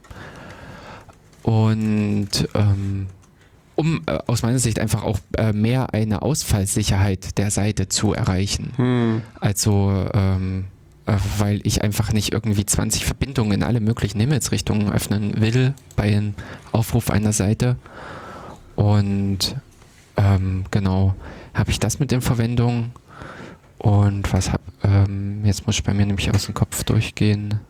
[1.42, 3.06] und ähm,
[3.74, 8.72] um äh, aus meiner Sicht einfach auch äh, mehr eine Ausfallsicherheit der Seite zu erreichen.
[8.76, 9.22] Hm.
[9.40, 10.66] Also, ähm,
[11.06, 16.04] äh, weil ich einfach nicht irgendwie 20 Verbindungen in alle möglichen Himmelsrichtungen öffnen will bei
[16.04, 16.34] einem
[16.70, 17.76] Aufruf einer Seite.
[18.76, 19.56] Und
[20.16, 21.14] ähm, genau,
[21.54, 22.92] habe ich das mit in Verwendung.
[23.78, 27.60] Und was hab, ähm, jetzt muss ich bei mir nämlich aus dem Kopf durchgehen.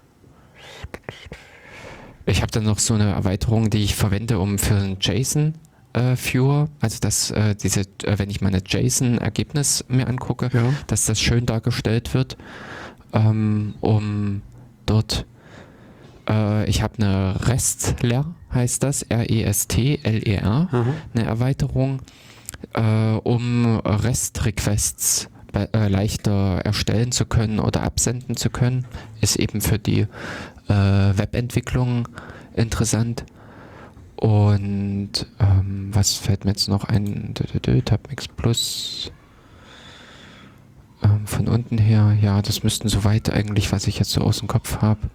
[2.26, 5.54] Ich habe dann noch so eine Erweiterung, die ich verwende, um für einen JSON
[5.94, 10.72] äh, Viewer, also dass äh, diese, äh, wenn ich meine JSON-Ergebnis mir angucke, Ja.
[10.86, 12.36] dass das schön dargestellt wird,
[13.12, 14.42] ähm, um
[14.86, 15.26] dort,
[16.28, 20.84] äh, ich habe eine REST-LER, heißt das, R-E-S-T-L-E-R, Aha.
[21.14, 22.00] eine Erweiterung,
[22.74, 28.86] äh, um REST-Requests äh, leichter erstellen zu können oder absenden zu können,
[29.20, 30.06] ist eben für die
[30.68, 32.08] äh, Webentwicklung
[32.54, 33.24] interessant.
[34.16, 37.34] Und ähm, was fällt mir jetzt noch ein?
[37.34, 39.10] Tabmix Plus.
[41.02, 44.48] Ähm, von unten her, ja, das müssten soweit eigentlich, was ich jetzt so aus dem
[44.48, 45.10] Kopf habe,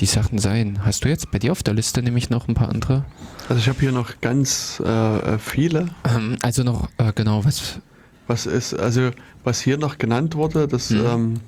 [0.00, 0.80] die Sachen sein.
[0.84, 3.04] Hast du jetzt bei dir auf der Liste nämlich noch ein paar andere?
[3.48, 4.88] Also ich habe hier noch ganz äh,
[5.34, 5.88] äh, viele.
[6.04, 7.80] Ähm, also noch, äh, genau, was.
[8.26, 9.10] Was ist, also
[9.44, 11.40] was hier noch genannt wurde, das Mhm.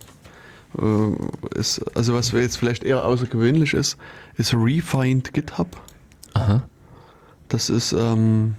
[0.79, 1.13] ähm,
[1.55, 3.97] äh, ist, also was jetzt vielleicht eher außergewöhnlich ist,
[4.37, 5.69] ist Refined GitHub.
[6.35, 6.63] Aha.
[7.49, 8.57] Das ist, ähm,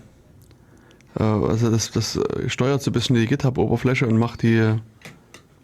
[1.17, 4.81] Äh, also das, das steuert so ein bisschen die GitHub-Oberfläche und macht die ein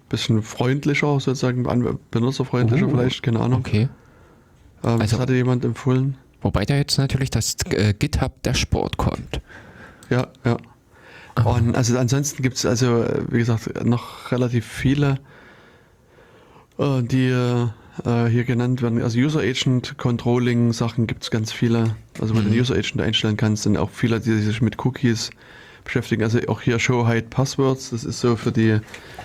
[0.07, 1.63] bisschen freundlicher, sozusagen,
[2.11, 3.59] benutzerfreundlicher Oh, vielleicht, keine Ahnung.
[3.59, 3.89] Okay.
[4.83, 6.17] Ähm, also- das hatte jemand empfohlen.
[6.41, 9.41] Wobei da jetzt natürlich das äh, GitHub Dashboard kommt.
[10.09, 10.57] Ja, ja.
[11.35, 11.49] Aha.
[11.49, 15.19] Und also ansonsten gibt es also, wie gesagt, noch relativ viele,
[16.79, 19.01] äh, die äh, hier genannt werden.
[19.01, 21.95] Also User Agent Controlling Sachen gibt es ganz viele.
[22.19, 22.51] Also wo du Mhm.
[22.53, 25.29] den User Agent einstellen kannst, sind auch viele, die sich mit Cookies
[25.83, 26.23] beschäftigen.
[26.23, 28.79] Also auch hier Show Hide Passwords, das ist so für die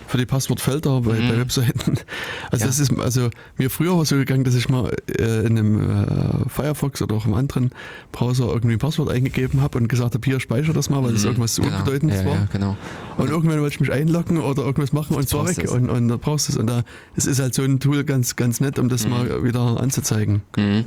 [0.09, 1.29] für die Passwortfelder bei, Mhm.
[1.29, 1.95] bei Webseiten.
[2.53, 2.67] Also Ja.
[2.69, 6.49] das ist also mir früher war so gegangen, dass ich mal äh, in einem äh,
[6.49, 7.71] Firefox oder auch im anderen
[8.13, 11.23] Browser irgendwie ein Passwort eingegeben habe und gesagt habe, hier speichere das mal, weil das
[11.23, 11.79] Mhm, irgendwas so genau.
[11.79, 12.35] unbedeutendes ja, war.
[12.35, 12.77] Ja, genau.
[13.17, 15.91] Und irgendwann wollte ich mich einloggen oder irgendwas machen und es war brauchst weg und,
[15.91, 16.57] und da brauchst du es.
[16.59, 16.85] Und da
[17.17, 19.11] es ist halt so ein Tool ganz, ganz nett, um das Mhm.
[19.11, 20.43] mal wieder anzuzeigen.
[20.57, 20.85] Mhm.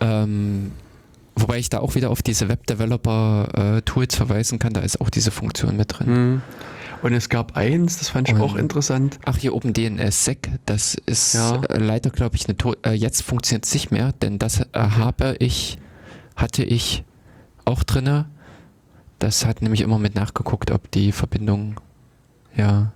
[0.00, 0.70] Ähm,
[1.40, 5.76] wobei ich da auch wieder auf diese Web-Developer-Tools verweisen kann, da ist auch diese Funktion
[5.76, 6.42] mit drin.
[7.02, 9.18] Und es gab eins, das fand ich Und- auch interessant.
[9.24, 11.62] Ach, hier oben DNS-Sec, das ist Ja.
[11.62, 14.66] äh, leider, glaube ich, eine to äh, jetzt funktioniert es nicht mehr, denn das äh,
[14.74, 15.78] habe ich,
[16.36, 17.04] hatte ich
[17.64, 18.26] auch drinne.
[19.18, 21.80] Das hat nämlich immer mit nachgeguckt, ob die Verbindung,
[22.56, 22.92] ja,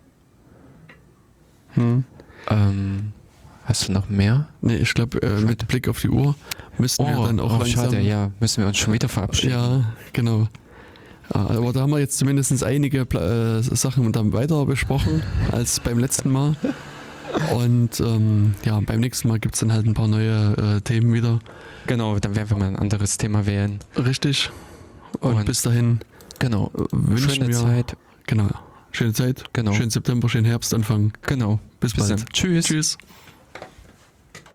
[1.74, 2.04] Hm.
[2.48, 3.12] ähm,
[3.64, 4.48] hast du noch mehr?
[4.60, 6.34] Nee, ich glaube, äh, mit Blick auf die Uhr
[6.78, 7.84] müssten wir dann auch oh, langsam.
[7.90, 9.52] schade, ja, müssen wir uns schon wieder verabschieden.
[9.52, 10.48] Ja, genau.
[11.34, 15.22] Ja, Aber da haben wir jetzt zumindest einige äh, Sachen dann weiter besprochen
[15.52, 16.56] als beim letzten Mal.
[17.54, 21.12] Und ähm, ja, beim nächsten Mal gibt es dann halt ein paar neue äh, Themen
[21.12, 21.40] wieder.
[21.86, 23.78] Genau, dann werden wir mal ein anderes Thema wählen.
[23.96, 24.50] Richtig.
[25.20, 26.00] Und, Und- bis dahin
[26.38, 26.70] Genau.
[26.74, 27.96] äh, wünschen Schöne wir Zeit.
[28.26, 28.50] genau
[28.94, 29.72] schöne Zeit, Genau.
[29.72, 31.12] schönen September, schönen Herbstanfang.
[31.22, 31.58] Genau.
[31.80, 32.20] Bis, Bis bald.
[32.20, 32.26] dann.
[32.32, 32.66] Tschüss.
[32.66, 32.98] Tschüss.